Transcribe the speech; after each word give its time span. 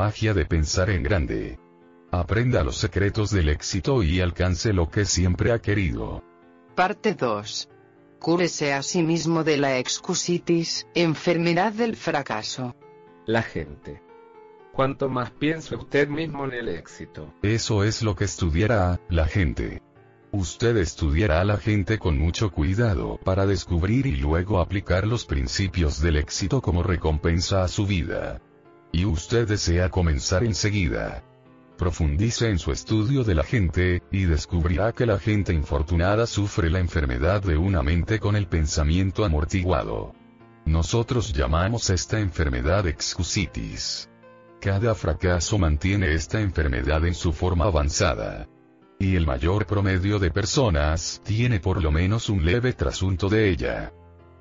Magia 0.00 0.32
de 0.32 0.46
pensar 0.46 0.88
en 0.88 1.02
grande. 1.02 1.58
Aprenda 2.10 2.64
los 2.64 2.76
secretos 2.78 3.30
del 3.30 3.50
éxito 3.50 4.02
y 4.02 4.22
alcance 4.22 4.72
lo 4.72 4.88
que 4.88 5.04
siempre 5.04 5.52
ha 5.52 5.58
querido. 5.58 6.24
Parte 6.74 7.14
2. 7.14 7.68
Cúrese 8.18 8.72
a 8.72 8.82
sí 8.82 9.02
mismo 9.02 9.44
de 9.44 9.58
la 9.58 9.76
excusitis, 9.76 10.86
enfermedad 10.94 11.74
del 11.74 11.96
fracaso. 11.96 12.74
La 13.26 13.42
gente. 13.42 14.02
Cuanto 14.72 15.10
más 15.10 15.32
piensa 15.32 15.76
usted 15.76 16.08
mismo 16.08 16.46
en 16.46 16.54
el 16.54 16.68
éxito, 16.70 17.34
Eso 17.42 17.84
es 17.84 18.02
lo 18.02 18.16
que 18.16 18.24
estudiará 18.24 19.00
la 19.10 19.26
gente. 19.26 19.82
Usted 20.32 20.78
estudiará 20.78 21.42
a 21.42 21.44
la 21.44 21.58
gente 21.58 21.98
con 21.98 22.18
mucho 22.18 22.50
cuidado 22.52 23.18
para 23.22 23.44
descubrir 23.44 24.06
y 24.06 24.16
luego 24.16 24.60
aplicar 24.60 25.06
los 25.06 25.26
principios 25.26 26.00
del 26.00 26.16
éxito 26.16 26.62
como 26.62 26.82
recompensa 26.82 27.64
a 27.64 27.68
su 27.68 27.84
vida. 27.84 28.40
Y 28.92 29.04
usted 29.04 29.46
desea 29.46 29.88
comenzar 29.88 30.44
enseguida. 30.44 31.22
Profundice 31.78 32.50
en 32.50 32.58
su 32.58 32.72
estudio 32.72 33.24
de 33.24 33.34
la 33.34 33.42
gente, 33.42 34.02
y 34.10 34.24
descubrirá 34.24 34.92
que 34.92 35.06
la 35.06 35.18
gente 35.18 35.54
infortunada 35.54 36.26
sufre 36.26 36.68
la 36.68 36.78
enfermedad 36.78 37.42
de 37.42 37.56
una 37.56 37.82
mente 37.82 38.18
con 38.18 38.36
el 38.36 38.46
pensamiento 38.46 39.24
amortiguado. 39.24 40.12
Nosotros 40.66 41.32
llamamos 41.32 41.88
esta 41.88 42.20
enfermedad 42.20 42.86
excusitis. 42.86 44.10
Cada 44.60 44.94
fracaso 44.94 45.56
mantiene 45.56 46.12
esta 46.12 46.40
enfermedad 46.40 47.06
en 47.06 47.14
su 47.14 47.32
forma 47.32 47.64
avanzada. 47.64 48.46
Y 48.98 49.16
el 49.16 49.26
mayor 49.26 49.66
promedio 49.66 50.18
de 50.18 50.30
personas 50.30 51.22
tiene 51.24 51.60
por 51.60 51.82
lo 51.82 51.90
menos 51.90 52.28
un 52.28 52.44
leve 52.44 52.74
trasunto 52.74 53.30
de 53.30 53.48
ella. 53.48 53.92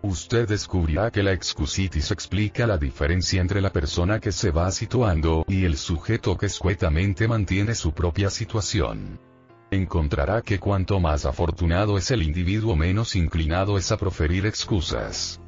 Usted 0.01 0.47
descubrirá 0.47 1.11
que 1.11 1.21
la 1.21 1.33
excusitis 1.33 2.11
explica 2.11 2.65
la 2.65 2.77
diferencia 2.77 3.41
entre 3.41 3.59
la 3.59 3.69
persona 3.71 4.19
que 4.19 4.31
se 4.31 4.49
va 4.49 4.71
situando 4.71 5.43
y 5.49 5.65
el 5.65 5.75
sujeto 5.75 6.37
que 6.37 6.45
escuetamente 6.45 7.27
mantiene 7.27 7.75
su 7.75 7.91
propia 7.91 8.29
situación. 8.29 9.19
Encontrará 9.71 10.41
que 10.41 10.57
cuanto 10.57 11.01
más 11.01 11.25
afortunado 11.25 11.97
es 11.97 12.11
el 12.11 12.23
individuo 12.23 12.77
menos 12.77 13.15
inclinado 13.15 13.77
es 13.77 13.91
a 13.91 13.97
proferir 13.97 14.45
excusas. 14.45 15.41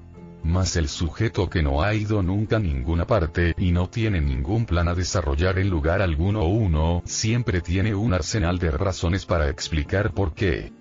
Mas 0.44 0.76
el 0.76 0.90
sujeto 0.90 1.50
que 1.50 1.64
no 1.64 1.82
ha 1.82 1.94
ido 1.94 2.22
nunca 2.22 2.58
a 2.58 2.60
ninguna 2.60 3.08
parte 3.08 3.54
y 3.58 3.72
no 3.72 3.90
tiene 3.90 4.20
ningún 4.20 4.66
plan 4.66 4.90
a 4.90 4.96
desarrollar 4.96 5.60
en 5.60 5.70
lugar 5.70 6.02
alguno 6.02 6.46
uno, 6.46 7.04
siempre 7.06 7.62
tiene 7.62 7.96
un 7.96 8.14
arsenal 8.14 8.60
de 8.60 8.72
razones 8.72 9.26
para 9.26 9.50
explicar 9.50 10.14
por 10.14 10.34
qué. 10.34 10.74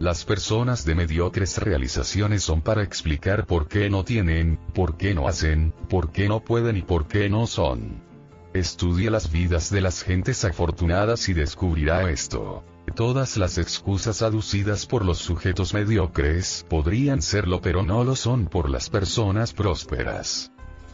Las 0.00 0.24
personas 0.24 0.84
de 0.84 0.94
mediocres 0.94 1.58
realizaciones 1.58 2.44
son 2.44 2.62
para 2.62 2.84
explicar 2.84 3.46
por 3.46 3.66
qué 3.66 3.90
no 3.90 4.04
tienen, 4.04 4.60
por 4.72 4.96
qué 4.96 5.12
no 5.12 5.26
hacen, 5.26 5.74
por 5.88 6.12
qué 6.12 6.28
no 6.28 6.38
pueden 6.38 6.76
y 6.76 6.82
por 6.82 7.08
qué 7.08 7.28
no 7.28 7.48
son. 7.48 8.00
Estudia 8.54 9.10
las 9.10 9.32
vidas 9.32 9.70
de 9.70 9.80
las 9.80 10.04
gentes 10.04 10.44
afortunadas 10.44 11.28
y 11.28 11.32
descubrirá 11.34 12.10
esto. 12.12 12.64
Todas 12.94 13.36
las 13.36 13.58
excusas 13.58 14.22
aducidas 14.22 14.86
por 14.86 15.04
los 15.04 15.18
sujetos 15.18 15.74
mediocres 15.74 16.64
podrían 16.68 17.20
serlo 17.20 17.60
pero 17.60 17.82
no 17.82 18.04
lo 18.04 18.14
son 18.14 18.46
por 18.46 18.70
las 18.70 18.90
personas 18.90 19.52
prósperas. 19.52 20.52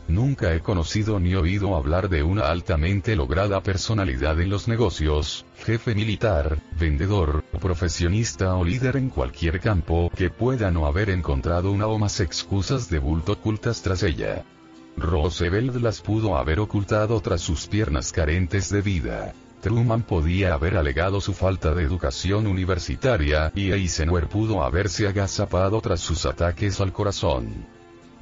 Nunca 0.09 0.54
he 0.54 0.60
conocido 0.60 1.19
ni 1.19 1.34
oído 1.34 1.76
hablar 1.76 2.09
de 2.09 2.22
una 2.22 2.48
altamente 2.48 3.16
lograda 3.16 3.62
personalidad 3.62 4.38
en 4.41 4.50
los 4.50 4.69
negocios, 4.69 5.47
jefe 5.65 5.94
militar, 5.94 6.59
vendedor, 6.78 7.42
profesionista 7.60 8.54
o 8.54 8.64
líder 8.64 8.97
en 8.97 9.09
cualquier 9.09 9.60
campo 9.60 10.10
que 10.14 10.28
pueda 10.28 10.70
no 10.70 10.87
haber 10.87 11.09
encontrado 11.09 11.72
una 11.72 11.87
o 11.87 11.98
más 11.98 12.20
excusas 12.20 12.91
de 12.91 12.98
bulto 12.98 13.32
ocultas 13.32 13.81
tras 13.81 14.03
ella. 14.03 14.44
Roosevelt 14.97 15.75
las 15.76 16.00
pudo 16.00 16.37
haber 16.37 16.60
ocultado 16.60 17.20
tras 17.20 17.41
sus 17.41 17.66
piernas 17.66 18.12
carentes 18.12 18.70
de 18.70 18.82
vida. 18.82 19.34
Truman 19.62 20.03
podía 20.03 20.53
haber 20.53 20.76
alegado 20.76 21.22
su 21.22 21.32
falta 21.32 21.75
de 21.75 21.82
educación 21.82 22.47
universitaria 22.47 23.50
y 23.54 23.72
Eisenhower 23.72 24.28
pudo 24.28 24.62
haberse 24.62 25.09
agazapado 25.09 25.81
tras 25.81 26.00
sus 26.00 26.26
ataques 26.26 26.81
al 26.82 26.93
corazón. 26.93 27.66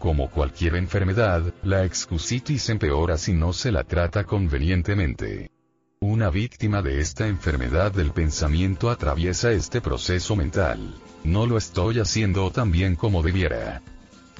Como 0.02 0.28
cualquier 0.30 0.74
enfermedad, 0.74 1.54
la 1.62 1.84
excusitis 1.84 2.68
empeora 2.70 3.16
si 3.16 3.34
no 3.34 3.52
se 3.52 3.70
la 3.70 3.84
trata 3.84 4.24
convenientemente. 4.24 5.52
Una 6.00 6.28
víctima 6.28 6.82
de 6.82 6.98
esta 6.98 7.28
enfermedad 7.28 7.92
del 7.92 8.10
pensamiento 8.10 8.90
atraviesa 8.90 9.52
este 9.52 9.80
proceso 9.80 10.34
mental. 10.34 10.92
No 11.22 11.46
lo 11.46 11.56
estoy 11.56 12.00
haciendo 12.00 12.50
tan 12.50 12.72
bien 12.72 12.96
como 12.96 13.22
debiera. 13.22 13.80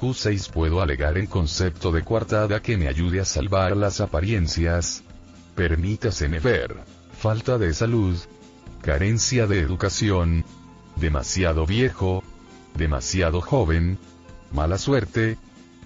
Q6 0.01 0.51
puedo 0.51 0.83
alegar 0.83 1.17
en 1.17 1.29
concepto 1.29 1.93
de 1.93 2.03
coartada 2.03 2.61
que 2.61 2.77
me 2.77 2.89
ayude 2.89 3.21
a 3.21 3.25
salvar 3.25 3.77
las 3.77 4.01
apariencias. 4.01 5.05
Permítaseme 5.55 6.41
ver. 6.41 6.75
Falta 7.17 7.57
de 7.57 7.73
salud. 7.73 8.17
Carencia 8.83 9.47
de 9.47 9.61
educación. 9.61 10.45
Demasiado 10.97 11.67
viejo. 11.67 12.25
Demasiado 12.75 13.41
joven. 13.41 14.01
Mala 14.51 14.77
suerte. 14.77 15.39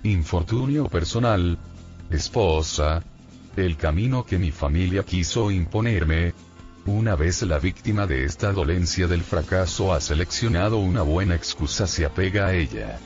Infortunio 0.06 0.84
personal. 0.84 1.58
Esposa. 2.10 3.02
El 3.56 3.76
camino 3.76 4.24
que 4.24 4.38
mi 4.38 4.52
familia 4.52 5.02
quiso 5.02 5.50
imponerme. 5.50 6.32
Una 6.84 7.16
vez 7.16 7.42
la 7.42 7.58
víctima 7.58 8.06
de 8.06 8.24
esta 8.24 8.52
dolencia 8.52 9.08
del 9.08 9.22
fracaso 9.22 9.92
ha 9.92 10.00
seleccionado 10.00 10.78
una 10.78 11.02
buena 11.02 11.34
excusa 11.34 11.88
se 11.88 12.04
apega 12.04 12.46
a 12.46 12.54
ella. 12.54 13.00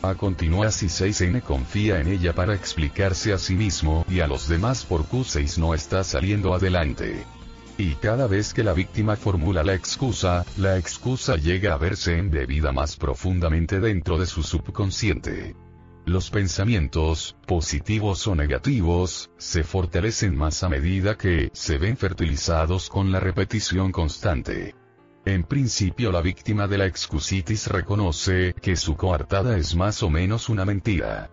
A 0.00 0.14
continuación 0.14 0.88
6N 0.88 1.42
confía 1.42 2.00
en 2.00 2.08
ella 2.08 2.34
para 2.34 2.54
explicarse 2.54 3.34
a 3.34 3.38
sí 3.38 3.54
mismo 3.54 4.06
y 4.08 4.20
a 4.20 4.26
los 4.26 4.48
demás 4.48 4.82
por 4.86 5.04
Q6 5.04 5.58
no 5.58 5.74
está 5.74 6.04
saliendo 6.04 6.54
adelante. 6.54 7.22
Y 7.76 7.96
cada 7.96 8.26
vez 8.28 8.54
que 8.54 8.64
la 8.64 8.72
víctima 8.72 9.16
formula 9.16 9.62
la 9.62 9.74
excusa, 9.74 10.46
la 10.56 10.78
excusa 10.78 11.36
llega 11.36 11.74
a 11.74 11.76
verse 11.76 12.16
embebida 12.16 12.72
más 12.72 12.96
profundamente 12.96 13.78
dentro 13.78 14.16
de 14.16 14.24
su 14.24 14.42
subconsciente. 14.42 15.54
Los 16.06 16.30
pensamientos, 16.30 17.36
positivos 17.48 18.28
o 18.28 18.36
negativos, 18.36 19.28
se 19.38 19.64
fortalecen 19.64 20.36
más 20.36 20.62
a 20.62 20.68
medida 20.68 21.18
que 21.18 21.50
se 21.52 21.78
ven 21.78 21.96
fertilizados 21.96 22.88
con 22.88 23.10
la 23.10 23.18
repetición 23.18 23.90
constante. 23.90 24.76
En 25.24 25.42
principio 25.42 26.12
la 26.12 26.20
víctima 26.20 26.68
de 26.68 26.78
la 26.78 26.86
excusitis 26.86 27.66
reconoce 27.66 28.54
que 28.62 28.76
su 28.76 28.96
coartada 28.96 29.58
es 29.58 29.74
más 29.74 30.04
o 30.04 30.08
menos 30.08 30.48
una 30.48 30.64
mentira. 30.64 31.28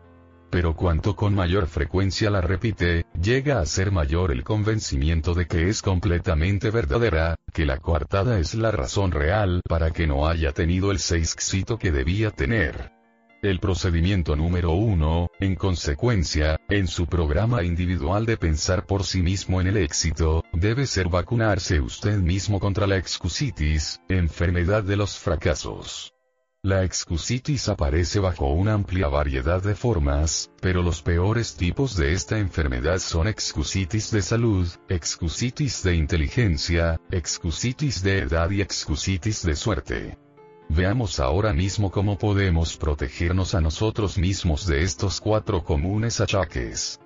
Pero 0.49 0.75
cuanto 0.75 1.15
con 1.15 1.35
mayor 1.35 1.67
frecuencia 1.67 2.31
la 2.31 2.41
repite, 2.41 3.05
llega 3.21 3.59
a 3.59 3.67
ser 3.67 3.91
mayor 3.91 4.31
el 4.31 4.43
convencimiento 4.43 5.35
de 5.35 5.45
que 5.45 5.69
es 5.69 5.83
completamente 5.83 6.71
verdadera, 6.71 7.35
que 7.53 7.67
la 7.67 7.77
coartada 7.77 8.39
es 8.39 8.55
la 8.55 8.71
razón 8.71 9.11
real 9.11 9.61
para 9.69 9.91
que 9.91 10.07
no 10.07 10.27
haya 10.27 10.51
tenido 10.51 10.89
el 10.89 10.97
éxito 10.97 11.77
que 11.77 11.91
debía 11.91 12.31
tener. 12.31 13.02
El 13.43 13.59
procedimiento 13.59 14.37
número 14.37 14.71
uno, 14.71 15.29
en 15.41 15.55
consecuencia, 15.55 16.61
en 16.69 16.87
su 16.87 17.07
programa 17.07 17.61
individual 17.63 18.25
de 18.25 18.37
pensar 18.37 18.85
por 18.85 19.03
sí 19.03 19.21
mismo 19.21 19.59
en 19.59 19.67
el 19.67 19.75
éxito, 19.75 20.45
debe 20.53 20.87
ser 20.87 21.09
vacunarse 21.09 21.81
usted 21.81 22.19
mismo 22.19 22.61
contra 22.61 22.87
la 22.87 22.95
excusitis, 22.95 23.99
enfermedad 24.07 24.81
de 24.83 24.95
los 24.95 25.19
fracasos. 25.19 26.13
La 26.61 26.85
excusitis 26.85 27.67
aparece 27.67 28.21
bajo 28.21 28.47
una 28.53 28.75
amplia 28.75 29.09
variedad 29.09 29.61
de 29.61 29.75
formas, 29.75 30.49
pero 30.61 30.81
los 30.81 31.01
peores 31.01 31.57
tipos 31.57 31.97
de 31.97 32.13
esta 32.13 32.39
enfermedad 32.39 32.99
son 32.99 33.27
excusitis 33.27 34.09
de 34.11 34.21
salud, 34.21 34.69
excusitis 34.87 35.83
de 35.83 35.95
inteligencia, 35.95 36.97
excusitis 37.11 38.01
de 38.03 38.19
edad 38.19 38.49
y 38.51 38.61
excusitis 38.61 39.45
de 39.45 39.57
suerte. 39.57 40.22
Veamos 40.69 41.19
ahora 41.19 41.53
mismo 41.53 41.91
cómo 41.91 42.17
podemos 42.17 42.77
protegernos 42.77 43.53
a 43.53 43.61
nosotros 43.61 44.17
mismos 44.17 44.65
de 44.65 44.83
estos 44.83 45.21
cuatro 45.21 45.63
comunes 45.63 46.21
achaques. 46.21 46.99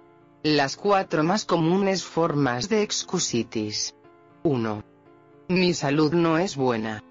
Las 0.43 0.77
cuatro 0.77 1.23
más 1.23 1.45
comunes 1.45 2.03
formas 2.03 2.69
de 2.69 2.83
excusitis. 2.83 3.95
1. 4.43 4.83
Mi 5.49 5.73
salud 5.73 6.13
no 6.13 6.37
es 6.37 6.55
buena. 6.55 7.03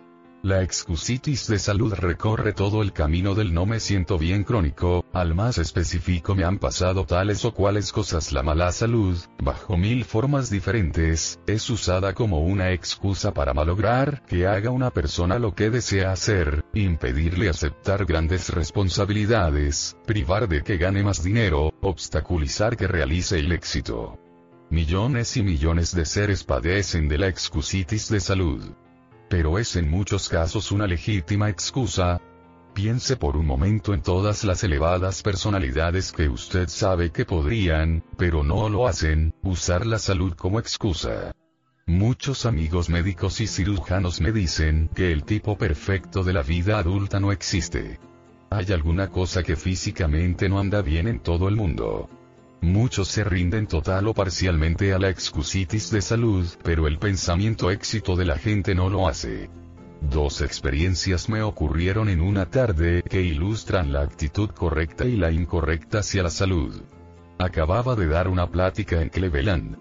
La 0.46 0.62
excusitis 0.62 1.48
de 1.48 1.58
salud 1.58 1.92
recorre 1.92 2.52
todo 2.52 2.80
el 2.80 2.92
camino 2.92 3.34
del 3.34 3.52
no 3.52 3.66
me 3.66 3.80
siento 3.80 4.16
bien 4.16 4.44
crónico, 4.44 5.04
al 5.12 5.34
más 5.34 5.58
específico 5.58 6.36
me 6.36 6.44
han 6.44 6.60
pasado 6.60 7.04
tales 7.04 7.44
o 7.44 7.52
cuales 7.52 7.90
cosas. 7.90 8.30
La 8.30 8.44
mala 8.44 8.70
salud, 8.70 9.18
bajo 9.42 9.76
mil 9.76 10.04
formas 10.04 10.48
diferentes, 10.48 11.40
es 11.48 11.68
usada 11.68 12.14
como 12.14 12.44
una 12.44 12.70
excusa 12.70 13.34
para 13.34 13.54
malograr 13.54 14.22
que 14.24 14.46
haga 14.46 14.70
una 14.70 14.92
persona 14.92 15.40
lo 15.40 15.52
que 15.52 15.68
desea 15.68 16.12
hacer, 16.12 16.64
impedirle 16.74 17.48
aceptar 17.48 18.06
grandes 18.06 18.50
responsabilidades, 18.50 19.96
privar 20.06 20.46
de 20.46 20.62
que 20.62 20.76
gane 20.76 21.02
más 21.02 21.24
dinero, 21.24 21.72
obstaculizar 21.80 22.76
que 22.76 22.86
realice 22.86 23.40
el 23.40 23.50
éxito. 23.50 24.16
Millones 24.70 25.36
y 25.36 25.42
millones 25.42 25.92
de 25.92 26.04
seres 26.04 26.44
padecen 26.44 27.08
de 27.08 27.18
la 27.18 27.26
excusitis 27.26 28.08
de 28.08 28.20
salud 28.20 28.76
pero 29.28 29.58
es 29.58 29.76
en 29.76 29.90
muchos 29.90 30.28
casos 30.28 30.72
una 30.72 30.86
legítima 30.86 31.48
excusa. 31.48 32.20
Piense 32.74 33.16
por 33.16 33.36
un 33.36 33.46
momento 33.46 33.94
en 33.94 34.02
todas 34.02 34.44
las 34.44 34.62
elevadas 34.62 35.22
personalidades 35.22 36.12
que 36.12 36.28
usted 36.28 36.68
sabe 36.68 37.10
que 37.10 37.24
podrían, 37.24 38.04
pero 38.18 38.44
no 38.44 38.68
lo 38.68 38.86
hacen, 38.86 39.34
usar 39.42 39.86
la 39.86 39.98
salud 39.98 40.34
como 40.34 40.60
excusa. 40.60 41.32
Muchos 41.86 42.46
amigos 42.46 42.88
médicos 42.88 43.40
y 43.40 43.46
cirujanos 43.46 44.20
me 44.20 44.32
dicen 44.32 44.90
que 44.94 45.12
el 45.12 45.24
tipo 45.24 45.56
perfecto 45.56 46.24
de 46.24 46.32
la 46.32 46.42
vida 46.42 46.78
adulta 46.78 47.20
no 47.20 47.32
existe. 47.32 48.00
Hay 48.50 48.72
alguna 48.72 49.08
cosa 49.08 49.42
que 49.42 49.56
físicamente 49.56 50.48
no 50.48 50.58
anda 50.58 50.82
bien 50.82 51.08
en 51.08 51.20
todo 51.20 51.48
el 51.48 51.56
mundo. 51.56 52.10
Muchos 52.60 53.08
se 53.08 53.22
rinden 53.24 53.66
total 53.66 54.08
o 54.08 54.14
parcialmente 54.14 54.92
a 54.92 54.98
la 54.98 55.08
excusitis 55.08 55.90
de 55.90 56.02
salud, 56.02 56.46
pero 56.62 56.86
el 56.86 56.98
pensamiento 56.98 57.70
éxito 57.70 58.16
de 58.16 58.24
la 58.24 58.38
gente 58.38 58.74
no 58.74 58.88
lo 58.88 59.08
hace. 59.08 59.50
Dos 60.00 60.40
experiencias 60.40 61.28
me 61.28 61.42
ocurrieron 61.42 62.08
en 62.08 62.20
una 62.20 62.46
tarde 62.46 63.02
que 63.02 63.22
ilustran 63.22 63.92
la 63.92 64.02
actitud 64.02 64.50
correcta 64.50 65.04
y 65.04 65.16
la 65.16 65.30
incorrecta 65.30 65.98
hacia 65.98 66.22
la 66.22 66.30
salud. 66.30 66.82
Acababa 67.38 67.94
de 67.96 68.06
dar 68.06 68.28
una 68.28 68.50
plática 68.50 69.00
en 69.00 69.08
Cleveland. 69.08 69.78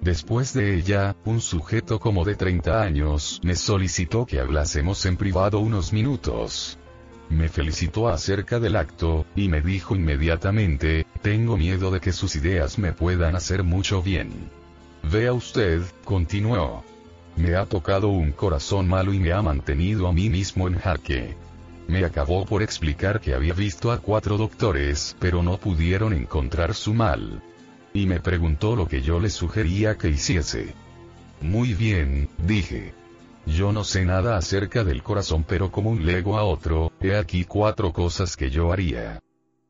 Después 0.00 0.52
de 0.52 0.76
ella, 0.76 1.16
un 1.24 1.40
sujeto 1.40 1.98
como 1.98 2.24
de 2.24 2.36
30 2.36 2.82
años 2.82 3.40
me 3.42 3.56
solicitó 3.56 4.26
que 4.26 4.40
hablásemos 4.40 5.04
en 5.06 5.16
privado 5.16 5.58
unos 5.58 5.92
minutos. 5.92 6.78
Me 7.30 7.48
felicitó 7.48 8.08
acerca 8.08 8.58
del 8.58 8.76
acto, 8.76 9.26
y 9.36 9.48
me 9.48 9.60
dijo 9.60 9.94
inmediatamente, 9.94 11.06
tengo 11.18 11.56
miedo 11.56 11.90
de 11.90 12.00
que 12.00 12.12
sus 12.12 12.36
ideas 12.36 12.78
me 12.78 12.92
puedan 12.92 13.36
hacer 13.36 13.62
mucho 13.62 14.02
bien. 14.02 14.50
Vea 15.02 15.32
usted, 15.32 15.82
continuó. 16.04 16.84
Me 17.36 17.54
ha 17.54 17.66
tocado 17.66 18.08
un 18.08 18.32
corazón 18.32 18.88
malo 18.88 19.12
y 19.12 19.18
me 19.18 19.32
ha 19.32 19.42
mantenido 19.42 20.08
a 20.08 20.12
mí 20.12 20.28
mismo 20.28 20.66
en 20.66 20.78
jaque. 20.78 21.36
Me 21.86 22.04
acabó 22.04 22.44
por 22.44 22.62
explicar 22.62 23.20
que 23.20 23.34
había 23.34 23.54
visto 23.54 23.92
a 23.92 23.98
cuatro 23.98 24.36
doctores, 24.36 25.16
pero 25.18 25.42
no 25.42 25.56
pudieron 25.58 26.12
encontrar 26.12 26.74
su 26.74 26.92
mal. 26.94 27.42
Y 27.94 28.06
me 28.06 28.20
preguntó 28.20 28.76
lo 28.76 28.86
que 28.86 29.00
yo 29.00 29.20
le 29.20 29.30
sugería 29.30 29.96
que 29.96 30.08
hiciese. 30.08 30.74
Muy 31.40 31.74
bien, 31.74 32.28
dije. 32.38 32.92
Yo 33.46 33.72
no 33.72 33.84
sé 33.84 34.04
nada 34.04 34.36
acerca 34.36 34.84
del 34.84 35.02
corazón 35.02 35.44
pero 35.48 35.70
como 35.70 35.90
un 35.90 36.04
lego 36.04 36.36
a 36.36 36.44
otro, 36.44 36.92
he 37.00 37.16
aquí 37.16 37.44
cuatro 37.44 37.92
cosas 37.92 38.36
que 38.36 38.50
yo 38.50 38.72
haría. 38.72 39.22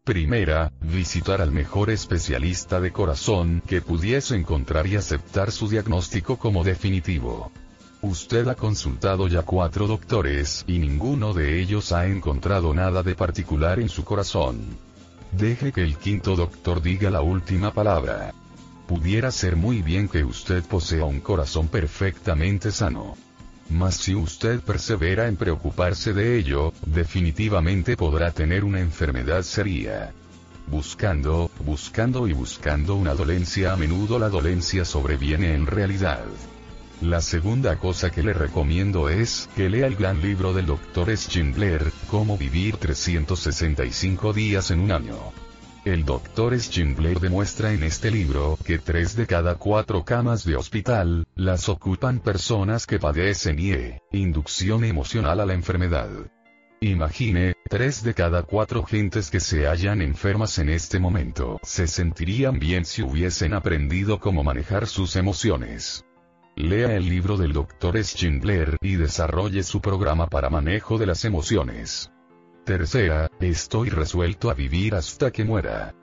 Primera, 0.09 0.73
visitar 0.81 1.43
al 1.43 1.53
mejor 1.53 1.91
especialista 1.91 2.81
de 2.81 2.93
corazón 2.93 3.63
que 3.67 3.83
pudiese 3.83 4.37
encontrar 4.37 4.87
y 4.87 4.97
aceptar 4.97 5.53
su 5.53 5.69
diagnóstico 5.69 6.39
como 6.39 6.65
definitivo. 6.65 7.53
Usted 8.01 8.49
ha 8.49 8.55
consultado 8.55 9.29
ya 9.29 9.43
cuatro 9.43 9.87
doctores 9.87 10.65
y 10.67 10.79
ninguno 10.79 11.35
de 11.35 11.61
ellos 11.61 11.93
ha 11.93 12.07
encontrado 12.07 12.73
nada 12.73 13.03
de 13.03 13.15
particular 13.15 13.81
en 13.81 13.91
su 13.91 14.03
corazón. 14.03 14.79
Deje 15.31 15.73
que 15.73 15.83
el 15.83 15.99
quinto 15.99 16.37
doctor 16.37 16.81
diga 16.81 17.11
la 17.11 17.21
última 17.21 17.75
palabra. 17.75 18.33
Pudiera 18.87 19.31
ser 19.31 19.57
muy 19.57 19.83
bien 19.83 20.09
que 20.09 20.25
usted 20.25 20.65
posea 20.65 21.05
un 21.05 21.21
corazón 21.21 21.69
perfectamente 21.69 22.71
sano. 22.71 23.15
Mas 23.71 23.97
si 23.97 24.15
usted 24.15 24.61
persevera 24.61 25.29
en 25.29 25.37
preocuparse 25.37 26.13
de 26.13 26.39
ello, 26.39 26.73
definitivamente 26.87 27.97
podrá 27.97 28.31
tener 28.31 28.65
una 28.65 28.81
enfermedad 28.81 29.43
seria. 29.43 30.13
Buscando, 30.67 31.51
buscando 31.65 32.27
y 32.29 32.33
buscando 32.33 32.95
una 32.95 33.15
dolencia 33.15 33.73
a 33.73 33.77
menudo 33.77 34.19
la 34.19 34.29
dolencia 34.29 34.85
sobreviene 34.85 35.55
en 35.55 35.67
realidad. 35.67 36.25
La 37.01 37.21
segunda 37.21 37.79
cosa 37.79 38.11
que 38.11 38.23
le 38.23 38.33
recomiendo 38.33 39.09
es 39.09 39.49
que 39.55 39.69
lea 39.69 39.87
el 39.87 39.97
gran 39.97 40.21
libro 40.21 40.53
del 40.53 40.67
Dr. 40.67 41.17
Schindler, 41.17 41.93
Cómo 42.09 42.37
vivir 42.37 42.77
365 42.77 44.33
días 44.33 44.71
en 44.71 44.81
un 44.81 44.93
año. 44.93 45.48
El 45.85 46.05
doctor 46.05 46.55
Schindler 46.59 47.21
demuestra 47.21 47.73
en 47.73 47.85
este 47.85 48.11
libro 48.11 48.59
que 48.65 48.79
tres 48.79 49.15
de 49.17 49.27
cada 49.27 49.55
cuatro 49.55 50.05
camas 50.05 50.45
de 50.45 50.57
hospital, 50.57 51.27
las 51.37 51.69
ocupan 51.69 52.19
personas 52.19 52.87
que 52.87 52.99
padecen 52.99 53.59
IE, 53.59 54.01
inducción 54.13 54.85
emocional 54.85 55.41
a 55.41 55.47
la 55.47 55.55
enfermedad. 55.55 56.11
Imagine, 56.81 57.55
tres 57.71 58.03
de 58.03 58.13
cada 58.13 58.43
cuatro 58.43 58.85
gentes 58.85 59.31
que 59.31 59.41
se 59.41 59.67
hallan 59.67 60.03
enfermas 60.03 60.59
en 60.59 60.69
este 60.69 60.99
momento 60.99 61.59
se 61.63 61.87
sentirían 61.87 62.59
bien 62.59 62.85
si 62.85 63.03
hubiesen 63.03 63.55
aprendido 63.55 64.19
cómo 64.21 64.45
manejar 64.45 64.87
sus 64.87 65.17
emociones. 65.17 66.05
Lea 66.57 66.97
el 66.97 67.09
libro 67.09 67.37
del 67.37 67.53
Dr. 67.53 68.03
Schindler 68.03 68.77
y 68.81 68.97
desarrolle 68.97 69.63
su 69.63 69.81
programa 69.81 70.27
para 70.27 70.51
manejo 70.51 70.99
de 70.99 71.07
las 71.07 71.25
emociones. 71.25 72.11
Tercera, 72.69 73.31
estoy 73.41 73.89
resuelto 73.89 74.51
a 74.51 74.55
vivir 74.55 74.95
hasta 74.95 75.31
que 75.31 75.43
muera. 75.43 75.95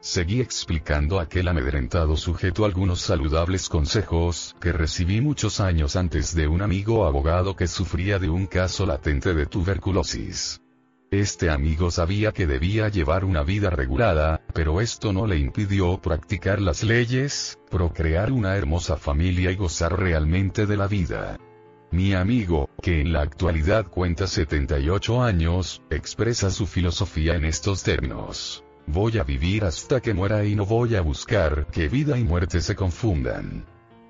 Seguí 0.00 0.40
explicando 0.40 1.20
a 1.20 1.24
aquel 1.24 1.48
amedrentado 1.48 2.16
sujeto 2.16 2.64
algunos 2.64 3.02
saludables 3.02 3.68
consejos 3.68 4.56
que 4.58 4.72
recibí 4.72 5.20
muchos 5.20 5.60
años 5.60 5.96
antes 5.96 6.34
de 6.34 6.48
un 6.48 6.62
amigo 6.62 7.04
abogado 7.04 7.56
que 7.56 7.66
sufría 7.66 8.18
de 8.18 8.30
un 8.30 8.46
caso 8.46 8.86
latente 8.86 9.34
de 9.34 9.44
tuberculosis. 9.44 10.62
Este 11.10 11.50
amigo 11.50 11.90
sabía 11.90 12.32
que 12.32 12.46
debía 12.46 12.88
llevar 12.88 13.26
una 13.26 13.42
vida 13.42 13.68
regulada, 13.68 14.40
pero 14.54 14.80
esto 14.80 15.12
no 15.12 15.26
le 15.26 15.36
impidió 15.36 16.00
practicar 16.00 16.58
las 16.58 16.82
leyes, 16.82 17.58
procrear 17.70 18.32
una 18.32 18.56
hermosa 18.56 18.96
familia 18.96 19.50
y 19.50 19.56
gozar 19.56 20.00
realmente 20.00 20.64
de 20.64 20.76
la 20.78 20.88
vida. 20.88 21.36
Mi 21.94 22.12
amigo, 22.12 22.70
que 22.82 23.02
en 23.02 23.12
la 23.12 23.20
actualidad 23.20 23.86
cuenta 23.86 24.26
78 24.26 25.22
años, 25.22 25.80
expresa 25.90 26.50
su 26.50 26.66
filosofía 26.66 27.36
en 27.36 27.44
estos 27.44 27.84
términos. 27.84 28.64
Voy 28.88 29.18
a 29.18 29.22
vivir 29.22 29.64
hasta 29.64 30.00
que 30.00 30.12
muera 30.12 30.44
y 30.44 30.56
no 30.56 30.66
voy 30.66 30.96
a 30.96 31.02
buscar 31.02 31.68
que 31.70 31.88
vida 31.88 32.18
y 32.18 32.24
muerte 32.24 32.60
se 32.62 32.74
confundan. 32.74 33.64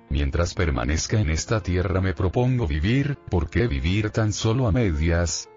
Mientras 0.09 0.55
permanezca 0.55 1.19
en 1.19 1.29
esta 1.29 1.61
tierra 1.61 2.01
me 2.01 2.15
propongo 2.15 2.65
vivir, 2.65 3.19
¿por 3.29 3.51
qué 3.51 3.67
vivir 3.67 4.09
tan 4.09 4.33
solo 4.33 4.65
a 4.65 4.71
medias? 4.71 5.47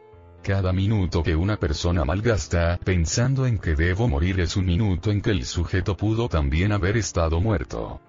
Cada 0.42 0.74
minuto 0.74 1.22
que 1.22 1.34
una 1.34 1.56
persona 1.56 2.04
malgasta 2.04 2.78
pensando 2.84 3.46
en 3.46 3.56
que 3.56 3.74
debo 3.74 4.06
morir 4.06 4.38
es 4.40 4.54
un 4.54 4.66
minuto 4.66 5.10
en 5.10 5.22
que 5.22 5.30
el 5.30 5.46
sujeto 5.46 5.96
pudo 5.96 6.28
también 6.28 6.72
haber 6.72 6.98
estado 6.98 7.40
muerto. 7.40 8.02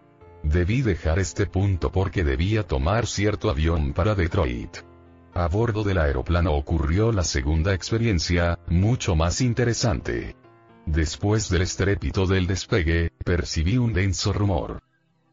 Debí 0.43 0.81
dejar 0.81 1.19
este 1.19 1.45
punto 1.45 1.91
porque 1.91 2.23
debía 2.23 2.63
tomar 2.63 3.07
cierto 3.07 3.49
avión 3.49 3.93
para 3.93 4.15
Detroit. 4.15 4.77
A 5.33 5.47
bordo 5.47 5.83
del 5.83 5.97
aeroplano 5.97 6.53
ocurrió 6.53 7.11
la 7.11 7.23
segunda 7.23 7.73
experiencia, 7.73 8.57
mucho 8.67 9.15
más 9.15 9.41
interesante. 9.41 10.35
Después 10.85 11.49
del 11.49 11.61
estrépito 11.61 12.25
del 12.25 12.47
despegue, 12.47 13.11
percibí 13.23 13.77
un 13.77 13.93
denso 13.93 14.33
rumor. 14.33 14.81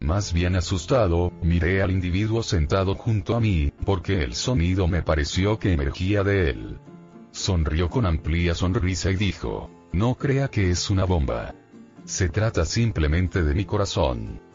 Más 0.00 0.32
bien 0.32 0.54
asustado, 0.56 1.32
miré 1.42 1.82
al 1.82 1.90
individuo 1.90 2.42
sentado 2.42 2.94
junto 2.94 3.34
a 3.34 3.40
mí, 3.40 3.72
porque 3.84 4.22
el 4.22 4.34
sonido 4.34 4.86
me 4.86 5.02
pareció 5.02 5.58
que 5.58 5.72
emergía 5.72 6.22
de 6.22 6.50
él. 6.50 6.78
Sonrió 7.30 7.88
con 7.88 8.04
amplia 8.04 8.54
sonrisa 8.54 9.10
y 9.10 9.16
dijo, 9.16 9.70
no 9.92 10.14
crea 10.14 10.48
que 10.48 10.70
es 10.70 10.90
una 10.90 11.04
bomba. 11.04 11.54
Se 12.04 12.28
trata 12.28 12.64
simplemente 12.64 13.42
de 13.42 13.54
mi 13.54 13.64
corazón. 13.64 14.45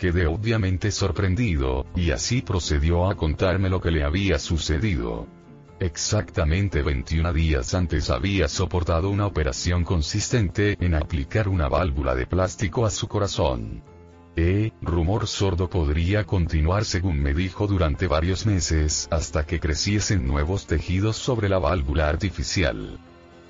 Quedé 0.00 0.26
obviamente 0.26 0.92
sorprendido, 0.92 1.84
y 1.94 2.10
así 2.10 2.40
procedió 2.40 3.10
a 3.10 3.16
contarme 3.16 3.68
lo 3.68 3.82
que 3.82 3.90
le 3.90 4.02
había 4.02 4.38
sucedido. 4.38 5.28
Exactamente 5.78 6.80
21 6.80 7.34
días 7.34 7.74
antes 7.74 8.08
había 8.08 8.48
soportado 8.48 9.10
una 9.10 9.26
operación 9.26 9.84
consistente 9.84 10.78
en 10.80 10.94
aplicar 10.94 11.48
una 11.48 11.68
válvula 11.68 12.14
de 12.14 12.24
plástico 12.24 12.86
a 12.86 12.90
su 12.90 13.08
corazón. 13.08 13.82
Eh, 14.36 14.72
rumor 14.80 15.26
sordo 15.26 15.68
podría 15.68 16.24
continuar 16.24 16.86
según 16.86 17.20
me 17.20 17.34
dijo 17.34 17.66
durante 17.66 18.06
varios 18.06 18.46
meses 18.46 19.06
hasta 19.10 19.44
que 19.44 19.60
creciesen 19.60 20.26
nuevos 20.26 20.66
tejidos 20.66 21.16
sobre 21.16 21.50
la 21.50 21.58
válvula 21.58 22.08
artificial. 22.08 22.98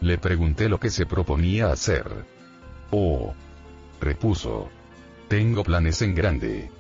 Le 0.01 0.19
pregunté 0.19 0.69
lo 0.69 0.81
que 0.81 0.91
se 0.91 1.07
proponía 1.07 1.71
hacer. 1.71 2.27
Oh. 2.91 3.35
Repuso. 4.01 4.69
Tengo 5.31 5.63
planes 5.63 6.03
en 6.03 6.17
grande. 6.17 6.73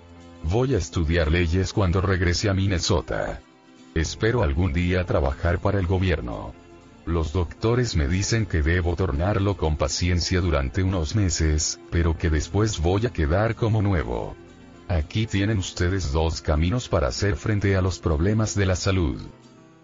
Voy 0.43 0.75
a 0.75 0.79
estudiar 0.79 1.31
leyes 1.31 1.73
cuando 1.73 2.01
regrese 2.01 2.51
a 2.51 2.53
Minnesota. 2.53 3.41
Espero 3.95 4.43
algún 4.43 4.73
día 4.73 5.07
trabajar 5.07 5.61
para 5.61 5.79
el 5.79 5.87
gobierno. 5.87 6.53
Los 7.07 7.33
doctores 7.33 7.95
me 7.95 8.09
dicen 8.09 8.47
que 8.47 8.61
debo 8.61 8.97
tornarlo 8.97 9.57
con 9.57 9.77
paciencia 9.77 10.41
durante 10.41 10.83
unos 10.83 11.15
meses, 11.15 11.79
pero 11.93 12.19
que 12.19 12.29
después 12.29 12.81
voy 12.81 13.07
a 13.07 13.11
quedar 13.11 13.55
como 13.55 13.83
nuevo. 13.83 14.35
Aquí 14.89 15.29
tienen 15.29 15.59
ustedes 15.59 16.11
dos 16.11 16.43
caminos 16.43 16.89
para 16.89 17.07
hacer 17.07 17.37
frente 17.37 17.77
a 17.77 17.83
los 17.83 18.01
problemas 18.01 18.57
de 18.57 18.67
la 18.67 18.75
salud. 18.75 19.21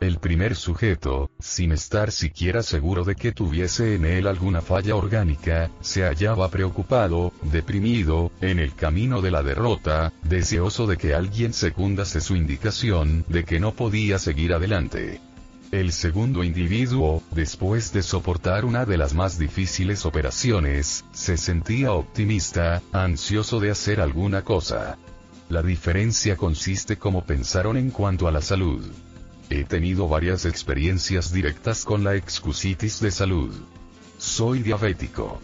El 0.00 0.18
primer 0.18 0.56
sujeto, 0.56 1.25
sin 1.38 1.72
estar 1.72 2.12
siquiera 2.12 2.62
seguro 2.62 3.04
de 3.04 3.14
que 3.14 3.32
tuviese 3.32 3.94
en 3.94 4.04
él 4.04 4.26
alguna 4.26 4.60
falla 4.60 4.96
orgánica, 4.96 5.70
se 5.80 6.02
hallaba 6.02 6.50
preocupado, 6.50 7.32
deprimido, 7.42 8.30
en 8.40 8.58
el 8.58 8.74
camino 8.74 9.22
de 9.22 9.30
la 9.30 9.42
derrota, 9.42 10.12
deseoso 10.22 10.86
de 10.86 10.96
que 10.96 11.14
alguien 11.14 11.52
secundase 11.52 12.20
su 12.20 12.36
indicación 12.36 13.24
de 13.28 13.44
que 13.44 13.60
no 13.60 13.72
podía 13.72 14.18
seguir 14.18 14.52
adelante. 14.52 15.20
El 15.72 15.92
segundo 15.92 16.44
individuo, 16.44 17.22
después 17.32 17.92
de 17.92 18.02
soportar 18.02 18.64
una 18.64 18.84
de 18.84 18.96
las 18.96 19.14
más 19.14 19.36
difíciles 19.36 20.06
operaciones, 20.06 21.04
se 21.12 21.36
sentía 21.36 21.92
optimista, 21.92 22.82
ansioso 22.92 23.58
de 23.58 23.70
hacer 23.70 24.00
alguna 24.00 24.42
cosa. 24.42 24.96
La 25.48 25.62
diferencia 25.62 26.36
consiste 26.36 26.96
como 26.96 27.24
pensaron 27.24 27.76
en 27.76 27.90
cuanto 27.90 28.28
a 28.28 28.32
la 28.32 28.42
salud. 28.42 28.84
He 29.48 29.64
tenido 29.64 30.08
varias 30.08 30.44
experiencias 30.44 31.32
directas 31.32 31.84
con 31.84 32.02
la 32.02 32.16
excusitis 32.16 33.00
de 33.00 33.12
salud. 33.12 33.54
Soy 34.18 34.60
diabético. 34.60 35.40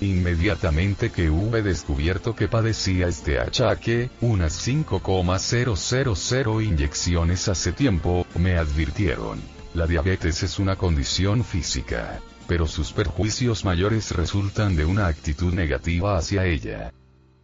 Inmediatamente 0.00 1.10
que 1.10 1.30
hube 1.30 1.62
descubierto 1.62 2.34
que 2.34 2.48
padecía 2.48 3.06
este 3.06 3.38
achaque, 3.38 4.10
unas 4.20 4.54
5,000 4.54 6.62
inyecciones 6.62 7.48
hace 7.48 7.72
tiempo, 7.72 8.26
me 8.34 8.58
advirtieron. 8.58 9.40
La 9.72 9.86
diabetes 9.86 10.42
es 10.42 10.58
una 10.58 10.76
condición 10.76 11.44
física. 11.44 12.20
Pero 12.48 12.66
sus 12.66 12.92
perjuicios 12.92 13.64
mayores 13.64 14.10
resultan 14.10 14.76
de 14.76 14.84
una 14.84 15.06
actitud 15.06 15.54
negativa 15.54 16.18
hacia 16.18 16.44
ella. 16.44 16.92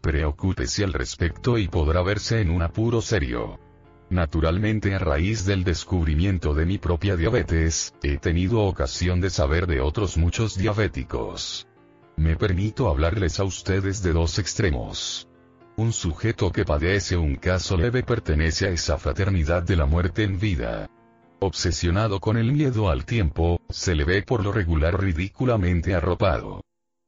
Preocúpese 0.00 0.84
al 0.84 0.92
respecto 0.92 1.56
y 1.56 1.68
podrá 1.68 2.02
verse 2.02 2.40
en 2.40 2.50
un 2.50 2.62
apuro 2.62 3.00
serio. 3.00 3.69
Naturalmente 4.10 4.92
a 4.92 4.98
raíz 4.98 5.44
del 5.46 5.62
descubrimiento 5.62 6.52
de 6.52 6.66
mi 6.66 6.78
propia 6.78 7.14
diabetes, 7.14 7.94
he 8.02 8.18
tenido 8.18 8.62
ocasión 8.62 9.20
de 9.20 9.30
saber 9.30 9.68
de 9.68 9.80
otros 9.80 10.16
muchos 10.16 10.58
diabéticos. 10.58 11.68
Me 12.16 12.34
permito 12.34 12.88
hablarles 12.88 13.38
a 13.38 13.44
ustedes 13.44 14.02
de 14.02 14.12
dos 14.12 14.40
extremos. 14.40 15.28
Un 15.76 15.92
sujeto 15.92 16.50
que 16.50 16.64
padece 16.64 17.16
un 17.16 17.36
caso 17.36 17.76
leve 17.76 18.02
pertenece 18.02 18.66
a 18.66 18.70
esa 18.70 18.98
fraternidad 18.98 19.62
de 19.62 19.76
la 19.76 19.86
muerte 19.86 20.24
en 20.24 20.40
vida. 20.40 20.90
Obsesionado 21.38 22.18
con 22.18 22.36
el 22.36 22.50
miedo 22.50 22.90
al 22.90 23.06
tiempo, 23.06 23.60
se 23.70 23.94
le 23.94 24.02
ve 24.02 24.22
por 24.22 24.42
lo 24.42 24.50
regular 24.50 25.00
ridículamente 25.00 25.94
arropado. 25.94 26.62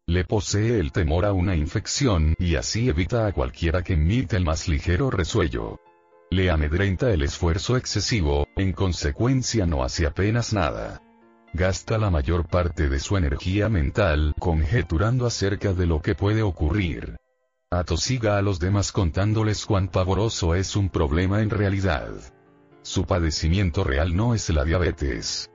Le 0.07 0.25
posee 0.25 0.79
el 0.79 0.93
temor 0.93 1.25
a 1.25 1.33
una 1.33 1.57
infección 1.57 2.35
y 2.39 2.55
así 2.55 2.89
evita 2.89 3.27
a 3.27 3.33
cualquiera 3.33 3.83
que 3.83 3.95
emite 3.95 4.37
el 4.37 4.45
más 4.45 4.69
ligero 4.69 5.11
resuello. 5.11 5.81
Le 6.33 6.51
amedrenta 6.51 7.13
el 7.13 7.21
esfuerzo 7.21 7.77
excesivo, 7.77 8.49
en 8.57 8.73
consecuencia 8.73 9.67
no 9.67 9.85
hace 9.85 10.07
apenas 10.07 10.55
nada. 10.55 11.03
Gasta 11.53 11.99
la 11.99 12.09
mayor 12.09 12.49
parte 12.49 12.89
de 12.89 13.01
su 13.01 13.19
energía 13.19 13.69
mental 13.69 14.35
conjeturando 14.39 15.27
acerca 15.27 15.75
de 15.75 15.85
lo 15.85 16.01
que 16.01 16.15
puede 16.15 16.41
ocurrir. 16.41 17.19
Atosiga 17.71 18.39
a 18.39 18.41
los 18.41 18.61
demás 18.61 18.93
contándoles 18.93 19.67
cuán 19.67 19.89
pavoroso 19.89 20.55
es 20.55 20.75
un 20.75 20.89
problema 20.89 21.43
en 21.43 21.51
realidad. 21.51 22.09
Su 22.81 23.05
padecimiento 23.05 23.85
real 23.85 24.17
no 24.17 24.35
es 24.35 24.49
la 24.49 24.65
diabetes. 24.65 25.51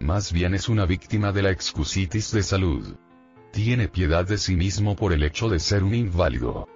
Más 0.00 0.32
bien 0.32 0.54
es 0.54 0.70
una 0.70 0.86
víctima 0.86 1.32
de 1.32 1.42
la 1.42 1.50
excusitis 1.50 2.32
de 2.32 2.42
salud. 2.42 2.96
Tiene 3.50 3.86
piedad 3.86 4.26
de 4.26 4.38
sí 4.38 4.56
mismo 4.56 4.96
por 4.96 5.12
el 5.12 5.24
hecho 5.24 5.50
de 5.50 5.58
ser 5.58 5.84
un 5.84 5.94
inválido. 5.94 6.71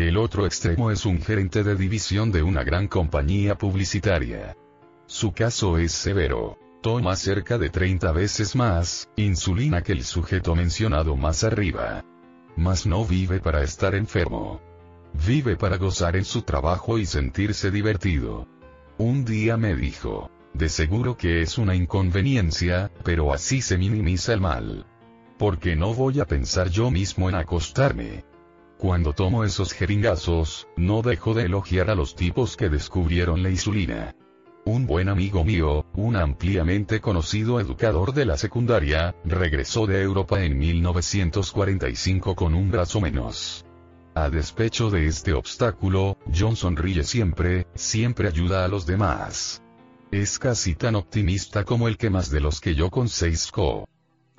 El 0.00 0.16
otro 0.16 0.46
extremo 0.46 0.90
es 0.90 1.04
un 1.04 1.20
gerente 1.20 1.62
de 1.62 1.76
división 1.76 2.32
de 2.32 2.42
una 2.42 2.64
gran 2.64 2.88
compañía 2.88 3.58
publicitaria. 3.58 4.56
Su 5.04 5.32
caso 5.32 5.76
es 5.76 5.92
severo. 5.92 6.58
Toma 6.80 7.14
cerca 7.16 7.58
de 7.58 7.68
30 7.68 8.10
veces 8.12 8.56
más 8.56 9.10
insulina 9.16 9.82
que 9.82 9.92
el 9.92 10.02
sujeto 10.02 10.56
mencionado 10.56 11.16
más 11.16 11.44
arriba. 11.44 12.02
Mas 12.56 12.86
no 12.86 13.04
vive 13.04 13.40
para 13.40 13.62
estar 13.62 13.94
enfermo. 13.94 14.62
Vive 15.26 15.56
para 15.56 15.76
gozar 15.76 16.16
en 16.16 16.24
su 16.24 16.40
trabajo 16.40 16.96
y 16.96 17.04
sentirse 17.04 17.70
divertido. 17.70 18.48
Un 18.96 19.26
día 19.26 19.58
me 19.58 19.76
dijo, 19.76 20.30
de 20.54 20.70
seguro 20.70 21.18
que 21.18 21.42
es 21.42 21.58
una 21.58 21.74
inconveniencia, 21.74 22.90
pero 23.04 23.34
así 23.34 23.60
se 23.60 23.76
minimiza 23.76 24.32
el 24.32 24.40
mal. 24.40 24.86
Porque 25.36 25.76
no 25.76 25.92
voy 25.92 26.20
a 26.20 26.24
pensar 26.24 26.70
yo 26.70 26.90
mismo 26.90 27.28
en 27.28 27.34
acostarme. 27.34 28.29
Cuando 28.80 29.12
tomo 29.12 29.44
esos 29.44 29.74
jeringazos, 29.74 30.66
no 30.74 31.02
dejo 31.02 31.34
de 31.34 31.42
elogiar 31.42 31.90
a 31.90 31.94
los 31.94 32.16
tipos 32.16 32.56
que 32.56 32.70
descubrieron 32.70 33.42
la 33.42 33.50
insulina. 33.50 34.16
Un 34.64 34.86
buen 34.86 35.10
amigo 35.10 35.44
mío, 35.44 35.84
un 35.92 36.16
ampliamente 36.16 36.98
conocido 36.98 37.60
educador 37.60 38.14
de 38.14 38.24
la 38.24 38.38
secundaria, 38.38 39.14
regresó 39.22 39.86
de 39.86 40.00
Europa 40.00 40.42
en 40.42 40.58
1945 40.58 42.34
con 42.34 42.54
un 42.54 42.70
brazo 42.70 43.02
menos. 43.02 43.66
A 44.14 44.30
despecho 44.30 44.88
de 44.88 45.08
este 45.08 45.34
obstáculo, 45.34 46.16
John 46.34 46.56
sonríe 46.56 47.02
siempre, 47.02 47.66
siempre 47.74 48.28
ayuda 48.28 48.64
a 48.64 48.68
los 48.68 48.86
demás. 48.86 49.62
Es 50.10 50.38
casi 50.38 50.74
tan 50.74 50.94
optimista 50.94 51.64
como 51.64 51.86
el 51.86 51.98
que 51.98 52.08
más 52.08 52.30
de 52.30 52.40
los 52.40 52.62
que 52.62 52.74
yo 52.74 52.88
con 52.88 53.10
Seisco. 53.10 53.89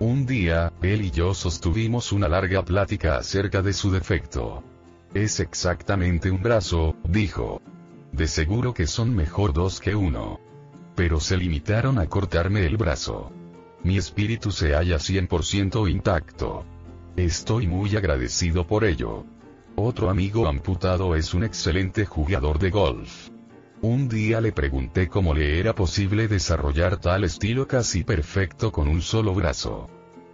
Un 0.01 0.25
día, 0.25 0.74
él 0.81 1.03
y 1.03 1.12
yo 1.12 1.36
sostuvimos 1.36 2.12
una 2.12 2.27
larga 2.27 2.65
plática 2.65 3.17
acerca 3.17 3.62
de 3.62 3.72
su 3.72 3.91
defecto. 3.91 4.63
Es 5.13 5.39
exactamente 5.39 6.31
un 6.31 6.41
brazo, 6.41 6.96
dijo. 7.08 7.62
De 8.12 8.27
seguro 8.27 8.74
que 8.74 8.88
son 8.88 9.15
mejor 9.15 9.53
dos 9.53 9.79
que 9.79 9.93
uno. 9.93 10.39
Pero 10.96 11.20
se 11.20 11.38
limitaron 11.38 12.00
a 12.00 12.08
cortarme 12.08 12.65
el 12.65 12.77
brazo. 12.77 13.31
Mi 13.84 13.96
espíritu 13.98 14.50
se 14.50 14.74
halla 14.74 14.98
100% 14.98 15.88
intacto. 15.88 16.65
Estoy 17.15 17.67
muy 17.67 17.96
agradecido 17.96 18.65
por 18.65 18.86
ello. 18.86 19.27
Otro 19.75 20.10
amigo 20.10 20.48
amputado 20.48 21.15
es 21.15 21.36
un 21.36 21.43
excelente 21.43 22.08
jugador 22.08 22.58
de 22.58 22.72
golf. 22.72 23.29
Un 23.83 24.07
día 24.07 24.41
le 24.41 24.51
pregunté 24.51 25.07
cómo 25.07 25.33
le 25.33 25.59
era 25.59 25.73
posible 25.73 26.27
desarrollar 26.27 26.97
tal 26.97 27.23
estilo 27.23 27.67
casi 27.67 28.03
perfecto 28.03 28.71
con 28.71 28.88
un 28.88 29.01
solo 29.01 29.33
brazo. 29.33 29.89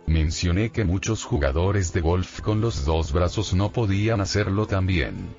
Mencioné 0.06 0.70
que 0.70 0.84
muchos 0.84 1.24
jugadores 1.24 1.94
de 1.94 2.02
golf 2.02 2.42
con 2.42 2.60
los 2.60 2.84
dos 2.84 3.14
brazos 3.14 3.54
no 3.54 3.72
podían 3.72 4.20
hacerlo 4.20 4.66
tan 4.66 4.86
bien. 4.86 5.34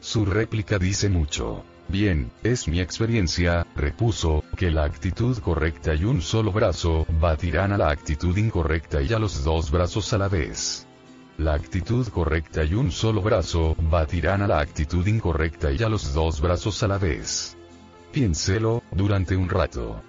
Su 0.00 0.24
réplica 0.24 0.78
dice 0.78 1.10
mucho. 1.10 1.62
Bien, 1.88 2.30
es 2.42 2.66
mi 2.66 2.80
experiencia, 2.80 3.66
repuso, 3.76 4.42
que 4.56 4.70
la 4.70 4.84
actitud 4.84 5.36
correcta 5.40 5.94
y 5.94 6.04
un 6.04 6.22
solo 6.22 6.52
brazo 6.52 7.04
batirán 7.20 7.72
a 7.72 7.78
la 7.78 7.90
actitud 7.90 8.34
incorrecta 8.38 9.02
y 9.02 9.12
a 9.12 9.18
los 9.18 9.44
dos 9.44 9.70
brazos 9.70 10.14
a 10.14 10.18
la 10.18 10.28
vez. 10.28 10.86
La 11.40 11.54
actitud 11.54 12.06
correcta 12.08 12.64
y 12.64 12.74
un 12.74 12.92
solo 12.92 13.22
brazo 13.22 13.74
batirán 13.90 14.42
a 14.42 14.46
la 14.46 14.60
actitud 14.60 15.06
incorrecta 15.06 15.72
y 15.72 15.82
a 15.82 15.88
los 15.88 16.12
dos 16.12 16.38
brazos 16.42 16.82
a 16.82 16.86
la 16.86 16.98
vez. 16.98 17.56
Piénselo, 18.12 18.82
durante 18.90 19.36
un 19.36 19.48
rato. 19.48 20.02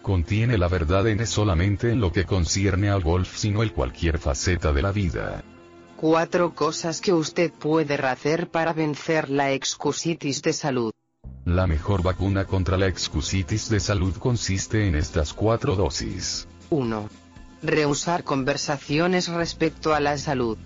Contiene 0.00 0.56
la 0.56 0.68
verdad 0.68 1.08
en 1.08 1.26
solamente 1.26 1.90
en 1.90 1.98
lo 1.98 2.12
que 2.12 2.24
concierne 2.24 2.88
al 2.88 3.02
golf 3.02 3.36
sino 3.36 3.64
en 3.64 3.70
cualquier 3.70 4.18
faceta 4.18 4.72
de 4.72 4.82
la 4.82 4.92
vida. 4.92 5.42
Cuatro 5.96 6.54
cosas 6.54 7.00
que 7.00 7.12
usted 7.12 7.50
puede 7.50 7.96
hacer 7.96 8.48
para 8.48 8.72
vencer 8.72 9.28
la 9.28 9.50
excusitis 9.50 10.40
de 10.40 10.52
salud. 10.52 10.92
La 11.44 11.66
mejor 11.66 12.04
vacuna 12.04 12.44
contra 12.44 12.76
la 12.76 12.86
excusitis 12.86 13.68
de 13.68 13.80
salud 13.80 14.14
consiste 14.18 14.86
en 14.86 14.94
estas 14.94 15.32
cuatro 15.32 15.74
dosis. 15.74 16.46
1. 16.70 17.25
Rehusar 17.66 18.22
conversaciones 18.22 19.28
respecto 19.28 19.94
a 19.94 20.00
la 20.00 20.16
salud. 20.18 20.56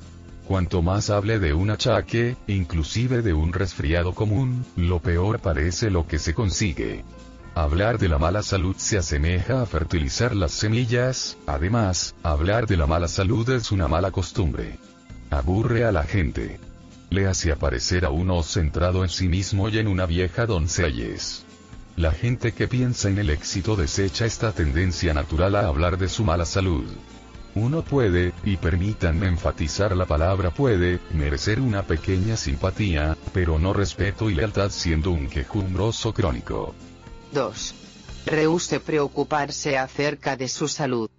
Cuanto 0.46 0.82
más 0.82 1.08
hable 1.10 1.38
de 1.38 1.54
un 1.54 1.70
achaque, 1.70 2.36
inclusive 2.46 3.22
de 3.22 3.32
un 3.32 3.52
resfriado 3.52 4.14
común, 4.14 4.66
lo 4.76 5.00
peor 5.00 5.38
parece 5.38 5.90
lo 5.90 6.06
que 6.06 6.18
se 6.18 6.34
consigue. 6.34 7.04
Hablar 7.54 7.98
de 7.98 8.08
la 8.08 8.18
mala 8.18 8.42
salud 8.42 8.76
se 8.76 8.98
asemeja 8.98 9.62
a 9.62 9.66
fertilizar 9.66 10.36
las 10.36 10.52
semillas, 10.52 11.38
además, 11.46 12.14
hablar 12.22 12.66
de 12.66 12.76
la 12.76 12.86
mala 12.86 13.08
salud 13.08 13.48
es 13.50 13.72
una 13.72 13.88
mala 13.88 14.10
costumbre. 14.10 14.78
Aburre 15.30 15.84
a 15.84 15.92
la 15.92 16.02
gente. 16.02 16.60
Le 17.10 17.26
hace 17.26 17.50
aparecer 17.50 18.04
a 18.04 18.10
uno 18.10 18.42
centrado 18.42 19.04
en 19.04 19.08
sí 19.08 19.28
mismo 19.28 19.68
y 19.68 19.78
en 19.78 19.88
una 19.88 20.04
vieja 20.06 20.46
doncelles. 20.46 21.44
La 22.00 22.12
gente 22.12 22.52
que 22.52 22.66
piensa 22.66 23.10
en 23.10 23.18
el 23.18 23.28
éxito 23.28 23.76
desecha 23.76 24.24
esta 24.24 24.52
tendencia 24.52 25.12
natural 25.12 25.54
a 25.54 25.66
hablar 25.66 25.98
de 25.98 26.08
su 26.08 26.24
mala 26.24 26.46
salud. 26.46 26.86
Uno 27.54 27.82
puede, 27.84 28.32
y 28.42 28.56
permítanme 28.56 29.26
enfatizar 29.26 29.94
la 29.94 30.06
palabra 30.06 30.50
puede, 30.50 30.98
merecer 31.12 31.60
una 31.60 31.82
pequeña 31.82 32.38
simpatía, 32.38 33.18
pero 33.34 33.58
no 33.58 33.74
respeto 33.74 34.30
y 34.30 34.34
lealtad 34.34 34.70
siendo 34.70 35.10
un 35.10 35.28
quejumbroso 35.28 36.14
crónico. 36.14 36.74
2. 37.32 37.74
Rehúse 38.24 38.80
preocuparse 38.80 39.76
acerca 39.76 40.38
de 40.38 40.48
su 40.48 40.68
salud. 40.68 41.10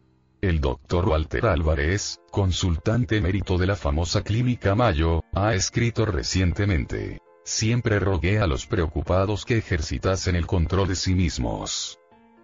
El 0.42 0.62
doctor 0.62 1.10
Walter 1.10 1.46
Álvarez, 1.46 2.18
consultante 2.32 3.18
emérito 3.18 3.60
de 3.60 3.68
la 3.68 3.76
famosa 3.76 4.24
clínica 4.24 4.74
Mayo, 4.74 5.22
ha 5.36 5.54
escrito 5.54 6.08
recientemente. 6.08 7.20
Siempre 7.44 8.00
rogué 8.00 8.40
a 8.40 8.48
los 8.48 8.68
preocupados 8.68 9.46
que 9.46 9.58
ejercitasen 9.58 10.36
el 10.36 10.46
control 10.46 10.88
de 10.88 10.96
sí 10.96 11.16
mismos. 11.16 12.01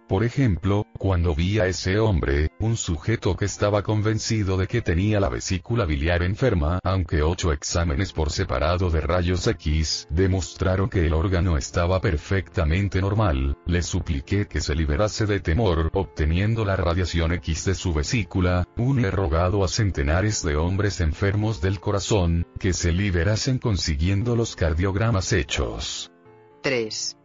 Por 0.08 0.24
ejemplo, 0.24 0.86
cuando 0.96 1.34
vi 1.34 1.58
a 1.58 1.66
ese 1.66 1.98
hombre, 1.98 2.50
un 2.60 2.78
sujeto 2.78 3.36
que 3.36 3.44
estaba 3.44 3.82
convencido 3.82 4.56
de 4.56 4.66
que 4.66 4.80
tenía 4.80 5.20
la 5.20 5.28
vesícula 5.28 5.84
biliar 5.84 6.22
enferma, 6.22 6.78
aunque 6.82 7.22
ocho 7.22 7.52
exámenes 7.52 8.14
por 8.14 8.30
separado 8.30 8.88
de 8.88 9.02
rayos 9.02 9.46
X 9.46 10.06
demostraron 10.08 10.88
que 10.88 11.04
el 11.04 11.12
órgano 11.12 11.58
estaba 11.58 12.00
perfectamente 12.00 13.02
normal, 13.02 13.58
le 13.66 13.82
supliqué 13.82 14.48
que 14.48 14.62
se 14.62 14.74
liberase 14.74 15.26
de 15.26 15.40
temor 15.40 15.90
obteniendo 15.92 16.64
la 16.64 16.76
radiación 16.76 17.32
X 17.32 17.66
de 17.66 17.74
su 17.74 17.92
vesícula, 17.92 18.66
un 18.78 19.04
he 19.04 19.10
rogado 19.10 19.62
a 19.62 19.68
centenares 19.68 20.42
de 20.42 20.56
hombres 20.56 21.02
enfermos 21.02 21.60
del 21.60 21.80
corazón, 21.80 22.46
que 22.58 22.72
se 22.72 22.92
liberasen 22.92 23.58
consiguiendo 23.58 24.36
los 24.36 24.56
cardiogramas 24.56 25.34
hechos. 25.34 26.10
3 26.62 27.17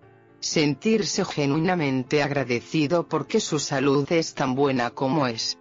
sentirse 0.44 1.24
genuinamente 1.26 2.22
agradecido 2.22 3.08
porque 3.08 3.40
su 3.40 3.60
salud 3.60 4.12
es 4.12 4.34
tan 4.34 4.56
buena 4.56 4.90
como 4.92 5.26
es. 5.28 5.58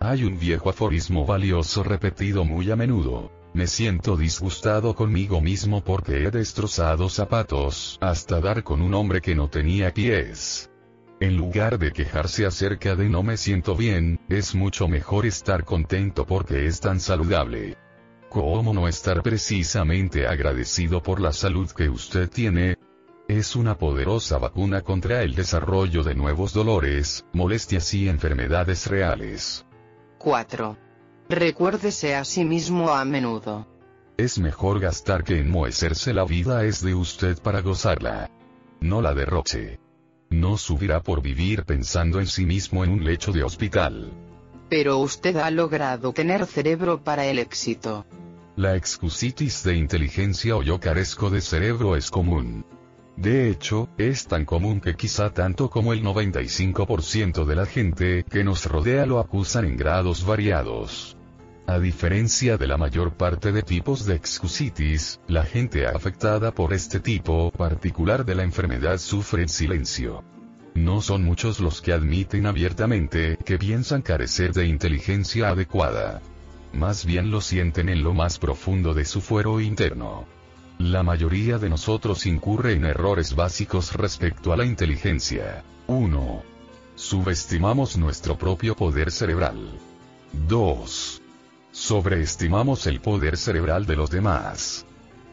Hay 0.00 0.24
un 0.24 0.38
viejo 0.38 0.68
aforismo 0.68 1.24
valioso 1.24 1.82
repetido 1.82 2.44
muy 2.44 2.70
a 2.70 2.76
menudo. 2.76 3.32
Me 3.54 3.66
siento 3.66 4.16
disgustado 4.16 4.94
conmigo 4.94 5.40
mismo 5.40 5.82
porque 5.82 6.24
he 6.24 6.30
destrozado 6.30 7.08
zapatos 7.08 7.96
hasta 8.02 8.40
dar 8.40 8.62
con 8.62 8.82
un 8.82 8.92
hombre 8.92 9.22
que 9.22 9.34
no 9.34 9.48
tenía 9.48 9.94
pies. 9.94 10.70
En 11.18 11.38
lugar 11.38 11.78
de 11.78 11.92
quejarse 11.92 12.44
acerca 12.44 12.94
de 12.94 13.08
no 13.08 13.22
me 13.22 13.38
siento 13.38 13.74
bien, 13.74 14.20
es 14.28 14.54
mucho 14.54 14.86
mejor 14.86 15.24
estar 15.24 15.64
contento 15.64 16.26
porque 16.26 16.66
es 16.66 16.80
tan 16.80 17.00
saludable. 17.00 17.78
¿Cómo 18.28 18.74
no 18.74 18.86
estar 18.86 19.22
precisamente 19.22 20.26
agradecido 20.26 21.02
por 21.02 21.22
la 21.22 21.32
salud 21.32 21.70
que 21.70 21.88
usted 21.88 22.28
tiene? 22.28 22.76
Es 23.28 23.56
una 23.56 23.76
poderosa 23.76 24.38
vacuna 24.38 24.82
contra 24.82 25.22
el 25.22 25.34
desarrollo 25.34 26.04
de 26.04 26.14
nuevos 26.14 26.52
dolores, 26.52 27.24
molestias 27.32 27.92
y 27.92 28.08
enfermedades 28.08 28.86
reales. 28.86 29.66
4. 30.18 30.76
Recuérdese 31.28 32.14
a 32.14 32.24
sí 32.24 32.44
mismo 32.44 32.90
a 32.90 33.04
menudo. 33.04 33.66
Es 34.16 34.38
mejor 34.38 34.78
gastar 34.78 35.24
que 35.24 35.40
enmohecerse 35.40 36.14
la 36.14 36.24
vida 36.24 36.64
es 36.64 36.82
de 36.82 36.94
usted 36.94 37.36
para 37.42 37.62
gozarla. 37.62 38.30
No 38.80 39.02
la 39.02 39.12
derroche. 39.12 39.80
No 40.30 40.56
subirá 40.56 41.02
por 41.02 41.20
vivir 41.20 41.64
pensando 41.64 42.20
en 42.20 42.28
sí 42.28 42.46
mismo 42.46 42.84
en 42.84 42.92
un 42.92 43.04
lecho 43.04 43.32
de 43.32 43.42
hospital. 43.42 44.12
Pero 44.70 44.98
usted 44.98 45.36
ha 45.36 45.50
logrado 45.50 46.12
tener 46.12 46.46
cerebro 46.46 47.02
para 47.02 47.26
el 47.26 47.40
éxito. 47.40 48.06
La 48.54 48.76
excusitis 48.76 49.64
de 49.64 49.74
inteligencia 49.74 50.56
o 50.56 50.62
yo 50.62 50.78
carezco 50.78 51.28
de 51.28 51.40
cerebro 51.40 51.96
es 51.96 52.10
común. 52.10 52.64
De 53.16 53.48
hecho, 53.48 53.88
es 53.96 54.26
tan 54.26 54.44
común 54.44 54.80
que 54.80 54.94
quizá 54.94 55.30
tanto 55.30 55.70
como 55.70 55.94
el 55.94 56.02
95% 56.02 57.46
de 57.46 57.56
la 57.56 57.64
gente 57.64 58.24
que 58.24 58.44
nos 58.44 58.66
rodea 58.66 59.06
lo 59.06 59.20
acusan 59.20 59.64
en 59.64 59.76
grados 59.76 60.26
variados. 60.26 61.16
A 61.66 61.78
diferencia 61.78 62.58
de 62.58 62.66
la 62.66 62.76
mayor 62.76 63.14
parte 63.14 63.52
de 63.52 63.62
tipos 63.62 64.04
de 64.04 64.14
excusitis, 64.14 65.18
la 65.26 65.44
gente 65.44 65.86
afectada 65.86 66.52
por 66.52 66.74
este 66.74 67.00
tipo 67.00 67.50
particular 67.50 68.24
de 68.24 68.34
la 68.34 68.44
enfermedad 68.44 68.98
sufre 68.98 69.42
en 69.42 69.48
silencio. 69.48 70.22
No 70.74 71.00
son 71.00 71.24
muchos 71.24 71.58
los 71.58 71.80
que 71.80 71.94
admiten 71.94 72.44
abiertamente 72.44 73.38
que 73.44 73.58
piensan 73.58 74.02
carecer 74.02 74.52
de 74.52 74.66
inteligencia 74.66 75.48
adecuada. 75.48 76.20
Más 76.74 77.06
bien 77.06 77.30
lo 77.30 77.40
sienten 77.40 77.88
en 77.88 78.04
lo 78.04 78.12
más 78.12 78.38
profundo 78.38 78.92
de 78.92 79.06
su 79.06 79.22
fuero 79.22 79.58
interno. 79.58 80.35
La 80.78 81.02
mayoría 81.02 81.56
de 81.56 81.70
nosotros 81.70 82.26
incurre 82.26 82.74
en 82.74 82.84
errores 82.84 83.34
básicos 83.34 83.94
respecto 83.94 84.52
a 84.52 84.58
la 84.58 84.66
inteligencia. 84.66 85.64
1. 85.86 86.42
Subestimamos 86.94 87.96
nuestro 87.96 88.36
propio 88.36 88.76
poder 88.76 89.10
cerebral. 89.10 89.56
2. 90.48 91.22
Sobreestimamos 91.72 92.86
el 92.86 93.00
poder 93.00 93.38
cerebral 93.38 93.86
de 93.86 93.96
los 93.96 94.10
demás. 94.10 94.84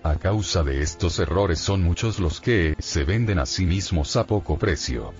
A 0.02 0.16
causa 0.16 0.64
de 0.64 0.82
estos 0.82 1.20
errores 1.20 1.60
son 1.60 1.84
muchos 1.84 2.20
los 2.20 2.40
que 2.40 2.76
se 2.80 3.04
venden 3.04 3.40
a 3.40 3.46
sí 3.46 3.66
mismos 3.66 4.16
a 4.16 4.26
poco 4.26 4.58
precio. 4.58 5.14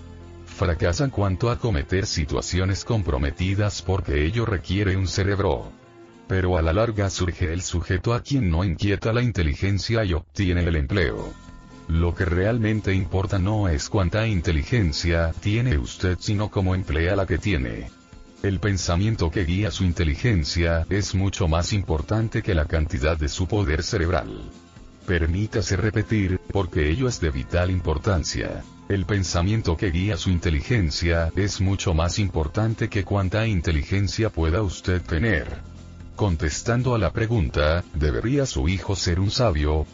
Fracasan 0.46 1.10
cuanto 1.10 1.50
a 1.50 1.60
cometer 1.60 2.06
situaciones 2.06 2.86
comprometidas 2.86 3.82
porque 3.82 4.26
ello 4.26 4.46
requiere 4.46 4.96
un 4.96 5.08
cerebro 5.08 5.83
pero 6.28 6.58
a 6.58 6.62
la 6.62 6.74
larga 6.74 7.10
surge 7.10 7.52
el 7.52 7.62
sujeto 7.62 8.14
a 8.14 8.22
quien 8.22 8.50
no 8.50 8.64
inquieta 8.64 9.14
la 9.14 9.22
inteligencia 9.22 10.04
y 10.04 10.14
obtiene 10.14 10.64
el 10.64 10.76
empleo. 10.76 11.34
Lo 11.88 12.16
que 12.16 12.26
realmente 12.26 12.94
importa 12.94 13.40
no 13.40 13.68
es 13.68 13.90
cuánta 13.90 14.26
inteligencia 14.26 15.34
tiene 15.42 15.78
usted 15.78 16.18
sino 16.20 16.50
cómo 16.50 16.76
emplea 16.76 17.16
la 17.16 17.26
que 17.26 17.38
tiene. 17.38 17.90
El 18.42 18.60
pensamiento 18.60 19.32
que 19.32 19.46
guía 19.46 19.72
su 19.72 19.84
inteligencia 19.84 20.86
es 20.90 21.16
mucho 21.16 21.48
más 21.48 21.72
importante 21.72 22.42
que 22.42 22.54
la 22.54 22.66
cantidad 22.66 23.18
de 23.18 23.30
su 23.30 23.48
poder 23.48 23.84
cerebral. 23.84 24.50
Permítase 25.06 25.76
repetir, 25.76 26.40
porque 26.52 26.90
ello 26.90 27.08
es 27.08 27.20
de 27.20 27.30
vital 27.30 27.70
importancia. 27.70 28.64
El 28.90 29.06
pensamiento 29.06 29.76
que 29.78 29.92
guía 29.92 30.18
su 30.18 30.30
inteligencia 30.30 31.32
es 31.36 31.62
mucho 31.62 31.94
más 31.94 32.20
importante 32.20 32.90
que 32.90 33.04
cuánta 33.04 33.48
inteligencia 33.48 34.30
pueda 34.30 34.62
usted 34.62 35.02
tener. 35.02 35.73
Contestando 36.16 36.94
a 36.94 37.00
la 37.00 37.12
pregunta, 37.12 37.84
¿debería 37.96 38.46
su 38.46 38.70
hijo 38.70 38.96
ser 38.96 39.20
un 39.20 39.32
sabio? 39.32 39.88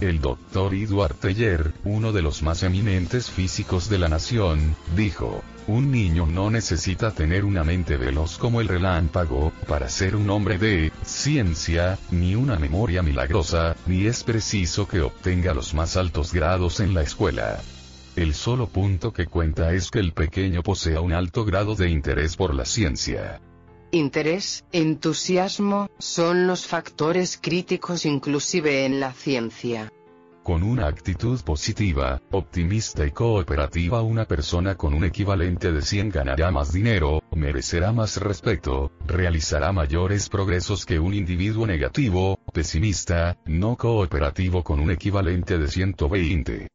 El 0.00 0.20
doctor 0.20 0.72
Edward 0.72 1.14
Teller, 1.14 1.72
uno 1.84 2.12
de 2.12 2.22
los 2.22 2.42
más 2.42 2.62
eminentes 2.62 3.28
físicos 3.30 3.88
de 3.88 3.98
la 3.98 4.08
nación, 4.08 4.76
dijo, 4.94 5.42
un 5.66 5.90
niño 5.90 6.26
no 6.26 6.50
necesita 6.50 7.10
tener 7.10 7.44
una 7.44 7.64
mente 7.64 7.96
veloz 7.96 8.38
como 8.38 8.60
el 8.60 8.68
relámpago, 8.68 9.52
para 9.66 9.88
ser 9.88 10.14
un 10.14 10.30
hombre 10.30 10.58
de 10.58 10.92
ciencia, 11.04 11.98
ni 12.10 12.36
una 12.36 12.56
memoria 12.56 13.02
milagrosa, 13.02 13.74
ni 13.86 14.06
es 14.06 14.22
preciso 14.22 14.86
que 14.86 15.00
obtenga 15.00 15.54
los 15.54 15.74
más 15.74 15.96
altos 15.96 16.32
grados 16.32 16.78
en 16.80 16.94
la 16.94 17.02
escuela. 17.02 17.60
El 18.14 18.34
solo 18.34 18.68
punto 18.68 19.12
que 19.12 19.26
cuenta 19.26 19.72
es 19.72 19.90
que 19.90 19.98
el 19.98 20.12
pequeño 20.12 20.62
posea 20.62 21.00
un 21.00 21.12
alto 21.12 21.44
grado 21.44 21.74
de 21.74 21.90
interés 21.90 22.36
por 22.36 22.54
la 22.54 22.64
ciencia. 22.64 23.40
Interés, 23.94 24.64
entusiasmo, 24.72 25.88
son 26.00 26.48
los 26.48 26.66
factores 26.66 27.38
críticos 27.40 28.04
inclusive 28.04 28.86
en 28.86 28.98
la 28.98 29.12
ciencia. 29.12 29.92
Con 30.42 30.64
una 30.64 30.88
actitud 30.88 31.40
positiva, 31.42 32.20
optimista 32.32 33.06
y 33.06 33.12
cooperativa 33.12 34.02
una 34.02 34.24
persona 34.24 34.74
con 34.74 34.94
un 34.94 35.04
equivalente 35.04 35.70
de 35.70 35.80
100 35.80 36.08
ganará 36.10 36.50
más 36.50 36.72
dinero, 36.72 37.22
merecerá 37.36 37.92
más 37.92 38.16
respeto, 38.16 38.90
realizará 39.06 39.70
mayores 39.70 40.28
progresos 40.28 40.84
que 40.84 40.98
un 40.98 41.14
individuo 41.14 41.64
negativo, 41.64 42.40
pesimista, 42.52 43.38
no 43.46 43.76
cooperativo 43.76 44.64
con 44.64 44.80
un 44.80 44.90
equivalente 44.90 45.56
de 45.56 45.68
120 45.68 46.66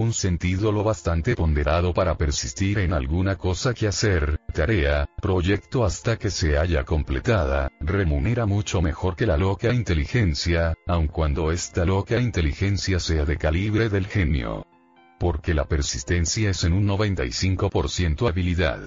un 0.00 0.14
sentido 0.14 0.72
lo 0.72 0.82
bastante 0.82 1.36
ponderado 1.36 1.92
para 1.92 2.16
persistir 2.16 2.78
en 2.78 2.94
alguna 2.94 3.36
cosa 3.36 3.74
que 3.74 3.86
hacer, 3.86 4.39
tarea, 4.50 5.06
proyecto 5.20 5.84
hasta 5.84 6.18
que 6.18 6.30
se 6.30 6.58
haya 6.58 6.84
completada, 6.84 7.70
remunera 7.80 8.46
mucho 8.46 8.82
mejor 8.82 9.16
que 9.16 9.26
la 9.26 9.36
loca 9.36 9.72
inteligencia, 9.72 10.74
aun 10.86 11.08
cuando 11.08 11.50
esta 11.52 11.84
loca 11.84 12.18
inteligencia 12.18 13.00
sea 13.00 13.24
de 13.24 13.36
calibre 13.36 13.88
del 13.88 14.06
genio. 14.06 14.66
Porque 15.18 15.54
la 15.54 15.66
persistencia 15.66 16.50
es 16.50 16.64
en 16.64 16.72
un 16.72 16.86
95% 16.88 18.28
habilidad. 18.28 18.80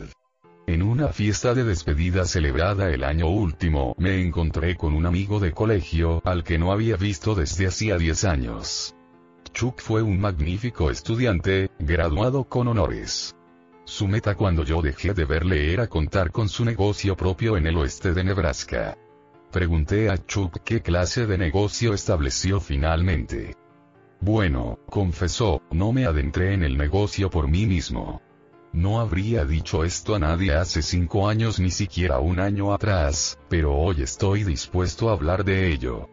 En 0.65 0.81
una 0.81 1.09
fiesta 1.09 1.53
de 1.53 1.65
despedida 1.65 2.25
celebrada 2.25 2.89
el 2.89 3.03
año 3.03 3.27
último, 3.27 3.95
me 3.97 4.21
encontré 4.21 4.77
con 4.77 4.93
un 4.93 5.05
amigo 5.05 5.39
de 5.39 5.51
colegio 5.51 6.21
al 6.23 6.43
que 6.43 6.57
no 6.57 6.71
había 6.71 6.95
visto 6.95 7.35
desde 7.35 7.67
hacía 7.67 7.97
10 7.97 8.23
años. 8.23 8.95
Chuck 9.51 9.81
fue 9.81 10.01
un 10.01 10.19
magnífico 10.19 10.89
estudiante, 10.89 11.69
graduado 11.79 12.45
con 12.45 12.69
honores. 12.69 13.35
Su 13.85 14.07
meta 14.07 14.35
cuando 14.35 14.63
yo 14.63 14.81
dejé 14.81 15.13
de 15.13 15.25
verle 15.25 15.73
era 15.73 15.87
contar 15.87 16.31
con 16.31 16.47
su 16.47 16.63
negocio 16.63 17.17
propio 17.17 17.57
en 17.57 17.67
el 17.67 17.77
oeste 17.77 18.13
de 18.13 18.23
Nebraska. 18.23 18.97
Pregunté 19.51 20.09
a 20.09 20.17
Chuck 20.25 20.59
qué 20.63 20.81
clase 20.81 21.27
de 21.27 21.37
negocio 21.37 21.93
estableció 21.93 22.59
finalmente. 22.59 23.55
Bueno, 24.21 24.79
confesó, 24.89 25.61
no 25.69 25.91
me 25.91 26.05
adentré 26.05 26.53
en 26.53 26.63
el 26.63 26.77
negocio 26.77 27.29
por 27.29 27.49
mí 27.49 27.65
mismo. 27.65 28.21
No 28.71 29.01
habría 29.01 29.43
dicho 29.43 29.83
esto 29.83 30.15
a 30.15 30.19
nadie 30.19 30.53
hace 30.53 30.81
cinco 30.81 31.27
años 31.27 31.59
ni 31.59 31.69
siquiera 31.69 32.19
un 32.19 32.39
año 32.39 32.73
atrás, 32.73 33.37
pero 33.49 33.75
hoy 33.75 34.01
estoy 34.01 34.45
dispuesto 34.45 35.09
a 35.09 35.13
hablar 35.13 35.43
de 35.43 35.71
ello. 35.71 36.09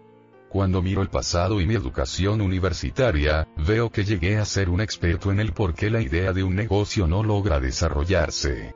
Cuando 0.51 0.83
miro 0.83 1.01
el 1.01 1.09
pasado 1.09 1.61
y 1.61 1.67
mi 1.67 1.77
educación 1.77 2.41
universitaria, 2.41 3.47
veo 3.57 3.89
que 3.91 4.05
llegué 4.05 4.39
a 4.39 4.45
ser 4.45 4.69
un 4.69 4.81
experto 4.81 5.31
en 5.31 5.39
el 5.39 5.53
por 5.53 5.75
qué 5.75 5.91
la 5.91 6.01
idea 6.01 6.33
de 6.33 6.43
un 6.43 6.57
negocio 6.57 7.07
no 7.07 7.23
logra 7.23 7.61
desarrollarse. 7.61 8.75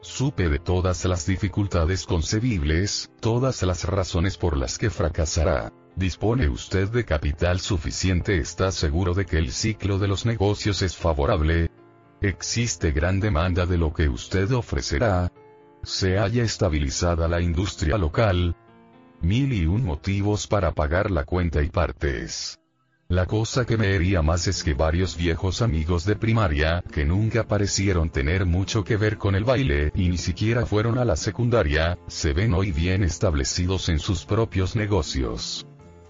Supe 0.00 0.48
de 0.48 0.60
todas 0.60 1.04
las 1.04 1.26
dificultades 1.26 2.06
concebibles, 2.06 3.10
todas 3.18 3.60
las 3.64 3.82
razones 3.82 4.36
por 4.36 4.56
las 4.56 4.78
que 4.78 4.88
fracasará. 4.88 5.72
¿Dispone 5.96 6.48
usted 6.48 6.90
de 6.90 7.04
capital 7.04 7.58
suficiente? 7.58 8.38
¿Está 8.38 8.70
seguro 8.70 9.12
de 9.12 9.26
que 9.26 9.38
el 9.38 9.50
ciclo 9.50 9.98
de 9.98 10.06
los 10.06 10.26
negocios 10.26 10.80
es 10.82 10.96
favorable? 10.96 11.72
¿Existe 12.20 12.92
gran 12.92 13.18
demanda 13.18 13.66
de 13.66 13.78
lo 13.78 13.92
que 13.92 14.08
usted 14.08 14.52
ofrecerá? 14.52 15.32
¿Se 15.82 16.18
haya 16.18 16.44
estabilizada 16.44 17.26
la 17.26 17.40
industria 17.40 17.98
local? 17.98 18.54
Mil 19.22 19.52
y 19.52 19.66
un 19.66 19.84
motivos 19.84 20.46
para 20.46 20.72
pagar 20.72 21.10
la 21.10 21.24
cuenta 21.24 21.62
y 21.62 21.68
partes. 21.68 22.58
La 23.08 23.24
cosa 23.24 23.64
que 23.64 23.76
me 23.76 23.94
hería 23.94 24.20
más 24.20 24.46
es 24.46 24.62
que 24.62 24.74
varios 24.74 25.16
viejos 25.16 25.62
amigos 25.62 26.04
de 26.04 26.16
primaria, 26.16 26.82
que 26.92 27.04
nunca 27.04 27.44
parecieron 27.44 28.10
tener 28.10 28.46
mucho 28.46 28.84
que 28.84 28.96
ver 28.96 29.16
con 29.16 29.34
el 29.34 29.44
baile, 29.44 29.92
y 29.94 30.08
ni 30.08 30.18
siquiera 30.18 30.66
fueron 30.66 30.98
a 30.98 31.04
la 31.04 31.14
secundaria, 31.14 31.98
se 32.08 32.32
ven 32.32 32.52
hoy 32.52 32.72
bien 32.72 33.04
establecidos 33.04 33.88
en 33.88 34.00
sus 34.00 34.24
propios 34.24 34.74
negocios. 34.74 35.66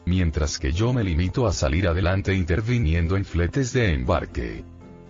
Mientras 0.06 0.58
que 0.58 0.72
yo 0.72 0.92
me 0.92 1.04
limito 1.04 1.46
a 1.46 1.52
salir 1.52 1.86
adelante 1.86 2.34
interviniendo 2.34 3.16
en 3.16 3.24
fletes 3.24 3.72
de 3.74 3.92
embarque. 3.92 4.64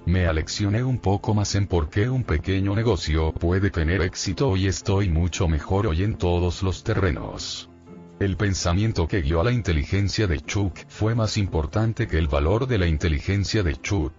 Me 0.06 0.26
aleccioné 0.26 0.82
un 0.82 0.98
poco 0.98 1.34
más 1.34 1.54
en 1.54 1.66
por 1.66 1.88
qué 1.88 2.08
un 2.08 2.24
pequeño 2.24 2.74
negocio 2.74 3.32
puede 3.32 3.70
tener 3.70 4.02
éxito 4.02 4.56
y 4.56 4.66
estoy 4.66 5.08
mucho 5.08 5.48
mejor 5.48 5.86
hoy 5.86 6.02
en 6.02 6.16
todos 6.16 6.62
los 6.62 6.82
terrenos. 6.82 7.70
El 8.18 8.38
pensamiento 8.38 9.06
que 9.06 9.20
guió 9.20 9.42
a 9.42 9.44
la 9.44 9.52
inteligencia 9.52 10.26
de 10.26 10.40
Chuck 10.40 10.74
fue 10.88 11.14
más 11.14 11.36
importante 11.36 12.08
que 12.08 12.16
el 12.16 12.28
valor 12.28 12.66
de 12.66 12.78
la 12.78 12.86
inteligencia 12.86 13.62
de 13.62 13.76
Chuck. 13.76 14.14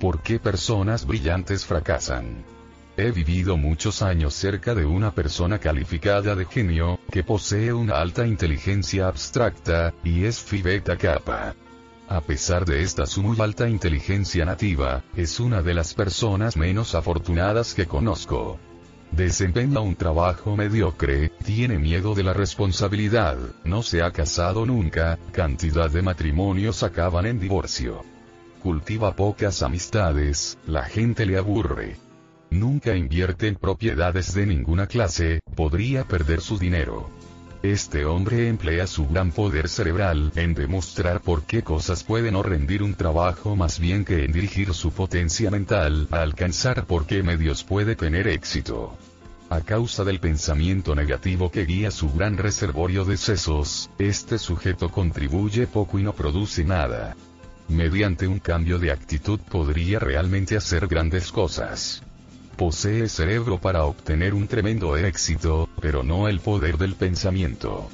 ¿Por 0.00 0.20
qué 0.20 0.40
personas 0.40 1.06
brillantes 1.06 1.64
fracasan? 1.64 2.44
He 2.96 3.12
vivido 3.12 3.56
muchos 3.56 4.02
años 4.02 4.34
cerca 4.34 4.74
de 4.74 4.84
una 4.84 5.14
persona 5.14 5.60
calificada 5.60 6.34
de 6.34 6.44
genio, 6.44 6.98
que 7.12 7.22
posee 7.22 7.72
una 7.72 8.00
alta 8.00 8.26
inteligencia 8.26 9.06
abstracta, 9.06 9.94
y 10.02 10.24
es 10.24 10.40
Phi 10.40 10.62
Beta 10.62 10.96
Kappa. 10.96 11.54
A 12.08 12.20
pesar 12.22 12.64
de 12.64 12.82
esta 12.82 13.06
su 13.06 13.22
muy 13.22 13.40
alta 13.40 13.68
inteligencia 13.68 14.44
nativa, 14.44 15.04
es 15.14 15.38
una 15.38 15.62
de 15.62 15.74
las 15.74 15.94
personas 15.94 16.56
menos 16.56 16.96
afortunadas 16.96 17.74
que 17.74 17.86
conozco. 17.86 18.58
Desempeña 19.12 19.80
un 19.80 19.96
trabajo 19.96 20.56
mediocre, 20.56 21.30
tiene 21.44 21.78
miedo 21.78 22.14
de 22.14 22.22
la 22.22 22.32
responsabilidad, 22.32 23.36
no 23.64 23.82
se 23.82 24.02
ha 24.02 24.12
casado 24.12 24.64
nunca, 24.64 25.18
cantidad 25.32 25.90
de 25.90 26.00
matrimonios 26.00 26.82
acaban 26.82 27.26
en 27.26 27.40
divorcio. 27.40 28.04
Cultiva 28.62 29.16
pocas 29.16 29.62
amistades, 29.62 30.58
la 30.66 30.84
gente 30.84 31.26
le 31.26 31.38
aburre. 31.38 31.96
Nunca 32.50 32.96
invierte 32.96 33.48
en 33.48 33.56
propiedades 33.56 34.34
de 34.34 34.46
ninguna 34.46 34.86
clase, 34.86 35.40
podría 35.54 36.04
perder 36.04 36.40
su 36.40 36.58
dinero. 36.58 37.10
Este 37.62 38.06
hombre 38.06 38.48
emplea 38.48 38.86
su 38.86 39.06
gran 39.06 39.32
poder 39.32 39.68
cerebral 39.68 40.32
en 40.34 40.54
demostrar 40.54 41.20
por 41.20 41.42
qué 41.42 41.62
cosas 41.62 42.04
pueden 42.04 42.34
o 42.36 42.42
rendir 42.42 42.82
un 42.82 42.94
trabajo 42.94 43.54
más 43.54 43.78
bien 43.78 44.06
que 44.06 44.24
en 44.24 44.32
dirigir 44.32 44.72
su 44.72 44.92
potencia 44.92 45.50
mental 45.50 46.08
a 46.10 46.22
alcanzar 46.22 46.86
por 46.86 47.04
qué 47.04 47.22
medios 47.22 47.62
puede 47.62 47.96
tener 47.96 48.28
éxito. 48.28 48.96
A 49.50 49.60
causa 49.60 50.04
del 50.04 50.20
pensamiento 50.20 50.94
negativo 50.94 51.50
que 51.50 51.66
guía 51.66 51.90
su 51.90 52.10
gran 52.10 52.38
reservorio 52.38 53.04
de 53.04 53.18
sesos, 53.18 53.90
este 53.98 54.38
sujeto 54.38 54.90
contribuye 54.90 55.66
poco 55.66 55.98
y 55.98 56.02
no 56.02 56.14
produce 56.14 56.64
nada. 56.64 57.14
Mediante 57.68 58.26
un 58.26 58.38
cambio 58.38 58.78
de 58.78 58.90
actitud 58.90 59.38
podría 59.38 59.98
realmente 59.98 60.56
hacer 60.56 60.86
grandes 60.86 61.30
cosas 61.30 62.02
posee 62.60 63.08
cerebro 63.08 63.58
para 63.58 63.84
obtener 63.86 64.34
un 64.34 64.46
tremendo 64.46 64.94
éxito, 64.94 65.70
pero 65.80 66.02
no 66.02 66.28
el 66.28 66.40
poder 66.40 66.76
del 66.76 66.94
pensamiento. 66.94 67.88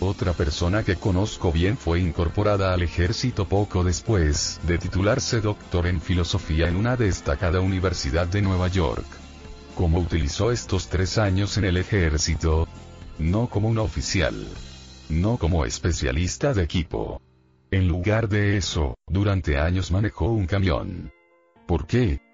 Otra 0.00 0.32
persona 0.32 0.82
que 0.82 0.96
conozco 0.96 1.52
bien 1.52 1.76
fue 1.76 2.00
incorporada 2.00 2.74
al 2.74 2.82
ejército 2.82 3.44
poco 3.44 3.84
después 3.84 4.58
de 4.64 4.76
titularse 4.76 5.40
doctor 5.40 5.86
en 5.86 6.00
filosofía 6.00 6.66
en 6.66 6.74
una 6.74 6.96
destacada 6.96 7.60
universidad 7.60 8.26
de 8.26 8.42
Nueva 8.42 8.66
York. 8.66 9.06
¿Cómo 9.76 10.00
utilizó 10.00 10.50
estos 10.50 10.88
tres 10.88 11.16
años 11.16 11.56
en 11.56 11.66
el 11.66 11.76
ejército? 11.76 12.66
No 13.20 13.48
como 13.48 13.68
un 13.68 13.78
oficial. 13.78 14.48
No 15.08 15.36
como 15.36 15.64
especialista 15.64 16.54
de 16.54 16.64
equipo. 16.64 17.22
En 17.70 17.86
lugar 17.86 18.28
de 18.28 18.56
eso, 18.56 18.96
durante 19.06 19.58
años 19.58 19.92
manejó 19.92 20.32
un 20.32 20.46
camión. 20.46 21.12
¿Por 21.68 21.86
qué? 21.86 22.27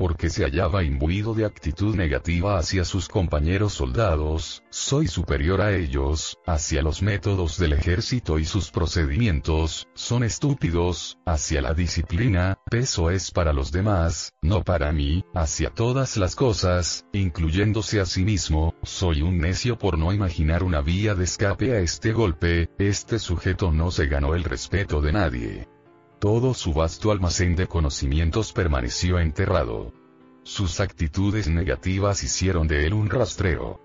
Porque 0.00 0.30
se 0.30 0.44
hallaba 0.44 0.82
imbuido 0.82 1.34
de 1.34 1.44
actitud 1.44 1.94
negativa 1.94 2.56
hacia 2.56 2.86
sus 2.86 3.06
compañeros 3.06 3.74
soldados, 3.74 4.62
soy 4.70 5.06
superior 5.06 5.60
a 5.60 5.76
ellos, 5.76 6.38
hacia 6.46 6.80
los 6.80 7.02
métodos 7.02 7.58
del 7.58 7.74
ejército 7.74 8.38
y 8.38 8.46
sus 8.46 8.70
procedimientos, 8.70 9.88
son 9.92 10.24
estúpidos, 10.24 11.18
hacia 11.26 11.60
la 11.60 11.74
disciplina, 11.74 12.56
peso 12.70 13.10
es 13.10 13.30
para 13.30 13.52
los 13.52 13.72
demás, 13.72 14.32
no 14.40 14.64
para 14.64 14.90
mí, 14.90 15.22
hacia 15.34 15.68
todas 15.68 16.16
las 16.16 16.34
cosas, 16.34 17.04
incluyéndose 17.12 18.00
a 18.00 18.06
sí 18.06 18.24
mismo, 18.24 18.74
soy 18.82 19.20
un 19.20 19.36
necio 19.36 19.76
por 19.76 19.98
no 19.98 20.14
imaginar 20.14 20.62
una 20.62 20.80
vía 20.80 21.14
de 21.14 21.24
escape 21.24 21.72
a 21.72 21.80
este 21.80 22.12
golpe, 22.14 22.70
este 22.78 23.18
sujeto 23.18 23.70
no 23.70 23.90
se 23.90 24.06
ganó 24.06 24.34
el 24.34 24.44
respeto 24.44 25.02
de 25.02 25.12
nadie. 25.12 25.68
Todo 26.20 26.52
su 26.52 26.74
vasto 26.74 27.12
almacén 27.12 27.56
de 27.56 27.66
conocimientos 27.66 28.52
permaneció 28.52 29.18
enterrado. 29.18 29.94
Sus 30.42 30.78
actitudes 30.78 31.48
negativas 31.48 32.22
hicieron 32.22 32.68
de 32.68 32.86
él 32.86 32.92
un 32.92 33.08
rastreo. 33.08 33.80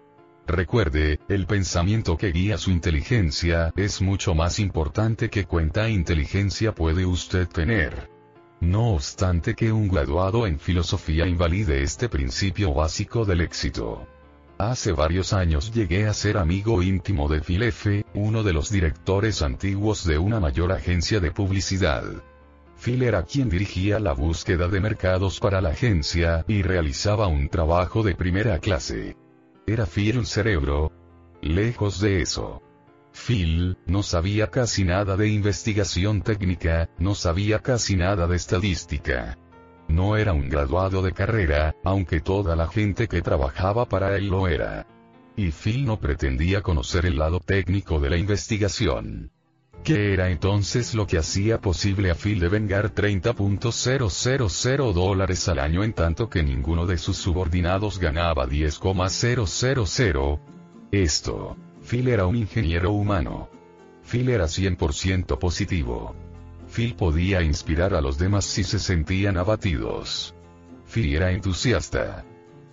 Recuerde, 0.45 1.21
el 1.30 1.48
pensamiento 1.48 2.17
que 2.17 2.34
guía 2.34 2.58
su 2.58 2.71
inteligencia 2.71 3.71
es 3.78 4.02
mucho 4.02 4.36
más 4.36 4.60
importante 4.60 5.30
que 5.30 5.45
cuenta 5.45 5.88
inteligencia 5.88 6.76
puede 6.76 7.06
usted 7.06 7.48
tener. 7.48 8.12
No 8.60 8.89
obstante 8.89 9.56
que 9.56 9.71
un 9.71 9.88
graduado 9.88 10.45
en 10.45 10.60
filosofía 10.60 11.26
invalide 11.26 11.84
este 11.84 12.10
principio 12.10 12.74
básico 12.74 13.24
del 13.24 13.39
éxito. 13.39 14.10
Hace 14.57 14.93
varios 14.93 15.33
años 15.33 15.73
llegué 15.73 16.07
a 16.07 16.13
ser 16.13 16.37
amigo 16.37 16.81
íntimo 16.81 17.27
de 17.27 17.41
Phil 17.41 17.63
F., 17.63 18.05
uno 18.13 18.41
de 18.41 18.53
los 18.53 18.71
directores 18.71 19.41
antiguos 19.41 20.05
de 20.05 20.17
una 20.17 20.39
mayor 20.39 20.71
agencia 20.71 21.19
de 21.19 21.31
publicidad. 21.31 22.03
Phil 22.79 23.03
era 23.03 23.23
quien 23.23 23.49
dirigía 23.49 23.99
la 23.99 24.13
búsqueda 24.13 24.69
de 24.69 24.79
mercados 24.79 25.41
para 25.41 25.59
la 25.59 25.69
agencia 25.69 26.45
y 26.47 26.61
realizaba 26.61 27.27
un 27.27 27.49
trabajo 27.49 28.01
de 28.01 28.15
primera 28.15 28.59
clase. 28.59 29.17
¿Era 29.67 29.85
Phil 29.85 30.19
un 30.19 30.25
cerebro? 30.25 30.91
Lejos 31.41 31.99
de 31.99 32.21
eso. 32.21 32.61
Phil, 33.11 33.77
no 33.85 34.03
sabía 34.03 34.51
casi 34.51 34.85
nada 34.85 35.17
de 35.17 35.27
investigación 35.27 36.21
técnica, 36.21 36.89
no 36.97 37.13
sabía 37.13 37.59
casi 37.59 37.97
nada 37.97 38.25
de 38.27 38.37
estadística. 38.37 39.37
No 39.88 40.17
era 40.17 40.34
un 40.34 40.50
graduado 40.50 41.02
de 41.02 41.12
carrera, 41.12 41.76
aunque 41.84 42.19
toda 42.19 42.56
la 42.56 42.67
gente 42.67 43.08
que 43.08 43.21
trabajaba 43.21 43.86
para 43.86 44.17
él 44.17 44.28
lo 44.28 44.48
era. 44.48 44.88
Y 45.38 45.52
Phil 45.52 45.86
no 45.86 46.00
pretendía 46.00 46.62
conocer 46.62 47.06
el 47.06 47.17
lado 47.17 47.39
técnico 47.39 48.00
de 48.00 48.10
la 48.10 48.17
investigación. 48.17 49.32
¿Qué 49.84 50.13
era 50.13 50.32
entonces 50.32 50.95
lo 50.95 51.06
que 51.06 51.19
hacía 51.19 51.62
posible 51.62 52.10
a 52.10 52.15
Phil 52.15 52.39
de 52.39 52.48
vengar 52.48 52.95
30.000 52.95 54.93
dólares 54.93 55.48
al 55.48 55.60
año 55.60 55.84
en 55.84 55.93
tanto 55.93 56.28
que 56.28 56.41
ninguno 56.41 56.88
de 56.88 56.98
sus 56.98 57.17
subordinados 57.17 58.00
ganaba 58.00 58.48
10,000? 58.48 60.39
Esto. 60.91 61.56
Phil 61.84 62.08
era 62.08 62.26
un 62.26 62.36
ingeniero 62.36 62.93
humano. 62.93 63.50
Phil 64.10 64.30
era 64.30 64.45
100% 64.45 65.38
positivo. 65.38 66.15
Phil 66.75 66.93
podía 66.93 67.41
inspirar 67.41 67.93
a 67.93 68.01
los 68.01 68.17
demás 68.17 68.43
si 68.43 68.65
se 68.65 68.79
sentían 68.79 69.38
abatidos. 69.38 70.35
Phil 70.93 71.15
era 71.15 71.31
entusiasta. 71.31 72.25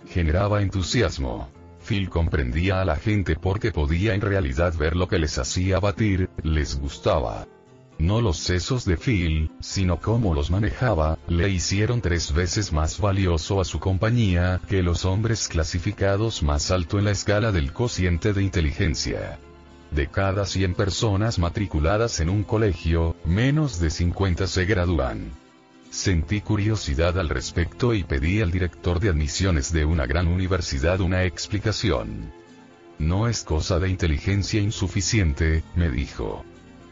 Generaba 0.09 0.61
entusiasmo. 0.61 1.49
Phil 1.87 2.09
comprendía 2.09 2.81
a 2.81 2.85
la 2.85 2.97
gente 2.97 3.37
porque 3.37 3.71
podía 3.71 4.13
en 4.13 4.19
realidad 4.19 4.73
ver 4.75 4.97
lo 4.97 5.07
que 5.07 5.19
les 5.19 5.37
hacía 5.37 5.79
batir, 5.79 6.29
les 6.43 6.77
gustaba. 6.77 7.47
No 7.97 8.19
los 8.19 8.39
sesos 8.39 8.83
de 8.83 8.97
Phil, 8.97 9.51
sino 9.61 10.01
cómo 10.01 10.33
los 10.33 10.51
manejaba, 10.51 11.17
le 11.29 11.47
hicieron 11.47 12.01
tres 12.01 12.33
veces 12.33 12.73
más 12.73 12.99
valioso 12.99 13.61
a 13.61 13.63
su 13.63 13.79
compañía 13.79 14.59
que 14.67 14.83
los 14.83 15.05
hombres 15.05 15.47
clasificados 15.47 16.43
más 16.43 16.71
alto 16.71 16.99
en 16.99 17.05
la 17.05 17.11
escala 17.11 17.53
del 17.53 17.71
cociente 17.71 18.33
de 18.33 18.43
inteligencia. 18.43 19.39
De 19.93 20.07
cada 20.07 20.45
100 20.45 20.73
personas 20.73 21.39
matriculadas 21.39 22.19
en 22.19 22.29
un 22.29 22.43
colegio, 22.43 23.15
menos 23.25 23.79
de 23.79 23.89
50 23.89 24.47
se 24.47 24.65
gradúan. 24.65 25.31
Sentí 25.91 26.41
curiosidad 26.41 27.19
al 27.19 27.29
respecto 27.29 27.93
y 27.93 28.03
pedí 28.03 28.41
al 28.41 28.51
director 28.51 28.99
de 28.99 29.09
admisiones 29.09 29.71
de 29.71 29.85
una 29.85 30.07
gran 30.07 30.27
universidad 30.27 30.99
una 31.01 31.25
explicación. 31.25 32.31
No 32.97 33.27
es 33.27 33.43
cosa 33.43 33.79
de 33.79 33.89
inteligencia 33.89 34.59
insuficiente, 34.59 35.63
me 35.75 35.89
dijo. 35.89 36.43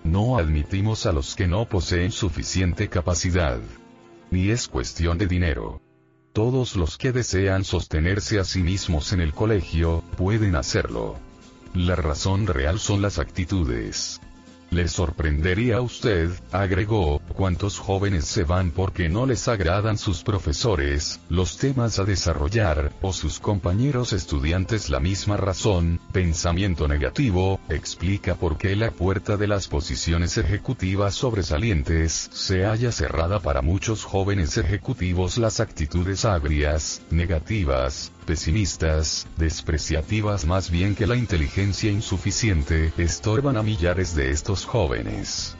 No 0.04 0.38
admitimos 0.38 1.06
a 1.06 1.12
los 1.12 1.36
que 1.36 1.48
no 1.48 1.66
poseen 1.66 2.12
suficiente 2.12 2.90
capacidad. 2.90 3.60
Ni 4.30 4.50
es 4.50 4.68
cuestión 4.68 5.18
de 5.18 5.28
dinero. 5.28 5.82
Todos 6.34 6.76
los 6.76 6.98
que 6.98 7.12
desean 7.12 7.64
sostenerse 7.64 8.40
a 8.40 8.44
sí 8.44 8.62
mismos 8.62 9.14
en 9.14 9.22
el 9.22 9.34
colegio, 9.34 10.04
pueden 10.16 10.56
hacerlo. 10.56 11.31
La 11.74 11.96
razón 11.96 12.48
real 12.48 12.80
son 12.80 13.02
las 13.02 13.18
actitudes. 13.18 14.20
Le 14.72 14.88
sorprendería 14.90 15.78
a 15.78 15.82
usted, 15.82 16.30
agregó, 16.52 17.22
cuántos 17.36 17.78
jóvenes 17.78 18.26
se 18.26 18.44
van 18.44 18.72
porque 18.72 19.08
no 19.08 19.26
les 19.26 19.48
agradan 19.48 19.98
sus 19.98 20.24
profesores, 20.24 21.20
los 21.30 21.58
temas 21.58 22.00
a 22.00 22.06
desarrollar, 22.06 22.92
o 23.02 23.12
sus 23.12 23.40
compañeros 23.40 24.12
estudiantes 24.14 24.90
la 24.90 25.02
misma 25.02 25.36
razón, 25.36 26.00
pensamiento 26.14 26.88
negativo, 26.88 27.60
explica 27.68 28.36
por 28.36 28.58
qué 28.58 28.76
la 28.78 28.92
puerta 28.92 29.36
de 29.36 29.48
las 29.48 29.68
posiciones 29.68 30.38
ejecutivas 30.38 31.16
sobresalientes 31.16 32.30
se 32.32 32.64
halla 32.64 32.94
cerrada 32.94 33.42
para 33.42 33.62
muchos 33.62 34.06
jóvenes 34.06 34.58
ejecutivos 34.58 35.38
las 35.38 35.60
actitudes 35.60 36.24
agrias, 36.24 37.02
negativas, 37.12 38.14
pesimistas, 38.32 39.28
despreciativas 39.36 40.46
más 40.46 40.72
bien 40.72 40.96
que 40.96 41.06
la 41.06 41.17
inteligencia 41.17 41.91
insuficiente, 41.91 42.94
estorban 42.98 43.58
a 43.58 43.62
millares 43.62 44.15
de 44.15 44.32
estos 44.32 44.63
jóvenes. 44.63 45.58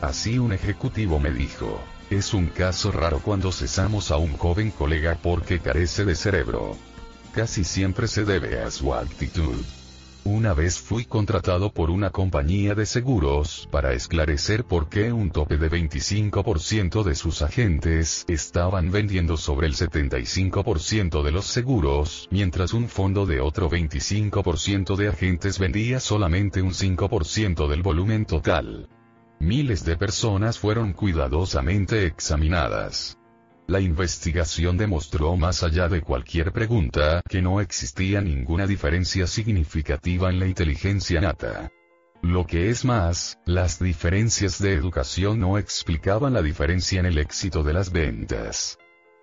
Así 0.00 0.38
un 0.38 0.54
ejecutivo 0.54 1.20
me 1.20 1.30
dijo, 1.30 1.78
es 2.08 2.32
un 2.32 2.46
caso 2.46 2.90
raro 2.92 3.18
cuando 3.18 3.52
cesamos 3.52 4.10
a 4.10 4.16
un 4.16 4.38
joven 4.38 4.70
colega 4.70 5.18
porque 5.22 5.60
carece 5.60 6.06
de 6.06 6.14
cerebro. 6.14 6.78
Casi 7.34 7.62
siempre 7.62 8.08
se 8.08 8.24
debe 8.24 8.62
a 8.62 8.70
su 8.70 8.94
actitud. 8.94 9.62
Una 10.26 10.54
vez 10.54 10.78
fui 10.78 11.04
contratado 11.04 11.70
por 11.70 11.90
una 11.90 12.08
compañía 12.08 12.74
de 12.74 12.86
seguros 12.86 13.68
para 13.70 13.92
esclarecer 13.92 14.64
por 14.64 14.88
qué 14.88 15.12
un 15.12 15.30
tope 15.30 15.58
de 15.58 15.70
25% 15.70 17.02
de 17.02 17.14
sus 17.14 17.42
agentes 17.42 18.24
estaban 18.26 18.90
vendiendo 18.90 19.36
sobre 19.36 19.66
el 19.66 19.74
75% 19.74 21.22
de 21.22 21.30
los 21.30 21.44
seguros, 21.44 22.26
mientras 22.30 22.72
un 22.72 22.88
fondo 22.88 23.26
de 23.26 23.40
otro 23.40 23.68
25% 23.68 24.96
de 24.96 25.08
agentes 25.08 25.58
vendía 25.58 26.00
solamente 26.00 26.62
un 26.62 26.70
5% 26.72 27.68
del 27.68 27.82
volumen 27.82 28.24
total. 28.24 28.88
Miles 29.40 29.84
de 29.84 29.98
personas 29.98 30.58
fueron 30.58 30.94
cuidadosamente 30.94 32.06
examinadas. 32.06 33.18
La 33.66 33.80
investigación 33.80 34.76
demostró 34.76 35.36
más 35.36 35.62
allá 35.62 35.88
de 35.88 36.02
cualquier 36.02 36.52
pregunta 36.52 37.22
que 37.26 37.40
no 37.40 37.62
existía 37.62 38.20
ninguna 38.20 38.66
diferencia 38.66 39.26
significativa 39.26 40.28
en 40.28 40.38
la 40.38 40.46
inteligencia 40.46 41.22
nata. 41.22 41.70
Lo 42.20 42.46
que 42.46 42.68
es 42.68 42.84
más, 42.84 43.38
las 43.46 43.78
diferencias 43.78 44.60
de 44.60 44.74
educación 44.74 45.40
no 45.40 45.56
explicaban 45.56 46.34
la 46.34 46.42
diferencia 46.42 47.00
en 47.00 47.06
el 47.06 47.16
éxito 47.16 47.62
de 47.62 47.72
las 47.72 47.90
ventas. 47.90 48.78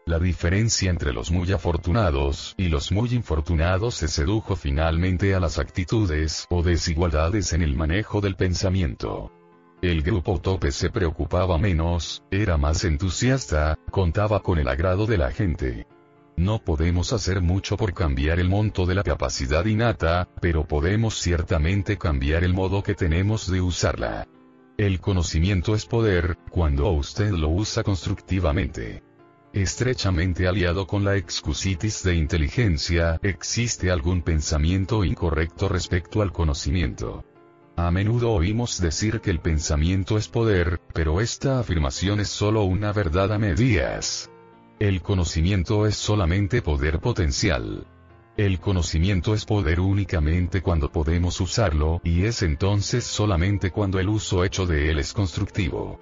La 0.08 0.18
diferencia 0.18 0.90
entre 0.90 1.14
los 1.14 1.30
muy 1.30 1.52
afortunados 1.52 2.56
y 2.58 2.70
los 2.70 2.92
muy 2.92 3.14
infortunados 3.14 3.94
se 3.96 4.08
sedujo 4.08 4.56
finalmente 4.56 5.36
a 5.36 5.40
las 5.40 5.60
actitudes 5.60 6.48
o 6.50 6.64
desigualdades 6.64 7.54
en 7.54 7.62
el 7.62 7.76
manejo 7.76 8.22
del 8.22 8.36
pensamiento. 8.36 9.32
El 9.82 10.04
grupo 10.04 10.40
tope 10.40 10.72
se 10.72 10.92
preocupaba 10.92 11.58
menos, 11.58 12.24
era 12.30 12.56
más 12.58 12.84
entusiasta, 12.84 13.80
contaba 13.90 14.44
con 14.44 14.60
el 14.60 14.68
agrado 14.68 15.08
de 15.08 15.18
la 15.18 15.32
gente. 15.32 15.88
No 16.38 16.60
podemos 16.64 17.14
hacer 17.14 17.42
mucho 17.42 17.78
por 17.78 17.96
cambiar 17.96 18.40
el 18.40 18.48
monto 18.48 18.86
de 18.86 18.94
la 18.94 19.02
capacidad 19.02 19.66
innata, 19.66 20.30
pero 20.40 20.68
podemos 20.68 21.16
ciertamente 21.20 21.98
cambiar 21.98 22.44
el 22.44 22.54
modo 22.54 22.84
que 22.84 22.94
tenemos 22.94 23.50
de 23.50 23.62
usarla. 23.62 24.28
El 24.78 25.00
conocimiento 25.00 25.74
es 25.74 25.88
poder, 25.88 26.38
cuando 26.52 26.92
usted 26.92 27.32
lo 27.32 27.50
usa 27.50 27.82
constructivamente. 27.82 29.02
Estrechamente 29.52 30.48
aliado 30.48 30.86
con 30.86 31.04
la 31.04 31.18
excusitis 31.18 32.04
de 32.04 32.16
inteligencia, 32.16 33.20
existe 33.24 33.90
algún 33.90 34.22
pensamiento 34.22 35.04
incorrecto 35.04 35.68
respecto 35.70 36.22
al 36.22 36.32
conocimiento. 36.32 37.26
A 37.76 37.90
menudo 37.90 38.32
oímos 38.32 38.80
decir 38.80 39.22
que 39.22 39.32
el 39.32 39.40
pensamiento 39.40 40.18
es 40.18 40.28
poder, 40.28 40.80
pero 40.94 41.22
esta 41.22 41.60
afirmación 41.60 42.20
es 42.20 42.30
solo 42.30 42.64
una 42.64 42.94
verdad 42.94 43.32
a 43.34 43.40
medias. 43.40 44.30
El 44.80 45.02
conocimiento 45.02 45.86
es 45.86 45.96
solamente 45.96 46.62
poder 46.62 47.00
potencial. 47.00 47.88
El 48.38 48.60
conocimiento 48.60 49.34
es 49.34 49.46
poder 49.46 49.80
únicamente 49.80 50.62
cuando 50.62 50.92
podemos 50.92 51.40
usarlo, 51.42 52.02
y 52.04 52.24
es 52.26 52.42
entonces 52.44 53.04
solamente 53.04 53.72
cuando 53.72 54.00
el 54.00 54.10
uso 54.10 54.44
hecho 54.44 54.66
de 54.66 54.90
él 54.90 55.00
es 55.00 55.14
constructivo. 55.14 56.00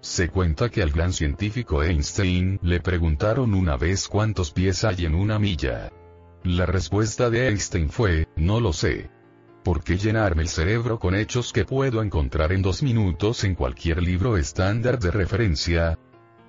Se 0.00 0.28
cuenta 0.28 0.68
que 0.68 0.82
al 0.82 0.90
gran 0.90 1.12
científico 1.12 1.82
Einstein 1.82 2.58
le 2.62 2.80
preguntaron 2.80 3.54
una 3.54 3.76
vez 3.76 4.08
cuántos 4.08 4.50
pies 4.50 4.84
hay 4.84 5.04
en 5.04 5.14
una 5.14 5.38
milla. 5.38 5.92
La 6.42 6.66
respuesta 6.66 7.30
de 7.30 7.48
Einstein 7.48 7.88
fue, 7.88 8.26
no 8.34 8.58
lo 8.58 8.72
sé. 8.72 9.10
¿Por 9.62 9.84
qué 9.84 9.96
llenarme 9.96 10.42
el 10.42 10.48
cerebro 10.48 10.98
con 10.98 11.14
hechos 11.14 11.52
que 11.52 11.64
puedo 11.64 12.02
encontrar 12.02 12.52
en 12.52 12.62
dos 12.62 12.82
minutos 12.82 13.44
en 13.44 13.54
cualquier 13.54 14.02
libro 14.02 14.36
estándar 14.36 14.98
de 14.98 15.12
referencia? 15.12 15.98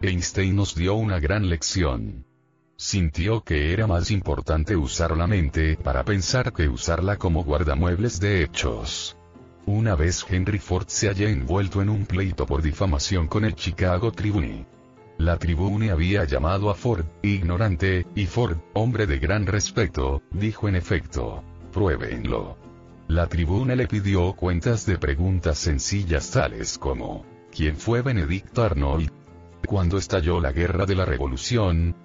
Einstein 0.02 0.56
nos 0.56 0.74
dio 0.74 0.96
una 0.96 1.20
gran 1.20 1.48
lección. 1.48 2.26
Sintió 2.76 3.44
que 3.44 3.72
era 3.72 3.86
más 3.86 4.10
importante 4.10 4.76
usar 4.76 5.16
la 5.16 5.28
mente 5.28 5.78
para 5.78 6.04
pensar 6.04 6.54
que 6.54 6.68
usarla 6.68 7.18
como 7.18 7.44
guardamuebles 7.44 8.20
de 8.20 8.42
hechos. 8.42 9.16
Una 9.68 9.96
vez 9.96 10.26
Henry 10.28 10.58
Ford 10.58 10.88
se 10.88 11.08
halló 11.08 11.28
envuelto 11.28 11.84
en 11.84 11.90
un 11.90 12.08
pleito 12.08 12.48
por 12.48 12.64
difamación 12.64 13.28
con 13.28 13.46
el 13.46 13.54
Chicago 13.54 14.12
Tribune. 14.12 14.66
La 15.20 15.38
Tribune 15.38 15.92
había 15.92 16.24
llamado 16.26 16.72
a 16.72 16.74
Ford, 16.74 17.06
ignorante, 17.22 18.08
y 18.16 18.26
Ford, 18.26 18.58
hombre 18.74 19.06
de 19.06 19.20
gran 19.20 19.46
respeto, 19.46 20.24
dijo 20.32 20.68
en 20.68 20.76
efecto, 20.76 21.44
pruébenlo. 21.72 22.63
La 23.08 23.28
tribuna 23.28 23.76
le 23.76 23.88
pidió 23.88 24.34
cuentas 24.34 24.86
de 24.86 24.98
preguntas 24.98 25.58
sencillas 25.58 26.32
tales 26.32 26.78
como, 26.78 27.26
¿quién 27.52 27.76
fue 27.76 28.02
Benedict 28.02 28.58
Arnold? 28.58 29.12
¿Cuándo 29.68 29.98
estalló 29.98 30.40
la 30.40 30.52
guerra 30.52 30.86
de 30.86 30.96
la 30.96 31.06
revolución? 31.06 31.96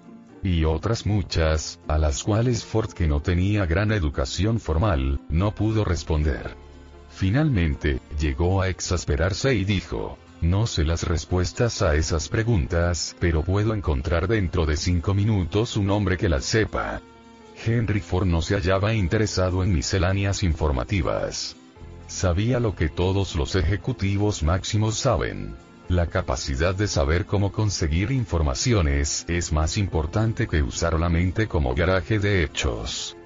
Y 0.43 0.65
otras 0.65 1.05
muchas, 1.05 1.79
a 1.87 1.97
las 1.97 2.23
cuales 2.23 2.63
Ford 2.63 2.91
que 2.91 3.07
no 3.07 3.21
tenía 3.21 3.65
gran 3.65 3.91
educación 3.91 4.59
formal, 4.59 5.21
no 5.29 5.53
pudo 5.55 5.83
responder. 5.83 6.55
Finalmente, 7.09 7.99
llegó 8.19 8.61
a 8.61 8.69
exasperarse 8.69 9.55
y 9.55 9.65
dijo, 9.65 10.17
no 10.41 10.67
sé 10.67 10.85
las 10.85 11.03
respuestas 11.03 11.81
a 11.81 11.95
esas 11.95 12.29
preguntas, 12.29 13.15
pero 13.19 13.43
puedo 13.43 13.73
encontrar 13.73 14.27
dentro 14.27 14.65
de 14.65 14.77
cinco 14.77 15.13
minutos 15.13 15.75
un 15.75 15.89
hombre 15.89 16.17
que 16.17 16.29
las 16.29 16.45
sepa. 16.45 17.01
Henry 17.65 17.99
Ford 17.99 18.25
no 18.25 18.41
se 18.41 18.55
hallaba 18.55 18.93
interesado 18.93 19.63
en 19.63 19.73
misceláneas 19.73 20.43
informativas. 20.43 21.55
Sabía 22.07 22.59
lo 22.59 22.75
que 22.75 22.89
todos 22.89 23.35
los 23.35 23.55
ejecutivos 23.55 24.43
máximos 24.43 24.97
saben. 24.97 25.55
La 25.89 26.07
capacidad 26.07 26.73
de 26.75 26.87
saber 26.87 27.25
cómo 27.25 27.51
conseguir 27.51 28.11
informaciones 28.11 29.25
es 29.27 29.51
más 29.51 29.77
importante 29.77 30.47
que 30.47 30.61
usar 30.61 30.99
la 30.99 31.09
mente 31.09 31.47
como 31.47 31.75
garaje 31.75 32.19
de 32.19 32.43
hechos. 32.43 33.17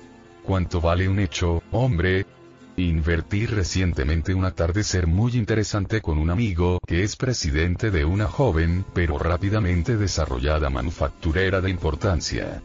¿Cuánto 0.44 0.82
vale 0.82 1.08
un 1.08 1.20
hecho, 1.20 1.62
hombre? 1.72 2.26
Invertí 2.76 3.46
recientemente 3.46 4.34
un 4.34 4.46
atardecer 4.46 5.08
muy 5.08 5.34
interesante 5.36 6.02
con 6.02 6.18
un 6.18 6.32
amigo 6.32 6.80
que 6.88 7.04
es 7.04 7.16
presidente 7.16 7.92
de 7.92 8.04
una 8.04 8.28
joven, 8.28 8.84
pero 8.94 9.20
rápidamente 9.20 9.96
desarrollada 9.96 10.70
manufacturera 10.70 11.62
de 11.62 11.70
importancia. 11.70 12.62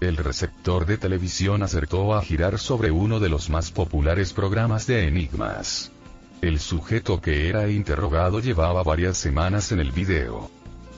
El 0.00 0.16
receptor 0.16 0.86
de 0.86 0.96
televisión 0.96 1.62
acertó 1.62 2.14
a 2.14 2.22
girar 2.22 2.58
sobre 2.58 2.90
uno 2.90 3.20
de 3.20 3.28
los 3.28 3.50
más 3.50 3.70
populares 3.70 4.32
programas 4.32 4.86
de 4.86 5.06
enigmas. 5.06 5.92
El 6.40 6.58
sujeto 6.58 7.20
que 7.20 7.50
era 7.50 7.68
interrogado 7.68 8.40
llevaba 8.40 8.82
varias 8.82 9.18
semanas 9.18 9.72
en 9.72 9.80
el 9.80 9.92
video. 9.92 10.50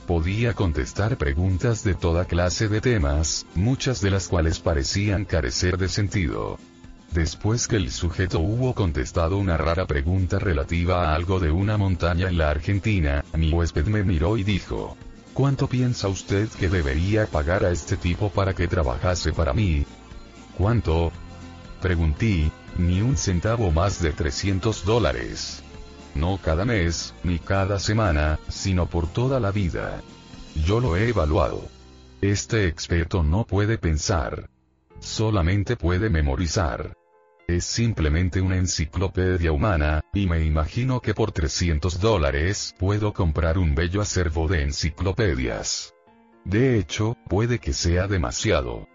Podía 0.07 0.53
contestar 0.53 1.17
preguntas 1.17 1.83
de 1.83 1.95
toda 1.95 2.23
clase 2.23 2.69
de 2.69 2.79
temas, 2.79 3.45
muchas 3.55 3.99
de 3.99 4.09
las 4.09 4.29
cuales 4.29 4.59
parecían 4.59 5.25
carecer 5.25 5.77
de 5.77 5.89
sentido. 5.89 6.57
Después 7.11 7.67
que 7.67 7.75
el 7.75 7.91
sujeto 7.91 8.39
hubo 8.39 8.73
contestado 8.73 9.37
una 9.37 9.57
rara 9.57 9.85
pregunta 9.85 10.39
relativa 10.39 11.09
a 11.09 11.15
algo 11.15 11.41
de 11.41 11.51
una 11.51 11.77
montaña 11.77 12.29
en 12.29 12.37
la 12.37 12.49
Argentina, 12.49 13.25
mi 13.35 13.51
huésped 13.51 13.85
me 13.85 14.03
miró 14.03 14.37
y 14.37 14.43
dijo, 14.43 14.95
¿Cuánto 15.33 15.67
piensa 15.67 16.09
usted 16.09 16.47
que 16.47 16.69
debería 16.69 17.25
pagar 17.25 17.65
a 17.65 17.71
este 17.71 17.97
tipo 17.97 18.29
para 18.29 18.53
que 18.53 18.67
trabajase 18.67 19.33
para 19.33 19.51
mí? 19.51 19.83
¿Cuánto? 20.57 21.11
Pregunté, 21.81 22.51
Ni 22.77 23.01
un 23.01 23.17
centavo 23.17 23.71
más 23.71 24.01
de 24.01 24.11
300 24.11 24.85
dólares. 24.85 25.63
No 26.15 26.39
cada 26.39 26.65
mes, 26.65 27.13
ni 27.23 27.39
cada 27.39 27.79
semana, 27.79 28.39
sino 28.47 28.87
por 28.87 29.07
toda 29.07 29.39
la 29.39 29.51
vida. 29.51 30.01
Yo 30.55 30.79
lo 30.79 30.95
he 30.97 31.09
evaluado. 31.09 31.63
Este 32.21 32.67
experto 32.67 33.23
no 33.23 33.45
puede 33.45 33.77
pensar. 33.77 34.49
Solamente 34.99 35.75
puede 35.75 36.09
memorizar. 36.09 36.93
Es 37.47 37.65
simplemente 37.65 38.39
una 38.39 38.55
enciclopedia 38.55 39.51
humana, 39.51 40.01
y 40.13 40.27
me 40.27 40.45
imagino 40.45 41.01
que 41.01 41.13
por 41.13 41.33
300 41.33 41.99
dólares 41.99 42.73
puedo 42.79 43.13
comprar 43.13 43.57
un 43.57 43.75
bello 43.75 44.01
acervo 44.01 44.47
de 44.47 44.61
enciclopedias. 44.63 45.93
De 46.45 46.77
hecho, 46.77 47.17
puede 47.27 47.59
que 47.59 47.73
sea 47.73 48.07
demasiado. 48.07 48.87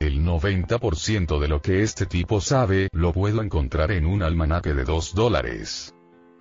El 0.00 0.22
90% 0.22 1.38
de 1.38 1.48
lo 1.48 1.62
que 1.62 1.82
este 1.82 2.04
tipo 2.04 2.42
sabe 2.42 2.88
lo 2.92 3.14
puedo 3.14 3.42
encontrar 3.42 3.90
en 3.90 4.04
un 4.04 4.22
almanaque 4.22 4.74
de 4.74 4.84
2 4.84 5.14
dólares. 5.14 5.94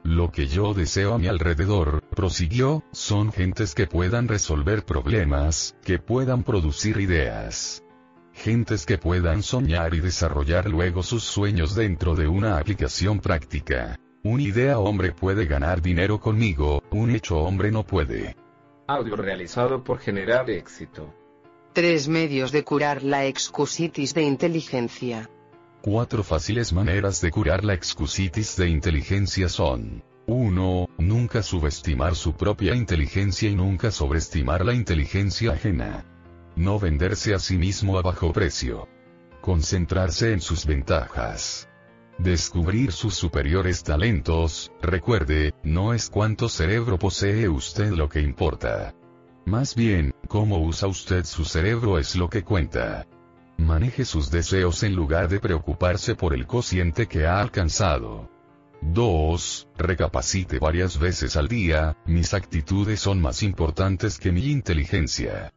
Lo 0.04 0.32
que 0.32 0.47
yo 0.47 0.73
deseo 0.73 1.13
a 1.13 1.17
mi 1.17 1.28
alrededor, 1.28 2.04
prosiguió, 2.10 2.84
son 2.91 3.32
gentes 3.32 3.73
que 3.73 3.88
puedan 3.88 4.28
resolver 4.28 4.84
problemas, 4.84 5.78
que 5.86 5.97
puedan 5.97 6.43
producir 6.43 6.97
ideas. 6.99 7.84
Gentes 8.34 8.86
que 8.86 8.98
puedan 8.98 9.43
soñar 9.43 9.93
y 9.93 10.00
desarrollar 10.00 10.69
luego 10.69 11.04
sus 11.04 11.24
sueños 11.24 11.76
dentro 11.76 12.15
de 12.15 12.28
una 12.28 12.58
aplicación 12.58 13.19
práctica. 13.19 14.00
Un 14.24 14.41
idea 14.41 14.80
hombre 14.80 15.12
puede 15.12 15.46
ganar 15.46 15.82
dinero 15.82 16.19
conmigo, 16.19 16.82
un 16.91 17.12
hecho 17.12 17.38
hombre 17.39 17.72
no 17.72 17.86
puede. 17.86 18.36
Audio 18.88 19.15
realizado 19.15 19.84
por 19.84 20.00
Generar 20.00 20.50
Éxito. 20.50 21.13
Tres 21.74 22.08
medios 22.08 22.52
de 22.52 22.63
curar 22.63 23.04
la 23.04 23.26
excusitis 23.26 24.13
de 24.13 24.24
inteligencia. 24.24 25.30
Cuatro 25.82 26.24
fáciles 26.24 26.72
maneras 26.72 27.19
de 27.22 27.32
curar 27.32 27.63
la 27.63 27.74
excusitis 27.74 28.56
de 28.56 28.69
inteligencia 28.69 29.50
son 29.50 30.04
1. 30.28 30.89
Nunca 30.98 31.43
subestimar 31.43 32.15
su 32.15 32.34
propia 32.34 32.76
inteligencia 32.76 33.50
y 33.50 33.56
nunca 33.56 33.91
sobreestimar 33.91 34.63
la 34.63 34.74
inteligencia 34.74 35.52
ajena. 35.52 36.06
No 36.56 36.80
venderse 36.80 37.34
a 37.34 37.39
sí 37.39 37.58
mismo 37.58 37.98
a 37.98 38.02
bajo 38.02 38.32
precio. 38.32 38.88
Concentrarse 39.42 40.34
en 40.34 40.42
sus 40.42 40.66
ventajas. 40.66 41.68
Descubrir 42.20 42.92
sus 42.92 43.16
superiores 43.16 43.84
talentos, 43.84 44.72
recuerde, 44.82 45.54
no 45.63 45.94
es 45.94 46.10
cuánto 46.10 46.48
cerebro 46.48 47.00
posee 47.00 47.50
usted 47.50 47.92
lo 47.92 48.08
que 48.08 48.22
importa. 48.22 48.94
Más 49.46 49.74
bien, 49.74 50.13
cómo 50.28 50.60
usa 50.60 50.88
usted 50.88 51.26
su 51.26 51.44
cerebro 51.44 51.98
es 51.98 52.16
lo 52.16 52.30
que 52.30 52.44
cuenta. 52.44 53.08
Maneje 53.58 54.06
sus 54.06 54.30
deseos 54.30 54.84
en 54.84 54.96
lugar 54.96 55.28
de 55.28 55.39
preocuparse 55.39 56.16
por 56.16 56.34
el 56.34 56.46
cociente 56.46 57.08
que 57.08 57.26
ha 57.26 57.42
alcanzado. 57.42 58.30
2. 58.82 59.70
Recapacite 59.78 60.60
varias 60.60 61.00
veces 61.00 61.36
al 61.36 61.48
día, 61.48 61.98
mis 62.06 62.34
actitudes 62.34 63.00
son 63.00 63.22
más 63.22 63.42
importantes 63.42 64.20
que 64.20 64.32
mi 64.32 64.52
inteligencia. 64.52 65.52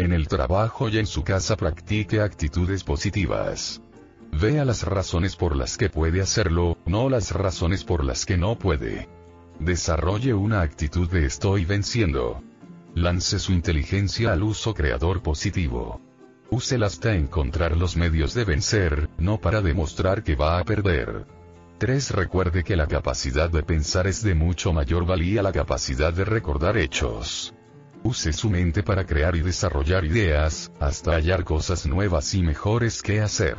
En 0.00 0.12
el 0.12 0.28
trabajo 0.28 0.88
y 0.88 0.96
en 0.98 1.06
su 1.06 1.24
casa 1.24 1.56
practique 1.56 2.20
actitudes 2.20 2.84
positivas. 2.84 3.82
Vea 4.30 4.64
las 4.64 4.84
razones 4.84 5.34
por 5.34 5.56
las 5.56 5.76
que 5.76 5.90
puede 5.90 6.20
hacerlo, 6.20 6.78
no 6.86 7.10
las 7.10 7.32
razones 7.32 7.82
por 7.82 8.04
las 8.04 8.24
que 8.24 8.36
no 8.36 8.56
puede. 8.56 9.08
Desarrolle 9.58 10.34
una 10.34 10.60
actitud 10.60 11.10
de 11.10 11.26
estoy 11.26 11.64
venciendo. 11.64 12.40
Lance 12.94 13.40
su 13.40 13.52
inteligencia 13.52 14.32
al 14.32 14.44
uso 14.44 14.72
creador 14.72 15.20
positivo. 15.20 16.00
Úsela 16.48 16.86
hasta 16.86 17.16
encontrar 17.16 17.76
los 17.76 17.96
medios 17.96 18.34
de 18.34 18.44
vencer, 18.44 19.10
no 19.18 19.40
para 19.40 19.62
demostrar 19.62 20.22
que 20.22 20.36
va 20.36 20.60
a 20.60 20.64
perder. 20.64 21.26
3. 21.78 22.12
Recuerde 22.12 22.62
que 22.62 22.76
la 22.76 22.86
capacidad 22.86 23.50
de 23.50 23.64
pensar 23.64 24.06
es 24.06 24.22
de 24.22 24.36
mucho 24.36 24.72
mayor 24.72 25.06
valía 25.06 25.42
la 25.42 25.50
capacidad 25.50 26.12
de 26.12 26.24
recordar 26.24 26.76
hechos. 26.76 27.52
Use 28.02 28.32
su 28.32 28.48
mente 28.48 28.82
para 28.82 29.04
crear 29.04 29.34
y 29.36 29.40
desarrollar 29.40 30.04
ideas, 30.04 30.70
hasta 30.80 31.12
hallar 31.12 31.44
cosas 31.44 31.86
nuevas 31.86 32.32
y 32.34 32.42
mejores 32.42 33.02
que 33.02 33.20
hacer. 33.20 33.56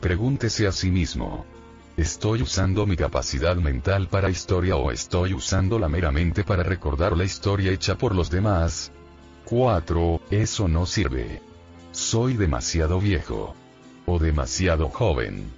Pregúntese 0.00 0.66
a 0.66 0.72
sí 0.72 0.90
mismo. 0.90 1.44
¿Estoy 1.96 2.42
usando 2.42 2.86
mi 2.86 2.96
capacidad 2.96 3.56
mental 3.56 4.08
para 4.08 4.28
historia 4.28 4.76
o 4.76 4.92
estoy 4.92 5.32
usándola 5.32 5.88
meramente 5.88 6.44
para 6.44 6.62
recordar 6.62 7.16
la 7.16 7.24
historia 7.24 7.72
hecha 7.72 7.96
por 7.96 8.14
los 8.14 8.30
demás? 8.30 8.92
4. 9.46 10.20
Eso 10.30 10.68
no 10.68 10.84
sirve. 10.84 11.40
Soy 11.92 12.34
demasiado 12.34 13.00
viejo. 13.00 13.54
O 14.04 14.18
demasiado 14.18 14.90
joven. 14.90 15.50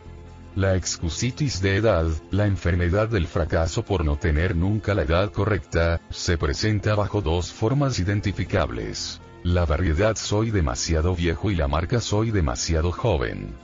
La 0.54 0.76
excusitis 0.76 1.60
de 1.60 1.76
edad, 1.76 2.06
la 2.30 2.46
enfermedad 2.46 3.08
del 3.08 3.26
fracaso 3.26 3.84
por 3.84 4.04
no 4.04 4.16
tener 4.16 4.56
nunca 4.56 4.94
la 4.94 5.02
edad 5.02 5.32
correcta, 5.32 5.97
se 6.10 6.38
presenta 6.38 6.94
bajo 6.94 7.20
dos 7.22 7.52
formas 7.52 7.98
identificables. 7.98 9.20
La 9.42 9.64
variedad 9.66 10.16
soy 10.16 10.50
demasiado 10.50 11.14
viejo 11.14 11.50
y 11.50 11.54
la 11.54 11.68
marca 11.68 12.00
soy 12.00 12.30
demasiado 12.30 12.92
joven. 12.92 13.54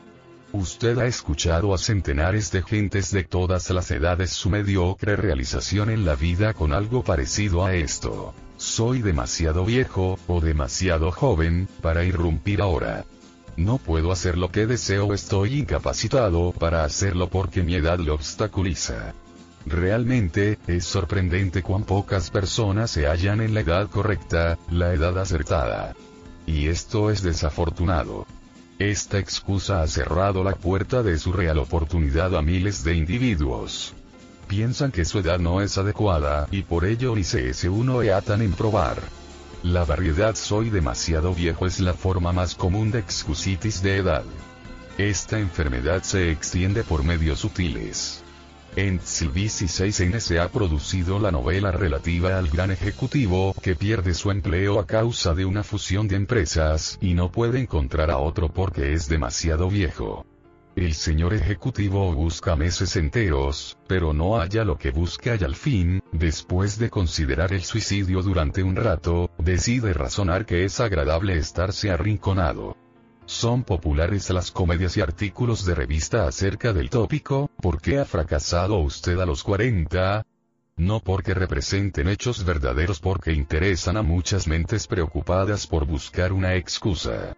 Usted 0.53 0.99
ha 0.99 1.07
escuchado 1.07 1.75
a 1.75 1.79
centenares 1.79 2.53
de 2.53 2.63
gentes 2.63 3.11
de 3.11 3.25
todas 3.25 3.71
las 3.71 3.91
edades 3.91 4.31
su 4.31 4.51
mediocre 4.51 5.17
realización 5.17 5.91
en 5.91 6.05
la 6.05 6.15
vida 6.15 6.55
con 6.55 6.73
algo 6.73 7.03
parecido 7.03 7.65
a 7.65 7.75
esto. 7.75 8.35
Soy 8.57 9.03
demasiado 9.03 9.65
viejo, 9.65 10.17
o 10.29 10.41
demasiado 10.41 11.11
joven, 11.11 11.67
para 11.83 12.05
irrumpir 12.05 12.63
ahora. 12.63 13.05
No 13.57 13.79
puedo 13.79 14.13
hacer 14.13 14.39
lo 14.39 14.53
que 14.53 14.67
deseo, 14.67 15.13
estoy 15.13 15.59
incapacitado 15.59 16.53
para 16.53 16.85
hacerlo 16.85 17.29
porque 17.29 17.65
mi 17.65 17.75
edad 17.75 17.99
lo 17.99 18.15
obstaculiza. 18.15 19.13
Realmente, 19.67 20.59
es 20.67 20.85
sorprendente 20.85 21.63
cuán 21.63 21.85
pocas 21.85 22.31
personas 22.31 22.91
se 22.91 23.07
hallan 23.07 23.41
en 23.41 23.55
la 23.55 23.61
edad 23.61 23.89
correcta, 23.89 24.59
la 24.71 24.93
edad 24.93 25.19
acertada. 25.19 25.95
Y 26.47 26.69
esto 26.69 27.11
es 27.11 27.23
desafortunado. 27.23 28.27
Esta 28.79 29.19
excusa 29.19 29.83
ha 29.83 29.87
cerrado 29.87 30.43
la 30.45 30.57
puerta 30.57 31.03
de 31.03 31.19
su 31.19 31.33
real 31.33 31.59
oportunidad 31.59 32.37
a 32.37 32.43
miles 32.43 32.85
de 32.85 32.95
individuos. 32.95 33.95
Piensan 34.49 34.91
que 34.91 35.05
su 35.05 35.21
edad 35.21 35.39
no 35.39 35.63
es 35.63 35.79
adecuada, 35.79 36.49
y 36.51 36.63
por 36.63 36.85
ello 36.85 37.15
ni 37.15 37.25
se 37.25 37.69
uno 37.69 38.03
e 38.03 38.13
atan 38.13 38.43
en 38.43 38.53
probar. 38.53 39.01
La 39.63 39.85
variedad 39.85 40.35
soy 40.35 40.69
demasiado 40.69 41.35
viejo 41.35 41.67
es 41.67 41.81
la 41.81 41.95
forma 41.95 42.33
más 42.33 42.55
común 42.55 42.91
de 42.91 42.99
excusitis 42.99 43.81
de 43.83 43.97
edad. 43.97 44.25
Esta 44.99 45.39
enfermedad 45.39 46.03
se 46.03 46.31
extiende 46.31 46.85
por 46.85 47.03
medios 47.03 47.39
sutiles. 47.39 48.24
En 48.77 48.99
CBC 48.99 49.69
6N 49.69 50.19
se 50.19 50.41
ha 50.41 50.49
producido 50.49 51.21
la 51.21 51.31
novela 51.31 51.71
relativa 51.71 52.37
al 52.37 52.49
gran 52.49 52.73
ejecutivo 52.73 53.55
que 53.63 53.77
pierde 53.77 54.15
su 54.15 54.33
empleo 54.33 54.81
a 54.81 54.87
causa 54.87 55.33
de 55.33 55.45
una 55.45 55.63
fusión 55.63 56.09
de 56.09 56.17
empresas 56.17 56.99
y 57.01 57.15
no 57.15 57.31
puede 57.31 57.61
encontrar 57.61 58.11
a 58.11 58.19
otro 58.19 58.49
porque 58.49 58.93
es 58.93 59.09
demasiado 59.09 59.71
viejo. 59.71 60.27
El 60.75 60.95
señor 60.95 61.35
ejecutivo 61.35 62.13
busca 62.15 62.57
meses 62.57 62.97
enteros, 62.97 63.79
pero 63.87 64.13
no 64.13 64.39
halla 64.41 64.65
lo 64.65 64.77
que 64.77 64.91
busca 64.91 65.37
y 65.37 65.45
al 65.45 65.55
fin, 65.55 66.03
después 66.11 66.77
de 66.77 66.91
considerar 66.91 67.53
el 67.53 67.63
suicidio 67.63 68.23
durante 68.23 68.65
un 68.65 68.75
rato, 68.75 69.31
decide 69.39 69.93
razonar 69.93 70.47
que 70.47 70.65
es 70.65 70.81
agradable 70.81 71.37
estarse 71.37 71.93
arrinconado. 71.93 72.77
Son 73.27 73.65
populares 73.65 74.29
las 74.31 74.51
comedias 74.51 74.97
y 74.99 75.01
artículos 75.01 75.65
de 75.65 75.75
revista 75.75 76.27
acerca 76.27 76.75
del 76.75 76.91
tópico, 76.91 77.51
¿por 77.61 77.81
qué 77.81 77.99
ha 77.99 78.05
fracasado 78.05 78.79
usted 78.79 79.19
a 79.19 79.25
los 79.25 79.43
40? 79.43 80.27
No 80.77 81.01
porque 81.01 81.33
representen 81.33 82.09
hechos 82.09 82.45
verdaderos 82.45 83.01
porque 83.01 83.33
interesan 83.33 83.97
a 83.97 84.03
muchas 84.03 84.47
mentes 84.47 84.87
preocupadas 84.87 85.67
por 85.67 85.87
buscar 85.87 86.33
una 86.33 86.55
excusa. 86.57 87.35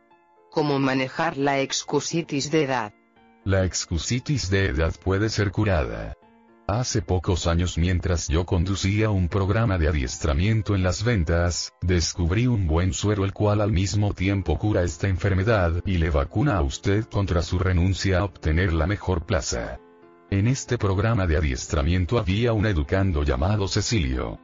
¿Cómo 0.50 0.78
manejar 0.80 1.36
la 1.36 1.60
excusitis 1.60 2.50
de 2.50 2.64
edad? 2.64 2.92
La 3.44 3.64
excusitis 3.64 4.50
de 4.50 4.66
edad 4.66 4.92
puede 5.04 5.28
ser 5.28 5.52
curada. 5.52 6.15
Hace 6.68 7.00
pocos 7.00 7.46
años 7.46 7.78
mientras 7.78 8.26
yo 8.26 8.44
conducía 8.44 9.10
un 9.10 9.28
programa 9.28 9.78
de 9.78 9.86
adiestramiento 9.86 10.74
en 10.74 10.82
las 10.82 11.04
ventas, 11.04 11.72
descubrí 11.80 12.48
un 12.48 12.66
buen 12.66 12.92
suero 12.92 13.24
el 13.24 13.32
cual 13.32 13.60
al 13.60 13.70
mismo 13.70 14.14
tiempo 14.14 14.58
cura 14.58 14.82
esta 14.82 15.06
enfermedad 15.06 15.80
y 15.86 15.98
le 15.98 16.10
vacuna 16.10 16.56
a 16.56 16.62
usted 16.62 17.04
contra 17.04 17.42
su 17.42 17.60
renuncia 17.60 18.18
a 18.18 18.24
obtener 18.24 18.72
la 18.72 18.88
mejor 18.88 19.24
plaza. 19.26 19.78
En 20.28 20.48
este 20.48 20.76
programa 20.76 21.28
de 21.28 21.36
adiestramiento 21.36 22.18
había 22.18 22.52
un 22.52 22.66
educando 22.66 23.22
llamado 23.22 23.68
Cecilio. 23.68 24.40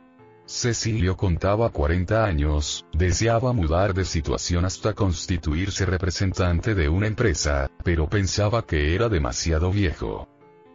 Cecilio 0.46 1.16
contaba 1.16 1.70
40 1.70 2.24
años, 2.24 2.86
deseaba 2.92 3.52
mudar 3.52 3.94
de 3.94 4.04
situación 4.04 4.64
hasta 4.64 4.92
constituirse 4.92 5.86
representante 5.86 6.76
de 6.76 6.88
una 6.88 7.08
empresa, 7.08 7.68
pero 7.82 8.08
pensaba 8.08 8.64
que 8.64 8.94
era 8.94 9.08
demasiado 9.08 9.72
viejo. 9.72 10.28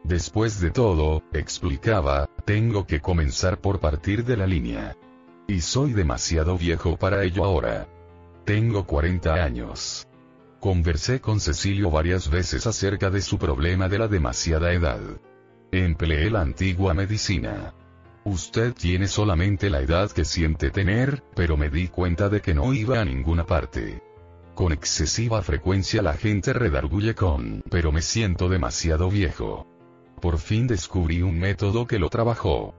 Después 0.08 0.62
de 0.62 0.72
todo, 0.72 1.22
explicaba, 1.34 2.30
tengo 2.46 2.88
que 2.88 3.02
comenzar 3.02 3.60
por 3.60 3.82
partir 3.82 4.24
de 4.24 4.38
la 4.38 4.48
línea. 4.48 4.96
Y 5.50 5.60
soy 5.60 5.92
demasiado 5.92 6.58
viejo 6.58 6.96
para 6.96 7.26
ello 7.26 7.44
ahora. 7.44 7.90
Tengo 8.46 8.86
40 8.86 9.34
años. 9.34 10.08
Conversé 10.62 11.20
con 11.20 11.42
Cecilio 11.42 11.92
varias 11.92 12.30
veces 12.30 12.66
acerca 12.66 13.10
de 13.10 13.22
su 13.22 13.38
problema 13.38 13.90
de 13.90 14.00
la 14.00 14.08
demasiada 14.08 14.72
edad. 14.72 15.02
Empleé 15.74 16.30
la 16.30 16.40
antigua 16.40 16.94
medicina. 16.94 17.74
Usted 18.24 18.74
tiene 18.76 19.10
solamente 19.10 19.70
la 19.70 19.82
edad 19.82 20.10
que 20.12 20.24
siente 20.24 20.70
tener, 20.70 21.22
pero 21.36 21.58
me 21.58 21.70
di 21.70 21.90
cuenta 21.90 22.30
de 22.30 22.40
que 22.40 22.54
no 22.54 22.74
iba 22.74 23.02
a 23.02 23.06
ninguna 23.06 23.46
parte. 23.46 24.02
Con 24.56 24.72
excesiva 24.72 25.42
frecuencia 25.42 26.02
la 26.02 26.14
gente 26.14 26.54
redarguye 26.54 27.14
con, 27.14 27.62
pero 27.70 27.92
me 27.92 28.02
siento 28.02 28.48
demasiado 28.48 29.10
viejo. 29.10 29.68
Por 30.22 30.40
fin 30.40 30.66
descubrí 30.66 31.22
un 31.22 31.38
método 31.38 31.86
que 31.86 32.00
lo 32.00 32.10
trabajó. 32.10 32.74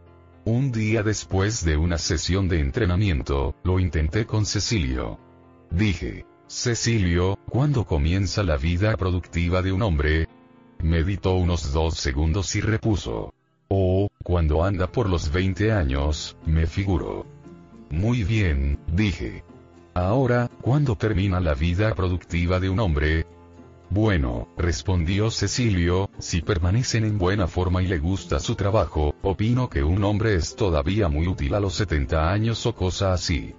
Un 0.45 0.73
día 0.73 1.03
después 1.03 1.65
de 1.65 1.77
una 1.77 1.99
sesión 1.99 2.49
de 2.49 2.61
entrenamiento, 2.61 3.55
lo 3.63 3.79
intenté 3.79 4.27
con 4.27 4.45
Cecilio. 4.45 5.19
Dije, 5.71 6.25
Cecilio, 6.49 7.39
¿cuándo 7.49 7.85
comienza 7.85 8.43
la 8.43 8.57
vida 8.57 8.97
productiva 8.97 9.63
de 9.63 9.73
un 9.73 9.83
hombre? 9.83 10.29
Meditó 10.83 11.35
unos 11.35 11.73
dos 11.73 11.95
segundos 11.95 12.57
y 12.57 12.61
repuso. 12.61 13.35
Oh, 13.69 14.09
cuando 14.25 14.65
anda 14.65 14.91
por 14.91 15.09
los 15.09 15.31
20 15.31 15.73
años, 15.73 16.37
me 16.47 16.67
figuro. 16.67 17.27
Muy 17.91 18.25
bien, 18.25 18.79
dije. 18.93 19.45
Ahora, 19.95 20.51
¿cuándo 20.63 20.97
termina 20.97 21.39
la 21.41 21.55
vida 21.55 21.95
productiva 21.95 22.59
de 22.59 22.71
un 22.71 22.81
hombre? 22.81 23.27
Bueno, 23.91 24.49
respondió 24.59 25.31
Cecilio, 25.31 26.11
si 26.19 26.43
permanecen 26.43 27.05
en 27.05 27.17
buena 27.17 27.47
forma 27.47 27.83
y 27.83 27.87
le 27.87 27.99
gusta 27.99 28.39
su 28.39 28.55
trabajo, 28.55 29.15
opino 29.23 29.71
que 29.71 29.83
un 29.83 30.05
hombre 30.05 30.35
es 30.35 30.57
todavía 30.57 31.09
muy 31.09 31.27
útil 31.27 31.55
a 31.55 31.61
los 31.61 31.73
70 31.75 32.31
años 32.31 32.67
o 32.67 32.75
cosa 32.75 33.15
así. 33.15 33.55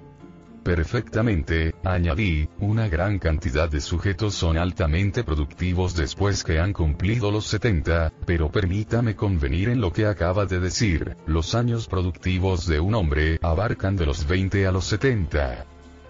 Perfectamente, 0.63 1.73
añadí, 1.83 2.47
una 2.59 2.87
gran 2.87 3.17
cantidad 3.17 3.69
de 3.69 3.81
sujetos 3.81 4.35
son 4.35 4.59
altamente 4.59 5.23
productivos 5.23 5.95
después 5.95 6.43
que 6.43 6.59
han 6.59 6.73
cumplido 6.73 7.31
los 7.31 7.47
70, 7.47 8.13
pero 8.27 8.51
permítame 8.51 9.15
convenir 9.15 9.69
en 9.69 9.81
lo 9.81 9.91
que 9.91 10.05
acaba 10.05 10.45
de 10.45 10.59
decir, 10.59 11.15
los 11.25 11.55
años 11.55 11.87
productivos 11.87 12.67
de 12.67 12.79
un 12.79 12.93
hombre 12.93 13.39
abarcan 13.41 13.95
de 13.95 14.05
los 14.05 14.27
20 14.27 14.67
a 14.67 14.71
los 14.71 14.85
70. 14.85 15.65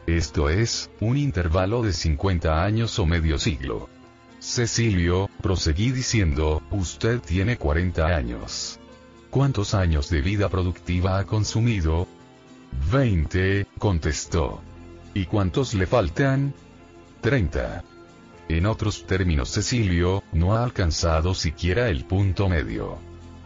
Esto 0.08 0.50
es, 0.50 0.92
un 1.00 1.16
intervalo 1.16 1.84
de 1.84 1.94
50 1.94 2.62
años 2.62 3.00
o 3.00 3.06
medio 3.06 3.40
siglo. 3.40 3.88
Cecilio, 4.40 5.30
proseguí 5.42 5.92
diciendo, 5.92 6.62
usted 6.72 7.20
tiene 7.20 7.58
40 7.58 8.06
años. 8.06 8.80
¿Cuántos 9.30 9.74
años 9.74 10.10
de 10.10 10.22
vida 10.22 10.50
productiva 10.50 11.20
ha 11.20 11.26
consumido? 11.26 12.08
20, 12.92 13.68
contestó. 13.78 14.62
¿Y 15.14 15.26
cuántos 15.26 15.74
le 15.74 15.86
faltan? 15.86 16.54
30. 17.22 17.84
En 18.48 18.66
otros 18.66 19.06
términos, 19.06 19.52
Cecilio, 19.54 20.24
no 20.32 20.56
ha 20.56 20.64
alcanzado 20.64 21.36
siquiera 21.36 21.90
el 21.90 22.06
punto 22.06 22.48
medio. 22.48 22.98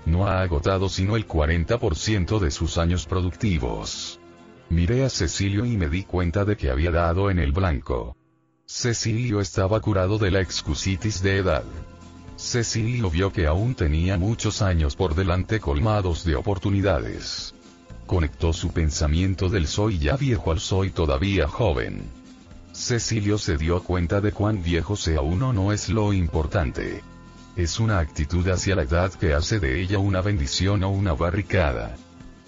No 0.05 0.27
ha 0.27 0.41
agotado 0.41 0.89
sino 0.89 1.15
el 1.15 1.27
40% 1.27 2.39
de 2.39 2.51
sus 2.51 2.77
años 2.77 3.07
productivos. 3.07 4.19
Miré 4.69 5.05
a 5.05 5.09
Cecilio 5.09 5.65
y 5.65 5.75
me 5.75 5.89
di 5.89 6.03
cuenta 6.03 6.45
de 6.45 6.55
que 6.55 6.69
había 6.69 6.91
dado 6.91 7.31
en 7.31 7.39
el 7.39 7.51
blanco. 7.51 8.15
Cecilio 8.65 9.41
estaba 9.41 9.81
curado 9.81 10.17
de 10.17 10.31
la 10.31 10.39
excusitis 10.39 11.21
de 11.21 11.37
edad. 11.37 11.63
Cecilio 12.37 13.09
vio 13.09 13.31
que 13.31 13.45
aún 13.45 13.75
tenía 13.75 14.17
muchos 14.17 14.61
años 14.61 14.95
por 14.95 15.15
delante 15.15 15.59
colmados 15.59 16.23
de 16.23 16.35
oportunidades. 16.35 17.53
Conectó 18.07 18.53
su 18.53 18.69
pensamiento 18.69 19.49
del 19.49 19.67
soy 19.67 19.99
ya 19.99 20.15
viejo 20.15 20.51
al 20.51 20.59
soy 20.59 20.91
todavía 20.91 21.47
joven. 21.47 22.03
Cecilio 22.71 23.37
se 23.37 23.57
dio 23.57 23.83
cuenta 23.83 24.21
de 24.21 24.31
cuán 24.31 24.63
viejo 24.63 24.95
sea 24.95 25.21
uno 25.21 25.51
no 25.53 25.73
es 25.73 25.89
lo 25.89 26.13
importante. 26.13 27.03
Es 27.55 27.79
una 27.79 27.99
actitud 27.99 28.47
hacia 28.47 28.75
la 28.75 28.83
edad 28.83 29.13
que 29.13 29.33
hace 29.33 29.59
de 29.59 29.81
ella 29.81 29.99
una 29.99 30.21
bendición 30.21 30.83
o 30.83 30.89
una 30.89 31.13
barricada. 31.13 31.95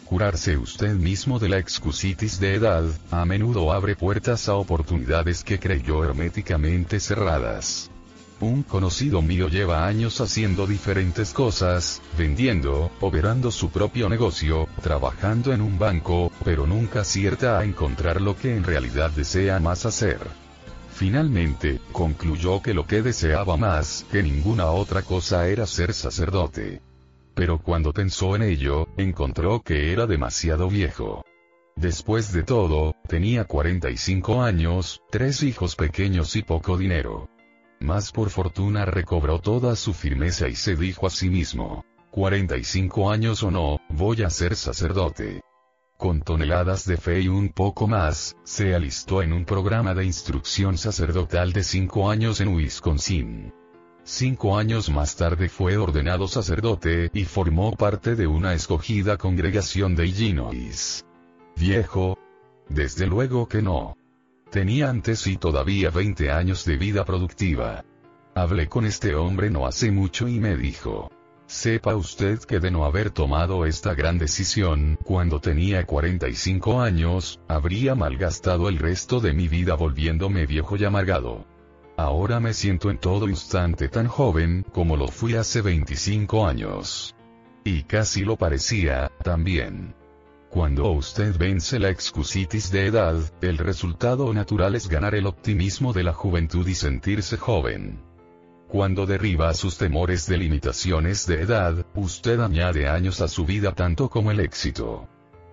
Curarse 0.05 0.55
usted 0.55 0.93
mismo 0.93 1.39
de 1.39 1.49
la 1.49 1.57
excusitis 1.57 2.39
de 2.39 2.53
edad, 2.53 2.83
a 3.09 3.25
menudo 3.25 3.73
abre 3.73 3.95
puertas 3.95 4.47
a 4.47 4.53
oportunidades 4.53 5.43
que 5.43 5.59
creyó 5.59 6.03
herméticamente 6.03 6.99
cerradas. 6.99 7.89
Un 8.39 8.61
conocido 8.61 9.23
mío 9.23 9.47
lleva 9.47 9.87
años 9.87 10.21
haciendo 10.21 10.67
diferentes 10.67 11.33
cosas, 11.33 12.03
vendiendo, 12.19 12.91
operando 13.01 13.49
su 13.49 13.71
propio 13.71 14.07
negocio, 14.07 14.67
trabajando 14.83 15.53
en 15.53 15.61
un 15.61 15.79
banco, 15.79 16.31
pero 16.43 16.67
nunca 16.67 17.01
acierta 17.01 17.57
a 17.57 17.63
encontrar 17.63 18.21
lo 18.21 18.37
que 18.37 18.55
en 18.55 18.63
realidad 18.63 19.09
desea 19.09 19.59
más 19.59 19.87
hacer. 19.87 20.19
Finalmente, 20.93 21.79
concluyó 21.91 22.61
que 22.61 22.75
lo 22.75 22.85
que 22.85 23.01
deseaba 23.01 23.57
más 23.57 24.05
que 24.11 24.21
ninguna 24.21 24.67
otra 24.67 25.01
cosa 25.01 25.47
era 25.47 25.65
ser 25.65 25.95
sacerdote 25.95 26.81
pero 27.35 27.59
cuando 27.59 27.93
pensó 27.93 28.35
en 28.35 28.43
ello, 28.43 28.87
encontró 28.97 29.61
que 29.61 29.91
era 29.91 30.07
demasiado 30.07 30.69
viejo. 30.69 31.23
Después 31.75 32.31
de 32.31 32.43
todo, 32.43 32.95
tenía 33.07 33.43
45 33.43 34.41
años, 34.41 35.01
tres 35.11 35.43
hijos 35.43 35.75
pequeños 35.75 36.35
y 36.37 36.41
poco 36.41 36.77
dinero. 36.77 37.29
Mas 37.81 38.13
por 38.13 38.29
fortuna 38.29 38.85
recobró 38.85 39.39
toda 39.39 39.75
su 39.75 39.93
firmeza 39.93 40.47
y 40.47 40.55
se 40.55 40.77
dijo 40.77 41.05
a 41.05 41.09
sí 41.09 41.29
mismo, 41.29 41.83
45 42.11 43.11
años 43.11 43.43
o 43.43 43.51
no, 43.51 43.79
voy 43.89 44.23
a 44.23 44.29
ser 44.29 44.55
sacerdote. 44.55 45.41
Con 45.97 46.21
toneladas 46.21 46.85
de 46.85 46.95
fe 46.95 47.21
y 47.21 47.27
un 47.27 47.49
poco 47.49 47.87
más, 47.87 48.37
se 48.45 48.73
alistó 48.73 49.21
en 49.21 49.33
un 49.33 49.43
programa 49.43 49.93
de 49.93 50.05
instrucción 50.05 50.77
sacerdotal 50.77 51.51
de 51.51 51.63
5 51.63 52.09
años 52.09 52.39
en 52.39 52.49
Wisconsin. 52.49 53.53
Cinco 54.07 54.55
años 54.55 54.91
más 54.91 55.15
tarde 55.15 55.49
fue 55.49 55.77
ordenado 55.77 56.27
sacerdote 56.27 57.09
y 57.11 57.25
formó 57.25 57.75
parte 57.75 58.15
de 58.15 58.27
una 58.27 58.53
escogida 58.53 59.17
congregación 59.17 59.95
de 59.95 60.05
Illinois. 60.05 61.03
Viejo. 61.55 62.15
Desde 62.69 63.07
luego 63.07 63.47
que 63.47 63.63
no. 63.63 63.97
Tenía 64.51 64.91
antes 64.91 65.25
y 65.25 65.37
todavía 65.37 65.89
20 65.89 66.29
años 66.29 66.65
de 66.65 66.77
vida 66.77 67.03
productiva. 67.03 67.83
Hablé 68.35 68.69
con 68.69 68.85
este 68.85 69.15
hombre 69.15 69.49
no 69.49 69.65
hace 69.65 69.89
mucho 69.89 70.27
y 70.27 70.39
me 70.39 70.55
dijo. 70.55 71.09
Sepa 71.47 71.95
usted 71.95 72.37
que 72.41 72.59
de 72.59 72.69
no 72.69 72.85
haber 72.85 73.09
tomado 73.09 73.65
esta 73.65 73.95
gran 73.95 74.19
decisión, 74.19 74.99
cuando 75.03 75.41
tenía 75.41 75.83
45 75.83 76.79
años, 76.79 77.39
habría 77.47 77.95
malgastado 77.95 78.69
el 78.69 78.77
resto 78.77 79.19
de 79.19 79.33
mi 79.33 79.47
vida 79.47 79.73
volviéndome 79.73 80.45
viejo 80.45 80.75
y 80.77 80.85
amargado. 80.85 81.54
Ahora 81.97 82.41
me 82.41 82.53
siento 82.53 82.91
en 82.91 82.97
todo 82.97 83.29
instante 83.29 83.87
tan 83.87 84.07
joven 84.07 84.65
como 84.73 84.97
lo 84.97 85.07
fui 85.07 85.35
hace 85.35 85.61
25 85.61 86.45
años. 86.45 87.15
Y 87.63 87.83
casi 87.83 88.25
lo 88.25 88.35
parecía, 88.35 89.11
también. 89.23 89.95
Cuando 90.49 90.91
usted 90.91 91.37
vence 91.37 91.79
la 91.79 91.89
excusitis 91.89 92.69
de 92.69 92.87
edad, 92.87 93.15
el 93.41 93.57
resultado 93.57 94.33
natural 94.33 94.75
es 94.75 94.89
ganar 94.89 95.15
el 95.15 95.25
optimismo 95.25 95.93
de 95.93 96.03
la 96.03 96.13
juventud 96.13 96.67
y 96.67 96.75
sentirse 96.75 97.37
joven. 97.37 98.01
Cuando 98.67 99.05
derriba 99.05 99.53
sus 99.53 99.77
temores 99.77 100.27
de 100.27 100.37
limitaciones 100.37 101.25
de 101.27 101.41
edad, 101.41 101.85
usted 101.95 102.39
añade 102.41 102.89
años 102.89 103.21
a 103.21 103.27
su 103.27 103.45
vida 103.45 103.73
tanto 103.73 104.09
como 104.09 104.31
el 104.31 104.41
éxito. 104.41 105.07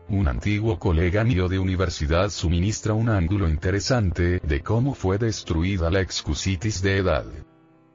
Un 0.08 0.28
antiguo 0.28 0.78
colega 0.78 1.24
mío 1.24 1.48
de 1.48 1.58
universidad 1.58 2.28
suministra 2.28 2.92
un 2.92 3.08
ángulo 3.08 3.48
interesante 3.48 4.40
de 4.40 4.60
cómo 4.60 4.94
fue 4.94 5.16
destruida 5.16 5.90
la 5.90 6.00
excusitis 6.00 6.82
de 6.82 6.98
edad. 6.98 7.24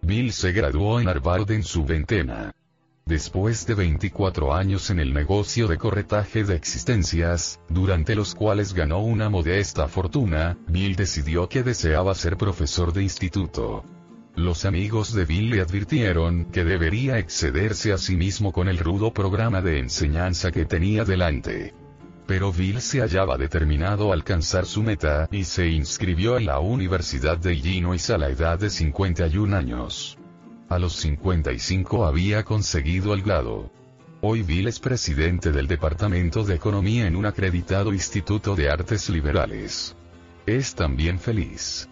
Bill 0.01 0.31
se 0.31 0.51
graduó 0.51 0.99
en 0.99 1.09
Harvard 1.09 1.51
en 1.51 1.63
su 1.63 1.85
veintena. 1.85 2.51
Después 3.05 3.65
de 3.67 3.75
24 3.75 4.53
años 4.53 4.89
en 4.89 4.99
el 4.99 5.13
negocio 5.13 5.67
de 5.67 5.77
corretaje 5.77 6.43
de 6.43 6.55
existencias, 6.55 7.59
durante 7.69 8.15
los 8.15 8.35
cuales 8.35 8.73
ganó 8.73 8.99
una 8.99 9.29
modesta 9.29 9.87
fortuna, 9.87 10.57
Bill 10.67 10.95
decidió 10.95 11.47
que 11.47 11.63
deseaba 11.63 12.15
ser 12.15 12.35
profesor 12.37 12.93
de 12.93 13.03
instituto. 13.03 13.83
Los 14.35 14.65
amigos 14.65 15.13
de 15.13 15.25
Bill 15.25 15.49
le 15.51 15.61
advirtieron 15.61 16.45
que 16.45 16.63
debería 16.63 17.17
excederse 17.17 17.93
a 17.93 17.97
sí 17.97 18.15
mismo 18.15 18.51
con 18.51 18.67
el 18.67 18.77
rudo 18.77 19.13
programa 19.13 19.61
de 19.61 19.79
enseñanza 19.79 20.51
que 20.51 20.65
tenía 20.65 21.05
delante 21.05 21.73
pero 22.27 22.51
Bill 22.51 22.81
se 22.81 22.99
hallaba 22.99 23.37
determinado 23.37 24.11
a 24.11 24.13
alcanzar 24.13 24.65
su 24.65 24.83
meta, 24.83 25.29
y 25.31 25.45
se 25.45 25.69
inscribió 25.69 26.37
en 26.37 26.45
la 26.45 26.59
Universidad 26.59 27.37
de 27.37 27.53
Illinois 27.53 28.09
a 28.09 28.17
la 28.17 28.29
edad 28.29 28.59
de 28.59 28.69
51 28.69 29.55
años. 29.55 30.17
A 30.67 30.77
los 30.77 30.97
55 30.97 32.05
había 32.05 32.43
conseguido 32.43 33.13
el 33.13 33.23
grado. 33.23 33.71
Hoy 34.19 34.43
Bill 34.43 34.67
es 34.67 34.79
presidente 34.79 35.53
del 35.53 35.67
Departamento 35.67 36.43
de 36.43 36.55
Economía 36.55 37.07
en 37.07 37.15
un 37.15 37.25
acreditado 37.25 37.93
Instituto 37.93 38.55
de 38.55 38.69
Artes 38.69 39.09
Liberales. 39.09 39.95
Es 40.45 40.75
también 40.75 41.19
feliz. 41.19 41.87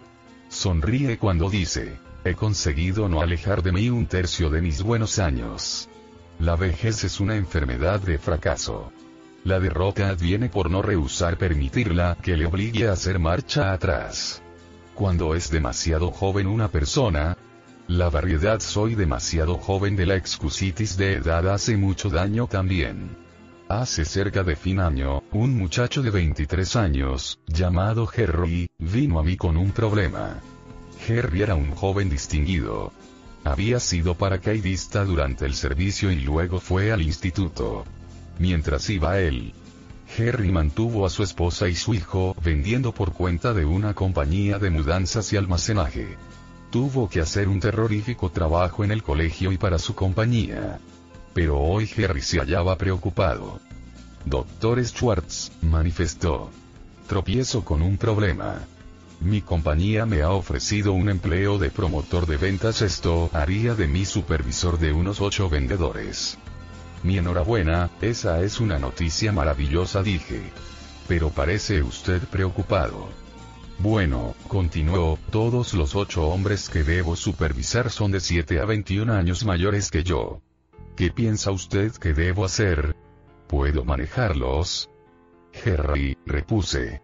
Sonríe 0.48 1.16
cuando 1.16 1.48
dice, 1.48 1.96
he 2.24 2.34
conseguido 2.34 3.08
no 3.08 3.22
alejar 3.22 3.62
de 3.62 3.72
mí 3.72 3.88
un 3.88 4.06
tercio 4.06 4.50
de 4.50 4.60
mis 4.60 4.82
buenos 4.82 5.18
años. 5.18 5.88
La 6.38 6.56
vejez 6.56 7.04
es 7.04 7.20
una 7.20 7.36
enfermedad 7.36 8.00
de 8.00 8.18
fracaso. 8.18 8.92
La 9.46 9.60
derrota 9.60 10.12
viene 10.14 10.48
por 10.48 10.72
no 10.72 10.82
rehusar 10.82 11.38
permitirla 11.38 12.18
que 12.20 12.36
le 12.36 12.46
obligue 12.46 12.88
a 12.88 12.94
hacer 12.94 13.20
marcha 13.20 13.72
atrás. 13.72 14.42
Cuando 14.92 15.36
es 15.36 15.52
demasiado 15.52 16.10
joven 16.10 16.48
una 16.48 16.66
persona, 16.66 17.38
la 17.86 18.10
variedad 18.10 18.58
soy 18.58 18.96
demasiado 18.96 19.54
joven 19.54 19.94
de 19.94 20.04
la 20.04 20.16
excusitis 20.16 20.96
de 20.96 21.12
edad 21.12 21.48
hace 21.48 21.76
mucho 21.76 22.10
daño 22.10 22.48
también. 22.48 23.16
Hace 23.68 24.04
cerca 24.04 24.42
de 24.42 24.56
fin 24.56 24.80
año, 24.80 25.22
un 25.30 25.56
muchacho 25.56 26.02
de 26.02 26.10
23 26.10 26.74
años, 26.74 27.38
llamado 27.46 28.08
Harry, 28.16 28.68
vino 28.80 29.20
a 29.20 29.22
mí 29.22 29.36
con 29.36 29.56
un 29.56 29.70
problema. 29.70 30.40
Harry 31.08 31.42
era 31.42 31.54
un 31.54 31.70
joven 31.70 32.10
distinguido. 32.10 32.92
Había 33.44 33.78
sido 33.78 34.16
paracaidista 34.16 35.04
durante 35.04 35.46
el 35.46 35.54
servicio 35.54 36.10
y 36.10 36.16
luego 36.16 36.58
fue 36.58 36.90
al 36.90 37.00
instituto. 37.02 37.84
Mientras 38.38 38.88
iba 38.90 39.18
él, 39.18 39.54
Harry 40.18 40.50
mantuvo 40.50 41.04
a 41.06 41.10
su 41.10 41.22
esposa 41.22 41.68
y 41.68 41.74
su 41.74 41.94
hijo 41.94 42.36
vendiendo 42.42 42.92
por 42.92 43.12
cuenta 43.12 43.52
de 43.54 43.64
una 43.64 43.94
compañía 43.94 44.58
de 44.58 44.70
mudanzas 44.70 45.32
y 45.32 45.36
almacenaje. 45.36 46.16
Tuvo 46.70 47.08
que 47.08 47.20
hacer 47.20 47.48
un 47.48 47.60
terrorífico 47.60 48.30
trabajo 48.30 48.84
en 48.84 48.90
el 48.92 49.02
colegio 49.02 49.52
y 49.52 49.58
para 49.58 49.78
su 49.78 49.94
compañía. 49.94 50.78
Pero 51.34 51.58
hoy 51.58 51.88
Harry 51.98 52.22
se 52.22 52.38
hallaba 52.38 52.76
preocupado. 52.76 53.60
Doctor 54.24 54.84
Schwartz, 54.84 55.52
manifestó. 55.62 56.50
Tropiezo 57.06 57.64
con 57.64 57.82
un 57.82 57.96
problema. 57.96 58.66
Mi 59.20 59.40
compañía 59.40 60.04
me 60.04 60.22
ha 60.22 60.30
ofrecido 60.30 60.92
un 60.92 61.08
empleo 61.08 61.58
de 61.58 61.70
promotor 61.70 62.26
de 62.26 62.36
ventas. 62.36 62.82
Esto 62.82 63.30
haría 63.32 63.74
de 63.74 63.86
mí 63.86 64.04
supervisor 64.04 64.78
de 64.78 64.92
unos 64.92 65.20
ocho 65.20 65.48
vendedores. 65.48 66.38
Mi 67.02 67.18
enhorabuena, 67.18 67.90
esa 68.00 68.42
es 68.42 68.60
una 68.60 68.78
noticia 68.78 69.32
maravillosa 69.32 70.02
dije. 70.02 70.40
Pero 71.08 71.30
parece 71.30 71.82
usted 71.82 72.22
preocupado. 72.22 73.08
Bueno, 73.78 74.34
continuó, 74.48 75.18
todos 75.30 75.74
los 75.74 75.94
ocho 75.94 76.28
hombres 76.28 76.68
que 76.68 76.82
debo 76.82 77.14
supervisar 77.14 77.90
son 77.90 78.10
de 78.10 78.20
7 78.20 78.60
a 78.60 78.64
21 78.64 79.12
años 79.12 79.44
mayores 79.44 79.90
que 79.90 80.02
yo. 80.02 80.40
¿Qué 80.96 81.10
piensa 81.10 81.50
usted 81.50 81.92
que 81.92 82.14
debo 82.14 82.44
hacer? 82.44 82.96
¿Puedo 83.46 83.84
manejarlos? 83.84 84.88
Harry, 85.64 86.16
repuse. 86.24 87.02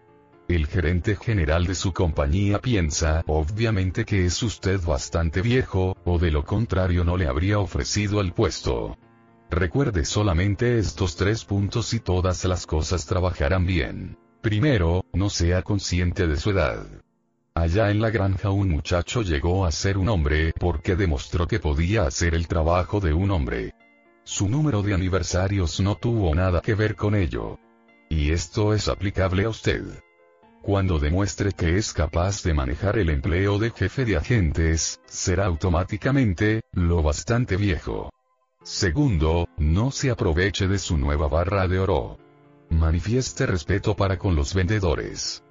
El 0.49 0.67
gerente 0.67 1.17
general 1.17 1.67
de 1.67 1.75
su 1.75 1.93
compañía 1.93 2.59
piensa, 2.59 3.23
obviamente, 3.27 4.05
que 4.05 4.25
es 4.25 4.43
usted 4.43 4.81
bastante 4.83 5.41
viejo, 5.41 5.97
o 6.05 6.19
de 6.19 6.31
lo 6.31 6.45
contrario 6.45 7.05
no 7.05 7.17
le 7.17 7.27
habría 7.27 7.59
ofrecido 7.59 8.21
el 8.21 8.33
puesto. 8.33 8.97
Recuerde 9.53 10.07
solamente 10.07 10.79
estos 10.79 11.15
tres 11.15 11.45
puntos 11.45 11.93
y 11.93 12.01
todas 12.01 12.43
las 12.47 12.65
cosas 12.67 13.05
trabajarán 13.05 13.67
bien. 13.67 14.17
Primero, 14.41 15.05
no 15.13 15.29
sea 15.29 15.61
consciente 15.61 16.27
de 16.27 16.39
su 16.39 16.53
edad. 16.53 16.87
Allá 17.55 17.91
en 17.91 18.01
la 18.01 18.09
granja 18.09 18.49
un 18.49 18.71
muchacho 18.71 19.21
llegó 19.21 19.67
a 19.67 19.71
ser 19.71 19.99
un 19.99 20.09
hombre 20.09 20.55
porque 20.59 20.97
demostró 20.97 21.47
que 21.47 21.61
podía 21.61 22.05
hacer 22.05 22.35
el 22.35 22.49
trabajo 22.49 22.99
de 22.99 23.13
un 23.13 23.31
hombre. 23.31 23.75
Su 24.25 24.49
número 24.49 24.83
de 24.83 24.95
aniversarios 24.95 25.81
no 25.81 25.97
tuvo 25.97 26.35
nada 26.35 26.63
que 26.63 26.75
ver 26.75 26.97
con 26.97 27.15
ello. 27.15 27.59
Y 28.09 28.31
esto 28.31 28.73
es 28.73 28.89
aplicable 28.89 29.45
a 29.45 29.51
usted. 29.51 29.83
Cuando 30.63 30.99
demuestre 30.99 31.53
que 31.53 31.77
es 31.77 31.93
capaz 31.93 32.43
de 32.43 32.55
manejar 32.55 32.97
el 32.97 33.11
empleo 33.11 33.59
de 33.59 33.71
jefe 33.71 34.07
de 34.07 34.17
agentes, 34.17 34.99
será 35.05 35.45
automáticamente, 35.45 36.63
lo 36.73 37.03
bastante 37.03 37.59
viejo. 37.59 38.12
Segundo, 38.63 39.49
no 39.59 39.91
se 39.91 40.11
aproveche 40.11 40.69
de 40.69 40.79
su 40.79 40.97
nueva 40.97 41.27
barra 41.27 41.67
de 41.67 41.81
oro. 41.81 42.19
Manifieste 42.71 43.45
respeto 43.45 43.97
para 43.97 44.19
con 44.19 44.37
los 44.37 44.55
vendedores. 44.55 45.43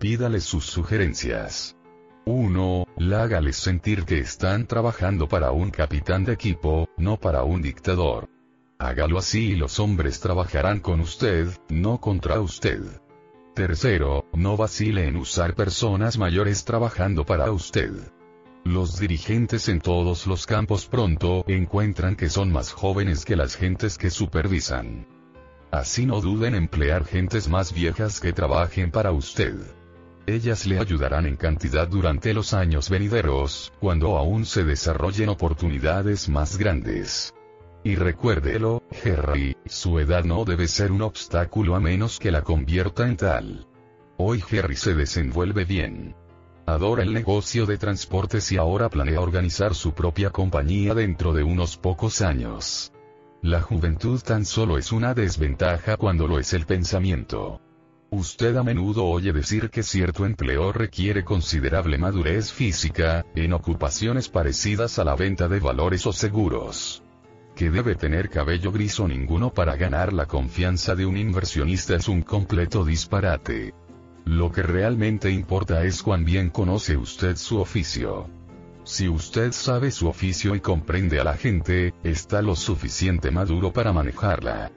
Pídale 0.00 0.40
sus 0.40 0.66
sugerencias. 0.66 1.76
1. 2.24 2.86
Hágales 3.14 3.56
sentir 3.56 4.04
que 4.04 4.18
están 4.18 4.66
trabajando 4.66 5.28
para 5.28 5.52
un 5.52 5.70
capitán 5.70 6.24
de 6.24 6.32
equipo, 6.32 6.88
no 6.96 7.18
para 7.18 7.44
un 7.44 7.62
dictador. 7.62 8.28
Hágalo 8.78 9.18
así 9.18 9.52
y 9.52 9.56
los 9.56 9.78
hombres 9.78 10.18
trabajarán 10.18 10.80
con 10.80 11.00
usted, 11.00 11.48
no 11.68 12.00
contra 12.00 12.40
usted. 12.40 12.80
Tercero, 13.54 14.26
no 14.32 14.56
vacile 14.56 15.06
en 15.06 15.16
usar 15.16 15.54
personas 15.54 16.18
mayores 16.18 16.64
trabajando 16.64 17.24
para 17.24 17.50
usted. 17.52 17.92
Los 18.66 18.98
dirigentes 18.98 19.68
en 19.68 19.80
todos 19.80 20.26
los 20.26 20.44
campos 20.44 20.86
pronto 20.86 21.44
encuentran 21.46 22.16
que 22.16 22.28
son 22.28 22.50
más 22.50 22.72
jóvenes 22.72 23.24
que 23.24 23.36
las 23.36 23.54
gentes 23.54 23.96
que 23.96 24.10
supervisan. 24.10 25.06
Así 25.70 26.04
no 26.04 26.20
duden 26.20 26.56
en 26.56 26.64
emplear 26.64 27.04
gentes 27.04 27.48
más 27.48 27.72
viejas 27.72 28.18
que 28.18 28.32
trabajen 28.32 28.90
para 28.90 29.12
usted. 29.12 29.54
Ellas 30.26 30.66
le 30.66 30.80
ayudarán 30.80 31.26
en 31.26 31.36
cantidad 31.36 31.86
durante 31.86 32.34
los 32.34 32.54
años 32.54 32.90
venideros, 32.90 33.72
cuando 33.78 34.16
aún 34.18 34.44
se 34.44 34.64
desarrollen 34.64 35.28
oportunidades 35.28 36.28
más 36.28 36.58
grandes. 36.58 37.32
Y 37.84 37.94
recuérdelo, 37.94 38.82
Harry, 39.04 39.56
su 39.66 40.00
edad 40.00 40.24
no 40.24 40.44
debe 40.44 40.66
ser 40.66 40.90
un 40.90 41.02
obstáculo 41.02 41.76
a 41.76 41.80
menos 41.80 42.18
que 42.18 42.32
la 42.32 42.42
convierta 42.42 43.06
en 43.06 43.16
tal. 43.16 43.68
Hoy 44.16 44.42
Harry 44.50 44.74
se 44.74 44.96
desenvuelve 44.96 45.64
bien. 45.64 46.16
Adora 46.66 47.04
el 47.04 47.12
negocio 47.12 47.64
de 47.64 47.78
transportes 47.78 48.50
y 48.50 48.56
ahora 48.56 48.88
planea 48.88 49.20
organizar 49.20 49.76
su 49.76 49.92
propia 49.92 50.30
compañía 50.30 50.94
dentro 50.94 51.32
de 51.32 51.44
unos 51.44 51.76
pocos 51.76 52.22
años. 52.22 52.92
La 53.40 53.62
juventud 53.62 54.20
tan 54.20 54.44
solo 54.44 54.76
es 54.76 54.90
una 54.90 55.14
desventaja 55.14 55.96
cuando 55.96 56.26
lo 56.26 56.40
es 56.40 56.52
el 56.54 56.66
pensamiento. 56.66 57.60
Usted 58.10 58.56
a 58.56 58.64
menudo 58.64 59.04
oye 59.04 59.32
decir 59.32 59.70
que 59.70 59.84
cierto 59.84 60.26
empleo 60.26 60.72
requiere 60.72 61.22
considerable 61.22 61.98
madurez 61.98 62.52
física, 62.52 63.24
en 63.36 63.52
ocupaciones 63.52 64.28
parecidas 64.28 64.98
a 64.98 65.04
la 65.04 65.14
venta 65.14 65.46
de 65.46 65.60
valores 65.60 66.04
o 66.04 66.12
seguros. 66.12 67.04
Que 67.54 67.70
debe 67.70 67.94
tener 67.94 68.28
cabello 68.28 68.72
gris 68.72 68.98
o 68.98 69.06
ninguno 69.06 69.54
para 69.54 69.76
ganar 69.76 70.12
la 70.12 70.26
confianza 70.26 70.96
de 70.96 71.06
un 71.06 71.16
inversionista 71.16 71.94
es 71.94 72.08
un 72.08 72.22
completo 72.22 72.84
disparate. 72.84 73.72
Lo 74.26 74.50
que 74.50 74.64
realmente 74.64 75.30
importa 75.30 75.84
es 75.84 76.02
cuán 76.02 76.24
bien 76.24 76.50
conoce 76.50 76.96
usted 76.96 77.36
su 77.36 77.60
oficio. 77.60 78.28
Si 78.82 79.08
usted 79.08 79.52
sabe 79.52 79.92
su 79.92 80.08
oficio 80.08 80.56
y 80.56 80.60
comprende 80.60 81.20
a 81.20 81.24
la 81.24 81.34
gente, 81.34 81.94
está 82.02 82.42
lo 82.42 82.56
suficiente 82.56 83.30
maduro 83.30 83.72
para 83.72 83.92
manejarla. 83.92 84.72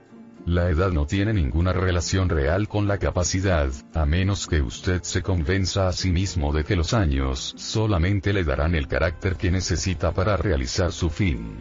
La 0.45 0.70
edad 0.70 0.91
no 0.91 1.08
tiene 1.08 1.34
ninguna 1.34 1.74
relación 1.74 2.30
real 2.30 2.68
con 2.68 2.88
la 2.88 3.00
capacidad, 3.00 3.72
a 3.95 4.06
menos 4.06 4.45
que 4.45 4.62
usted 4.62 5.02
se 5.02 5.24
convenza 5.24 5.88
a 5.88 5.93
sí 5.93 6.12
mismo 6.12 6.54
de 6.54 6.64
que 6.64 6.76
los 6.76 6.93
años 6.93 7.56
solamente 7.58 8.34
le 8.34 8.43
darán 8.43 8.76
el 8.76 8.88
carácter 8.88 9.36
que 9.36 9.50
necesita 9.50 10.12
para 10.14 10.38
realizar 10.38 10.91
su 10.91 11.10
fin. 11.10 11.58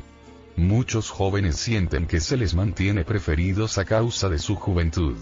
Muchos 0.56 1.08
jóvenes 1.08 1.56
sienten 1.56 2.06
que 2.06 2.20
se 2.20 2.36
les 2.36 2.54
mantiene 2.54 3.04
preferidos 3.04 3.78
a 3.78 3.86
causa 3.86 4.28
de 4.28 4.38
su 4.38 4.56
juventud. 4.56 5.16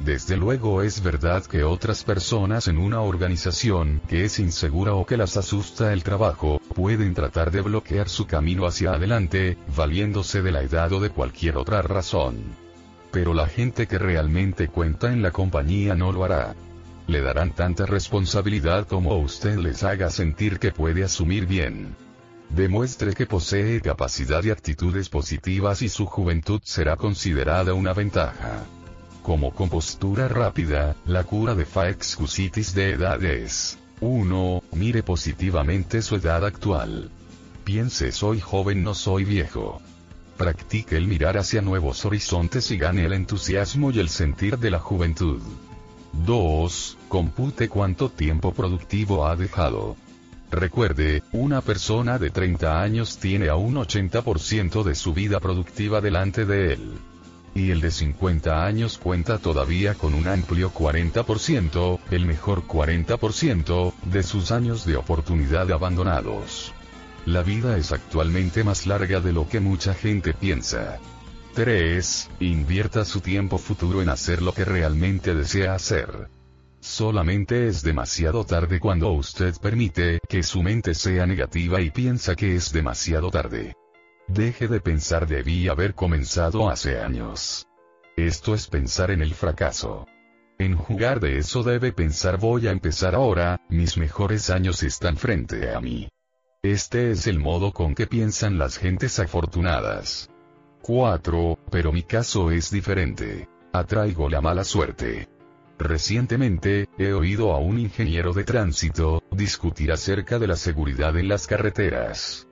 Desde 0.00 0.36
luego 0.36 0.82
es 0.82 1.02
verdad 1.02 1.44
que 1.44 1.64
otras 1.64 2.04
personas 2.04 2.68
en 2.68 2.78
una 2.78 3.00
organización 3.00 4.00
que 4.08 4.24
es 4.24 4.38
insegura 4.38 4.94
o 4.94 5.04
que 5.04 5.16
las 5.16 5.36
asusta 5.36 5.92
el 5.92 6.02
trabajo, 6.04 6.60
pueden 6.74 7.14
tratar 7.14 7.50
de 7.50 7.62
bloquear 7.62 8.08
su 8.08 8.26
camino 8.26 8.66
hacia 8.66 8.92
adelante, 8.92 9.58
valiéndose 9.76 10.42
de 10.42 10.52
la 10.52 10.62
edad 10.62 10.92
o 10.92 11.00
de 11.00 11.10
cualquier 11.10 11.56
otra 11.56 11.82
razón 11.82 12.68
pero 13.10 13.34
la 13.34 13.46
gente 13.46 13.86
que 13.86 13.98
realmente 13.98 14.68
cuenta 14.68 15.12
en 15.12 15.22
la 15.22 15.30
compañía 15.30 15.94
no 15.94 16.12
lo 16.12 16.24
hará. 16.24 16.54
Le 17.06 17.20
darán 17.20 17.54
tanta 17.54 17.86
responsabilidad 17.86 18.86
como 18.86 19.16
usted 19.18 19.56
les 19.56 19.82
haga 19.82 20.10
sentir 20.10 20.58
que 20.58 20.72
puede 20.72 21.04
asumir 21.04 21.46
bien. 21.46 21.96
Demuestre 22.50 23.14
que 23.14 23.26
posee 23.26 23.80
capacidad 23.80 24.42
y 24.44 24.50
actitudes 24.50 25.08
positivas 25.08 25.82
y 25.82 25.88
su 25.88 26.06
juventud 26.06 26.60
será 26.64 26.96
considerada 26.96 27.74
una 27.74 27.92
ventaja. 27.92 28.64
Como 29.28 29.52
compostura 29.52 30.26
rápida, 30.26 30.96
la 31.04 31.22
cura 31.22 31.54
de 31.54 31.66
fa 31.66 31.90
excusitis 31.90 32.72
de 32.74 32.92
edad 32.92 33.22
es 33.22 33.78
1. 34.00 34.62
Mire 34.72 35.02
positivamente 35.02 36.00
su 36.00 36.16
edad 36.16 36.46
actual. 36.46 37.10
Piense 37.62 38.10
soy 38.10 38.40
joven 38.40 38.82
no 38.82 38.94
soy 38.94 39.26
viejo. 39.26 39.82
Practique 40.38 40.96
el 40.96 41.06
mirar 41.06 41.36
hacia 41.36 41.60
nuevos 41.60 42.06
horizontes 42.06 42.70
y 42.70 42.78
gane 42.78 43.04
el 43.04 43.12
entusiasmo 43.12 43.90
y 43.90 43.98
el 43.98 44.08
sentir 44.08 44.58
de 44.58 44.70
la 44.70 44.78
juventud. 44.78 45.42
2. 46.24 46.96
Compute 47.08 47.68
cuánto 47.68 48.08
tiempo 48.08 48.54
productivo 48.54 49.26
ha 49.26 49.36
dejado. 49.36 49.96
Recuerde, 50.50 51.22
una 51.32 51.60
persona 51.60 52.18
de 52.18 52.30
30 52.30 52.80
años 52.80 53.18
tiene 53.18 53.50
a 53.50 53.56
un 53.56 53.74
80% 53.74 54.84
de 54.84 54.94
su 54.94 55.12
vida 55.12 55.38
productiva 55.38 56.00
delante 56.00 56.46
de 56.46 56.72
él. 56.72 56.98
Y 57.54 57.70
el 57.70 57.80
de 57.80 57.90
50 57.90 58.64
años 58.64 58.98
cuenta 58.98 59.38
todavía 59.38 59.94
con 59.94 60.14
un 60.14 60.28
amplio 60.28 60.72
40%, 60.72 61.98
el 62.10 62.26
mejor 62.26 62.66
40%, 62.66 63.92
de 64.04 64.22
sus 64.22 64.52
años 64.52 64.84
de 64.84 64.96
oportunidad 64.96 65.70
abandonados. 65.72 66.72
La 67.26 67.42
vida 67.42 67.76
es 67.76 67.92
actualmente 67.92 68.64
más 68.64 68.86
larga 68.86 69.20
de 69.20 69.32
lo 69.32 69.48
que 69.48 69.60
mucha 69.60 69.94
gente 69.94 70.32
piensa. 70.34 70.98
3. 71.54 72.30
Invierta 72.40 73.04
su 73.04 73.20
tiempo 73.20 73.58
futuro 73.58 74.00
en 74.00 74.08
hacer 74.08 74.42
lo 74.42 74.52
que 74.52 74.64
realmente 74.64 75.34
desea 75.34 75.74
hacer. 75.74 76.28
Solamente 76.80 77.66
es 77.66 77.82
demasiado 77.82 78.44
tarde 78.44 78.78
cuando 78.78 79.10
usted 79.10 79.54
permite 79.60 80.20
que 80.28 80.42
su 80.42 80.62
mente 80.62 80.94
sea 80.94 81.26
negativa 81.26 81.80
y 81.80 81.90
piensa 81.90 82.36
que 82.36 82.54
es 82.54 82.72
demasiado 82.72 83.30
tarde. 83.30 83.74
Deje 84.28 84.68
de 84.68 84.80
pensar 84.80 85.26
debí 85.26 85.68
haber 85.68 85.94
comenzado 85.94 86.68
hace 86.68 87.00
años. 87.00 87.66
Esto 88.14 88.54
es 88.54 88.66
pensar 88.66 89.10
en 89.10 89.22
el 89.22 89.32
fracaso. 89.32 90.06
En 90.58 90.76
jugar 90.76 91.18
de 91.18 91.38
eso 91.38 91.62
debe 91.62 91.92
pensar 91.92 92.38
voy 92.38 92.66
a 92.66 92.72
empezar 92.72 93.14
ahora, 93.14 93.58
mis 93.70 93.96
mejores 93.96 94.50
años 94.50 94.82
están 94.82 95.16
frente 95.16 95.74
a 95.74 95.80
mí. 95.80 96.10
Este 96.62 97.10
es 97.10 97.26
el 97.26 97.38
modo 97.38 97.72
con 97.72 97.94
que 97.94 98.06
piensan 98.06 98.58
las 98.58 98.76
gentes 98.76 99.18
afortunadas. 99.18 100.28
4. 100.82 101.58
Pero 101.70 101.90
mi 101.90 102.02
caso 102.02 102.50
es 102.50 102.70
diferente. 102.70 103.48
Atraigo 103.72 104.28
la 104.28 104.42
mala 104.42 104.64
suerte. 104.64 105.26
Recientemente, 105.78 106.86
he 106.98 107.14
oído 107.14 107.54
a 107.54 107.60
un 107.60 107.78
ingeniero 107.78 108.34
de 108.34 108.44
tránsito, 108.44 109.22
discutir 109.30 109.90
acerca 109.90 110.38
de 110.38 110.48
la 110.48 110.56
seguridad 110.56 111.16
en 111.16 111.28
las 111.28 111.46
carreteras 111.46 112.47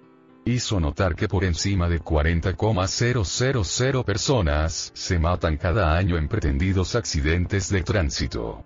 hizo 0.46 0.80
notar 0.80 1.16
que 1.16 1.28
por 1.28 1.44
encima 1.44 1.88
de 1.88 1.98
40,000 1.98 4.04
personas 4.04 4.92
se 4.94 5.18
matan 5.18 5.56
cada 5.56 5.96
año 5.96 6.16
en 6.16 6.28
pretendidos 6.28 6.94
accidentes 6.94 7.68
de 7.68 7.82
tránsito. 7.82 8.64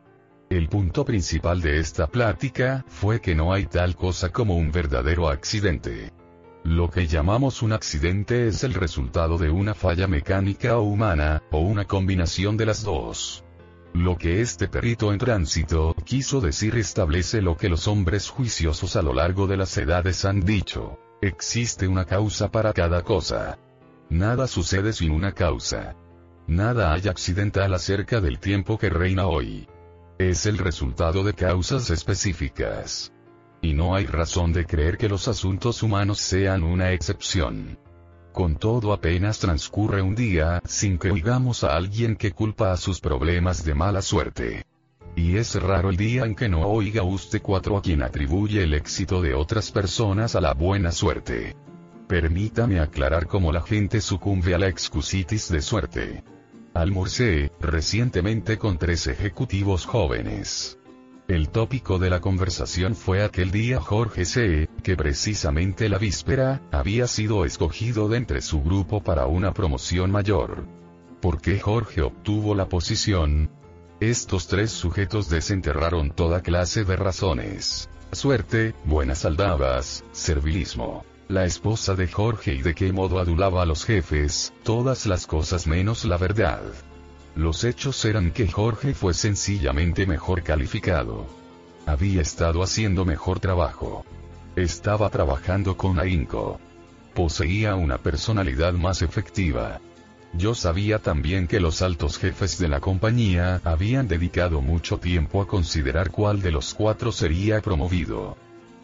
El 0.50 0.68
punto 0.68 1.04
principal 1.04 1.62
de 1.62 1.78
esta 1.78 2.06
plática 2.06 2.84
fue 2.86 3.20
que 3.20 3.34
no 3.34 3.52
hay 3.52 3.66
tal 3.66 3.96
cosa 3.96 4.28
como 4.28 4.56
un 4.56 4.70
verdadero 4.70 5.28
accidente. 5.28 6.12
Lo 6.64 6.90
que 6.90 7.06
llamamos 7.06 7.62
un 7.62 7.72
accidente 7.72 8.48
es 8.48 8.62
el 8.64 8.74
resultado 8.74 9.38
de 9.38 9.48
una 9.48 9.72
falla 9.72 10.06
mecánica 10.06 10.76
o 10.76 10.82
humana, 10.82 11.42
o 11.50 11.60
una 11.60 11.86
combinación 11.86 12.58
de 12.58 12.66
las 12.66 12.82
dos. 12.82 13.42
Lo 13.94 14.18
que 14.18 14.42
este 14.42 14.68
perito 14.68 15.12
en 15.12 15.18
tránsito 15.18 15.96
quiso 16.04 16.42
decir 16.42 16.76
establece 16.76 17.40
lo 17.40 17.56
que 17.56 17.70
los 17.70 17.88
hombres 17.88 18.28
juiciosos 18.28 18.96
a 18.96 19.02
lo 19.02 19.14
largo 19.14 19.46
de 19.46 19.56
las 19.56 19.76
edades 19.78 20.26
han 20.26 20.40
dicho. 20.40 20.98
Existe 21.22 21.86
una 21.86 22.06
causa 22.06 22.50
para 22.50 22.72
cada 22.72 23.02
cosa. 23.02 23.58
Nada 24.08 24.46
sucede 24.46 24.94
sin 24.94 25.10
una 25.10 25.32
causa. 25.32 25.94
Nada 26.46 26.94
hay 26.94 27.08
accidental 27.08 27.74
acerca 27.74 28.22
del 28.22 28.38
tiempo 28.38 28.78
que 28.78 28.88
reina 28.88 29.26
hoy. 29.26 29.68
Es 30.18 30.46
el 30.46 30.56
resultado 30.56 31.22
de 31.22 31.34
causas 31.34 31.90
específicas. 31.90 33.12
Y 33.60 33.74
no 33.74 33.94
hay 33.94 34.06
razón 34.06 34.54
de 34.54 34.64
creer 34.64 34.96
que 34.96 35.10
los 35.10 35.28
asuntos 35.28 35.82
humanos 35.82 36.18
sean 36.20 36.62
una 36.62 36.92
excepción. 36.92 37.78
Con 38.32 38.56
todo 38.56 38.94
apenas 38.94 39.40
transcurre 39.40 40.00
un 40.00 40.14
día 40.14 40.62
sin 40.64 40.98
que 40.98 41.10
oigamos 41.10 41.64
a 41.64 41.76
alguien 41.76 42.16
que 42.16 42.32
culpa 42.32 42.72
a 42.72 42.78
sus 42.78 42.98
problemas 42.98 43.62
de 43.62 43.74
mala 43.74 44.00
suerte. 44.00 44.64
Y 45.16 45.36
es 45.36 45.60
raro 45.60 45.90
el 45.90 45.96
día 45.96 46.24
en 46.24 46.34
que 46.34 46.48
no 46.48 46.62
oiga 46.62 47.02
usted 47.02 47.42
cuatro 47.42 47.76
a 47.76 47.82
quien 47.82 48.02
atribuye 48.02 48.62
el 48.62 48.74
éxito 48.74 49.20
de 49.20 49.34
otras 49.34 49.70
personas 49.70 50.34
a 50.34 50.40
la 50.40 50.54
buena 50.54 50.92
suerte. 50.92 51.56
Permítame 52.08 52.80
aclarar 52.80 53.26
cómo 53.26 53.52
la 53.52 53.62
gente 53.62 54.00
sucumbe 54.00 54.54
a 54.54 54.58
la 54.58 54.68
excusitis 54.68 55.48
de 55.50 55.62
suerte. 55.62 56.24
Almorcé, 56.74 57.52
recientemente 57.60 58.58
con 58.58 58.78
tres 58.78 59.06
ejecutivos 59.06 59.86
jóvenes. 59.86 60.78
El 61.28 61.48
tópico 61.50 62.00
de 62.00 62.10
la 62.10 62.20
conversación 62.20 62.96
fue 62.96 63.22
aquel 63.22 63.52
día 63.52 63.80
Jorge 63.80 64.24
C., 64.24 64.68
que 64.82 64.96
precisamente 64.96 65.88
la 65.88 65.98
víspera, 65.98 66.60
había 66.72 67.06
sido 67.06 67.44
escogido 67.44 68.08
de 68.08 68.16
entre 68.16 68.40
su 68.40 68.62
grupo 68.62 69.00
para 69.00 69.26
una 69.26 69.54
promoción 69.54 70.10
mayor. 70.10 70.66
¿Por 71.20 71.40
qué 71.40 71.60
Jorge 71.60 72.02
obtuvo 72.02 72.56
la 72.56 72.68
posición? 72.68 73.50
Estos 74.00 74.46
tres 74.46 74.70
sujetos 74.70 75.28
desenterraron 75.28 76.10
toda 76.10 76.40
clase 76.40 76.84
de 76.84 76.96
razones. 76.96 77.90
Suerte, 78.12 78.74
buenas 78.86 79.26
aldabas, 79.26 80.04
servilismo. 80.12 81.04
La 81.28 81.44
esposa 81.44 81.94
de 81.94 82.08
Jorge 82.08 82.54
y 82.54 82.62
de 82.62 82.74
qué 82.74 82.94
modo 82.94 83.18
adulaba 83.18 83.60
a 83.60 83.66
los 83.66 83.84
jefes, 83.84 84.54
todas 84.62 85.04
las 85.04 85.26
cosas 85.26 85.66
menos 85.66 86.06
la 86.06 86.16
verdad. 86.16 86.62
Los 87.36 87.62
hechos 87.62 88.02
eran 88.06 88.30
que 88.30 88.48
Jorge 88.48 88.94
fue 88.94 89.12
sencillamente 89.12 90.06
mejor 90.06 90.42
calificado. 90.42 91.26
Había 91.84 92.22
estado 92.22 92.62
haciendo 92.62 93.04
mejor 93.04 93.38
trabajo. 93.38 94.06
Estaba 94.56 95.10
trabajando 95.10 95.76
con 95.76 95.98
ahínco. 95.98 96.58
Poseía 97.14 97.74
una 97.74 97.98
personalidad 97.98 98.72
más 98.72 99.02
efectiva. 99.02 99.78
Yo 100.32 100.54
sabía 100.54 101.00
también 101.00 101.48
que 101.48 101.60
los 101.60 101.82
altos 101.82 102.16
jefes 102.16 102.58
de 102.58 102.68
la 102.68 102.80
compañía 102.80 103.60
habían 103.64 104.06
dedicado 104.06 104.60
mucho 104.60 104.98
tiempo 104.98 105.42
a 105.42 105.46
considerar 105.48 106.10
cuál 106.10 106.40
de 106.40 106.52
los 106.52 106.72
cuatro 106.72 107.10
sería 107.10 107.60
promovido. 107.60 108.36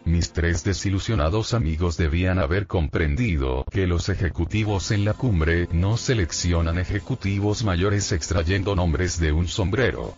Mis 0.03 0.31
tres 0.31 0.63
desilusionados 0.63 1.53
amigos 1.53 1.97
debían 1.97 2.39
haber 2.39 2.67
comprendido 2.67 3.65
que 3.69 3.87
los 3.87 4.07
ejecutivos 4.09 4.91
en 4.91 5.03
la 5.03 5.13
cumbre 5.13 5.67
no 5.71 5.97
seleccionan 5.97 6.79
ejecutivos 6.79 7.63
mayores 7.63 8.11
extrayendo 8.11 8.75
nombres 8.75 9.19
de 9.19 9.31
un 9.31 9.47
sombrero. 9.47 10.15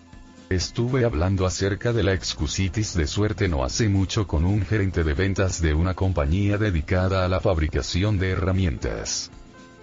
Estuve 0.49 1.05
hablando 1.05 1.45
acerca 1.45 1.93
de 1.93 2.03
la 2.03 2.13
excusitis 2.13 2.95
de 2.95 3.05
suerte 3.05 3.47
no 3.47 3.63
hace 3.63 3.87
mucho 3.87 4.25
con 4.27 4.45
un 4.45 4.65
gerente 4.65 5.03
de 5.03 5.13
ventas 5.13 5.61
de 5.61 5.75
una 5.75 5.93
compañía 5.93 6.57
dedicada 6.57 7.23
a 7.23 7.27
la 7.27 7.39
fabricación 7.39 8.17
de 8.17 8.31
herramientas. 8.31 9.31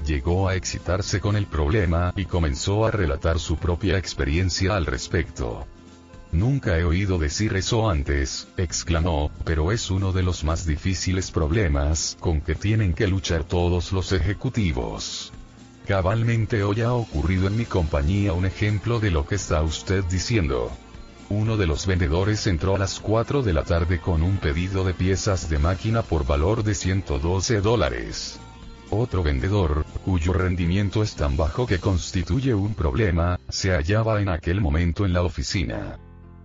Llegó 0.05 0.49
a 0.49 0.55
excitarse 0.55 1.20
con 1.20 1.36
el 1.36 1.47
problema 1.47 2.12
y 2.16 2.26
comenzó 2.26 2.86
a 2.86 2.90
relatar 2.90 3.38
su 3.38 3.57
propia 3.57 3.99
experiencia 3.99 4.76
al 4.76 4.86
respecto. 4.86 5.66
Nunca 6.32 6.78
he 6.78 6.84
oído 6.84 7.18
decir 7.18 7.57
eso 7.57 7.88
antes, 7.88 8.49
exclamó, 8.57 9.30
pero 9.44 9.72
es 9.72 9.90
uno 9.90 10.12
de 10.12 10.22
los 10.22 10.44
más 10.44 10.66
difíciles 10.66 11.30
problemas 11.30 12.16
con 12.20 12.40
que 12.40 12.55
tienen 12.55 12.92
que 12.92 13.07
luchar 13.07 13.44
todos 13.44 13.92
los 13.92 14.12
ejecutivos. 14.12 15.32
Cabalmente 15.86 16.64
hoy 16.64 16.80
ha 16.80 16.92
ocurrido 16.92 17.47
en 17.47 17.57
mi 17.57 17.64
compañía 17.64 18.32
un 18.32 18.44
ejemplo 18.44 18.99
de 18.99 19.12
lo 19.12 19.26
que 19.26 19.36
está 19.36 19.62
usted 19.62 20.05
diciendo. 20.05 20.70
Uno 21.28 21.57
de 21.57 21.66
los 21.66 21.86
vendedores 21.86 22.47
entró 22.47 22.74
a 22.74 22.78
las 22.78 23.01
4 23.01 23.42
de 23.42 23.53
la 23.53 23.62
tarde 23.62 24.01
con 24.01 24.22
un 24.22 24.38
pedido 24.38 24.84
de 24.84 24.94
piezas 24.94 25.49
de 25.49 25.59
máquina 25.59 26.03
por 26.03 26.26
valor 26.26 26.64
de 26.64 26.74
112 26.74 27.61
dólares. 27.61 28.38
Otro 28.91 29.22
vendedor, 29.22 29.84
cuyo 30.05 30.32
rendimiento 30.32 31.03
es 31.03 31.16
tan 31.16 31.37
bajo 31.37 31.66
que 31.66 31.78
constituye 31.78 32.55
un 32.55 32.74
problema, 32.74 33.41
se 33.49 33.70
hallaba 33.72 34.20
en 34.20 34.28
aquel 34.28 34.61
momento 34.61 35.05
en 35.05 35.12
la 35.12 35.22
oficina. 35.22 35.99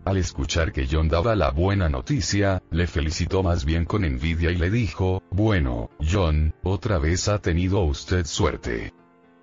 Al 0.06 0.18
escuchar 0.18 0.72
que 0.72 0.88
John 0.92 1.08
daba 1.08 1.36
la 1.36 1.52
buena 1.52 1.88
noticia, 1.88 2.64
le 2.72 2.88
felicitó 2.88 3.44
más 3.44 3.64
bien 3.64 3.86
con 3.86 4.04
envidia 4.04 4.50
y 4.50 4.56
le 4.56 4.72
dijo, 4.72 5.22
bueno, 5.30 5.92
John, 6.00 6.56
otra 6.64 6.98
vez 6.98 7.28
ha 7.28 7.38
tenido 7.38 7.82
usted 7.82 8.26
suerte. 8.26 8.92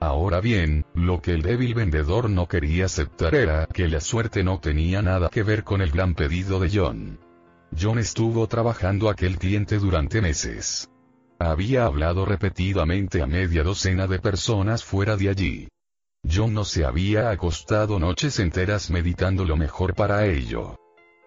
Ahora 0.00 0.40
bien, 0.40 0.84
lo 0.94 1.22
que 1.22 1.32
el 1.32 1.42
débil 1.42 1.74
vendedor 1.74 2.28
no 2.28 2.48
quería 2.48 2.86
aceptar 2.86 3.36
era 3.36 3.66
que 3.66 3.86
la 3.86 4.00
suerte 4.00 4.42
no 4.42 4.58
tenía 4.58 5.02
nada 5.02 5.28
que 5.28 5.44
ver 5.44 5.62
con 5.62 5.80
el 5.80 5.92
gran 5.92 6.14
pedido 6.14 6.58
de 6.58 6.70
John. 6.72 7.20
John 7.78 8.00
estuvo 8.00 8.48
trabajando 8.48 9.08
aquel 9.08 9.38
cliente 9.38 9.78
durante 9.78 10.20
meses. 10.20 10.90
Había 11.40 11.84
hablado 11.84 12.24
repetidamente 12.24 13.22
a 13.22 13.26
media 13.26 13.62
docena 13.62 14.08
de 14.08 14.18
personas 14.18 14.82
fuera 14.82 15.16
de 15.16 15.28
allí. 15.28 15.68
John 16.28 16.52
no 16.52 16.64
se 16.64 16.84
había 16.84 17.30
acostado 17.30 18.00
noches 18.00 18.40
enteras 18.40 18.90
meditando 18.90 19.44
lo 19.44 19.56
mejor 19.56 19.94
para 19.94 20.26
ello. 20.26 20.76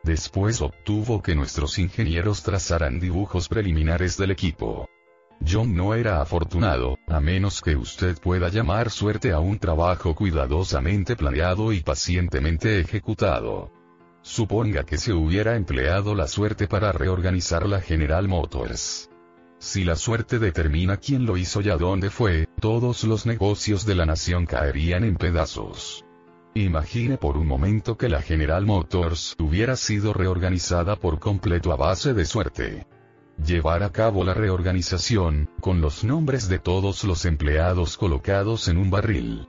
Después 0.04 0.62
obtuvo 0.62 1.22
que 1.22 1.34
nuestros 1.34 1.80
ingenieros 1.80 2.44
trazaran 2.44 3.00
dibujos 3.00 3.48
preliminares 3.48 4.18
del 4.18 4.32
equipo. 4.32 4.90
John 5.48 5.76
no 5.76 5.96
era 5.96 6.22
afortunado, 6.22 6.98
a 7.08 7.22
menos 7.22 7.62
que 7.62 7.78
usted 7.78 8.20
pueda 8.20 8.50
llamar 8.50 8.90
suerte 8.90 9.32
a 9.32 9.40
un 9.40 9.60
trabajo 9.60 10.14
cuidadosamente 10.14 11.16
planeado 11.16 11.72
y 11.72 11.80
pacientemente 11.80 12.82
ejecutado. 12.82 13.72
Suponga 14.22 14.84
que 14.84 14.98
se 14.98 15.14
hubiera 15.14 15.56
empleado 15.56 16.14
la 16.16 16.28
suerte 16.28 16.68
para 16.68 16.92
reorganizar 16.92 17.66
la 17.66 17.80
General 17.80 18.28
Motors. 18.28 19.11
Si 19.62 19.84
la 19.84 19.96
suerte 19.96 20.40
determina 20.40 20.98
quién 20.98 21.28
lo 21.28 21.38
hizo 21.38 21.62
y 21.62 21.70
a 21.70 21.78
dónde 21.78 22.10
fue, 22.10 22.48
todos 22.60 23.04
los 23.04 23.28
negocios 23.28 23.86
de 23.86 23.94
la 23.94 24.08
nación 24.08 24.48
caerían 24.48 25.04
en 25.04 25.16
pedazos. 25.16 26.04
Imagine 26.56 27.18
por 27.18 27.38
un 27.38 27.46
momento 27.46 27.96
que 27.96 28.10
la 28.10 28.24
General 28.24 28.66
Motors 28.66 29.36
hubiera 29.38 29.76
sido 29.76 30.14
reorganizada 30.14 30.96
por 30.96 31.20
completo 31.20 31.72
a 31.72 31.76
base 31.76 32.16
de 32.16 32.26
suerte. 32.26 32.88
Llevar 33.46 33.84
a 33.84 33.92
cabo 33.92 34.24
la 34.24 34.34
reorganización, 34.34 35.48
con 35.62 35.80
los 35.80 36.04
nombres 36.04 36.50
de 36.50 36.58
todos 36.58 37.04
los 37.04 37.26
empleados 37.26 37.98
colocados 37.98 38.68
en 38.68 38.78
un 38.78 38.90
barril. 38.90 39.48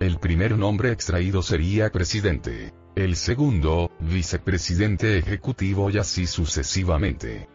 El 0.00 0.18
primer 0.18 0.58
nombre 0.58 0.90
extraído 0.90 1.40
sería 1.40 1.92
presidente. 1.92 2.74
El 2.96 3.14
segundo, 3.14 3.92
vicepresidente 4.00 5.18
ejecutivo 5.18 5.88
y 5.88 5.98
así 5.98 6.26
sucesivamente. 6.26 7.48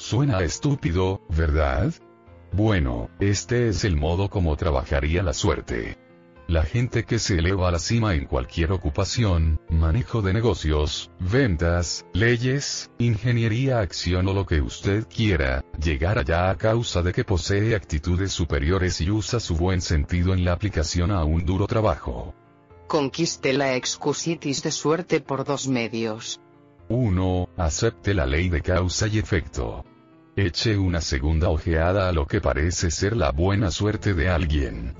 Suena 0.00 0.40
estúpido, 0.40 1.20
¿verdad? 1.28 1.92
Bueno, 2.52 3.10
este 3.20 3.68
es 3.68 3.84
el 3.84 3.96
modo 3.96 4.30
como 4.30 4.56
trabajaría 4.56 5.22
la 5.22 5.34
suerte. 5.34 5.98
La 6.48 6.62
gente 6.62 7.04
que 7.04 7.18
se 7.18 7.38
eleva 7.38 7.68
a 7.68 7.70
la 7.70 7.78
cima 7.78 8.14
en 8.14 8.24
cualquier 8.24 8.72
ocupación, 8.72 9.60
manejo 9.68 10.22
de 10.22 10.32
negocios, 10.32 11.10
ventas, 11.20 12.06
leyes, 12.14 12.90
ingeniería, 12.96 13.80
acción 13.80 14.26
o 14.28 14.32
lo 14.32 14.46
que 14.46 14.62
usted 14.62 15.06
quiera, 15.06 15.66
llegar 15.78 16.18
allá 16.18 16.48
a 16.48 16.56
causa 16.56 17.02
de 17.02 17.12
que 17.12 17.24
posee 17.24 17.74
actitudes 17.74 18.32
superiores 18.32 19.02
y 19.02 19.10
usa 19.10 19.38
su 19.38 19.54
buen 19.54 19.82
sentido 19.82 20.32
en 20.32 20.46
la 20.46 20.52
aplicación 20.52 21.10
a 21.10 21.24
un 21.24 21.44
duro 21.44 21.66
trabajo. 21.66 22.34
Conquiste 22.88 23.52
la 23.52 23.76
excusitis 23.76 24.62
de 24.62 24.72
suerte 24.72 25.20
por 25.20 25.44
dos 25.44 25.68
medios. 25.68 26.40
1. 26.90 27.48
Acepte 27.56 28.12
la 28.12 28.26
ley 28.26 28.50
de 28.50 28.60
causa 28.60 29.06
y 29.06 29.18
efecto. 29.18 29.84
Eche 30.36 30.76
una 30.76 31.00
segunda 31.00 31.48
ojeada 31.48 32.08
a 32.08 32.12
lo 32.12 32.26
que 32.26 32.42
parece 32.42 32.90
ser 32.90 33.16
la 33.16 33.32
buena 33.32 33.70
suerte 33.70 34.12
de 34.12 34.28
alguien 34.28 34.94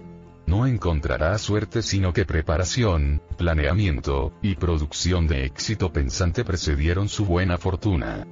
no 0.50 0.66
encontrará 0.66 1.38
suerte 1.38 1.80
sino 1.80 2.12
que 2.12 2.24
preparación, 2.24 3.22
planeamiento, 3.38 4.32
y 4.42 4.56
producción 4.56 5.28
de 5.28 5.44
éxito 5.44 5.92
pensante 5.92 6.44
precedieron 6.44 7.08
su 7.08 7.24
buena 7.24 7.56
fortuna. 7.56 8.26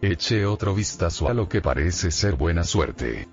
Eche 0.00 0.46
otro 0.46 0.72
vistazo 0.72 1.28
a 1.28 1.34
lo 1.34 1.48
que 1.48 1.60
parece 1.60 2.12
ser 2.12 2.36
buena 2.36 2.62
suerte. 2.62 3.26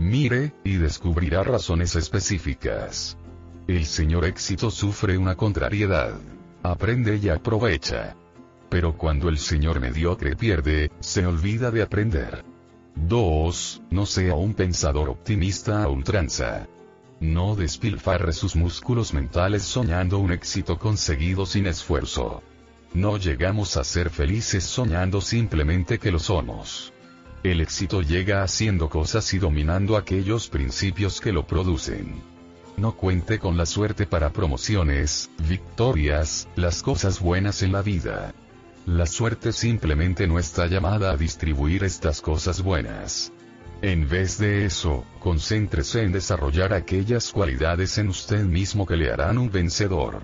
Mire, 0.00 0.54
y 0.64 0.76
descubrirá 0.76 1.44
razones 1.44 1.94
específicas. 1.94 3.16
El 3.68 3.86
señor 3.86 4.24
éxito 4.24 4.72
sufre 4.72 5.16
una 5.16 5.36
contrariedad. 5.36 6.14
Aprende 6.64 7.20
y 7.22 7.28
aprovecha. 7.28 8.16
Pero 8.74 8.96
cuando 8.96 9.28
el 9.28 9.38
señor 9.38 9.78
mediocre 9.78 10.34
pierde, 10.34 10.90
se 10.98 11.24
olvida 11.24 11.70
de 11.70 11.80
aprender. 11.80 12.44
2. 12.96 13.82
No 13.90 14.04
sea 14.04 14.34
un 14.34 14.52
pensador 14.52 15.10
optimista 15.10 15.84
a 15.84 15.88
ultranza. 15.88 16.66
No 17.20 17.54
despilfarre 17.54 18.32
sus 18.32 18.56
músculos 18.56 19.14
mentales 19.14 19.62
soñando 19.62 20.18
un 20.18 20.32
éxito 20.32 20.76
conseguido 20.76 21.46
sin 21.46 21.68
esfuerzo. 21.68 22.42
No 22.94 23.16
llegamos 23.16 23.76
a 23.76 23.84
ser 23.84 24.10
felices 24.10 24.64
soñando 24.64 25.20
simplemente 25.20 26.00
que 26.00 26.10
lo 26.10 26.18
somos. 26.18 26.92
El 27.44 27.60
éxito 27.60 28.02
llega 28.02 28.42
haciendo 28.42 28.88
cosas 28.88 29.32
y 29.34 29.38
dominando 29.38 29.96
aquellos 29.96 30.48
principios 30.48 31.20
que 31.20 31.30
lo 31.30 31.46
producen. 31.46 32.20
No 32.76 32.96
cuente 32.96 33.38
con 33.38 33.56
la 33.56 33.66
suerte 33.66 34.04
para 34.04 34.32
promociones, 34.32 35.30
victorias, 35.48 36.48
las 36.56 36.82
cosas 36.82 37.20
buenas 37.20 37.62
en 37.62 37.70
la 37.70 37.80
vida. 37.80 38.34
La 38.86 39.06
suerte 39.06 39.52
simplemente 39.52 40.26
no 40.26 40.38
está 40.38 40.66
llamada 40.66 41.10
a 41.10 41.16
distribuir 41.16 41.84
estas 41.84 42.20
cosas 42.20 42.62
buenas. 42.62 43.32
En 43.80 44.06
vez 44.10 44.36
de 44.36 44.66
eso, 44.66 45.06
concéntrese 45.20 46.02
en 46.02 46.12
desarrollar 46.12 46.74
aquellas 46.74 47.32
cualidades 47.32 47.96
en 47.96 48.08
usted 48.08 48.44
mismo 48.44 48.84
que 48.84 48.96
le 48.96 49.10
harán 49.10 49.38
un 49.38 49.50
vencedor. 49.50 50.22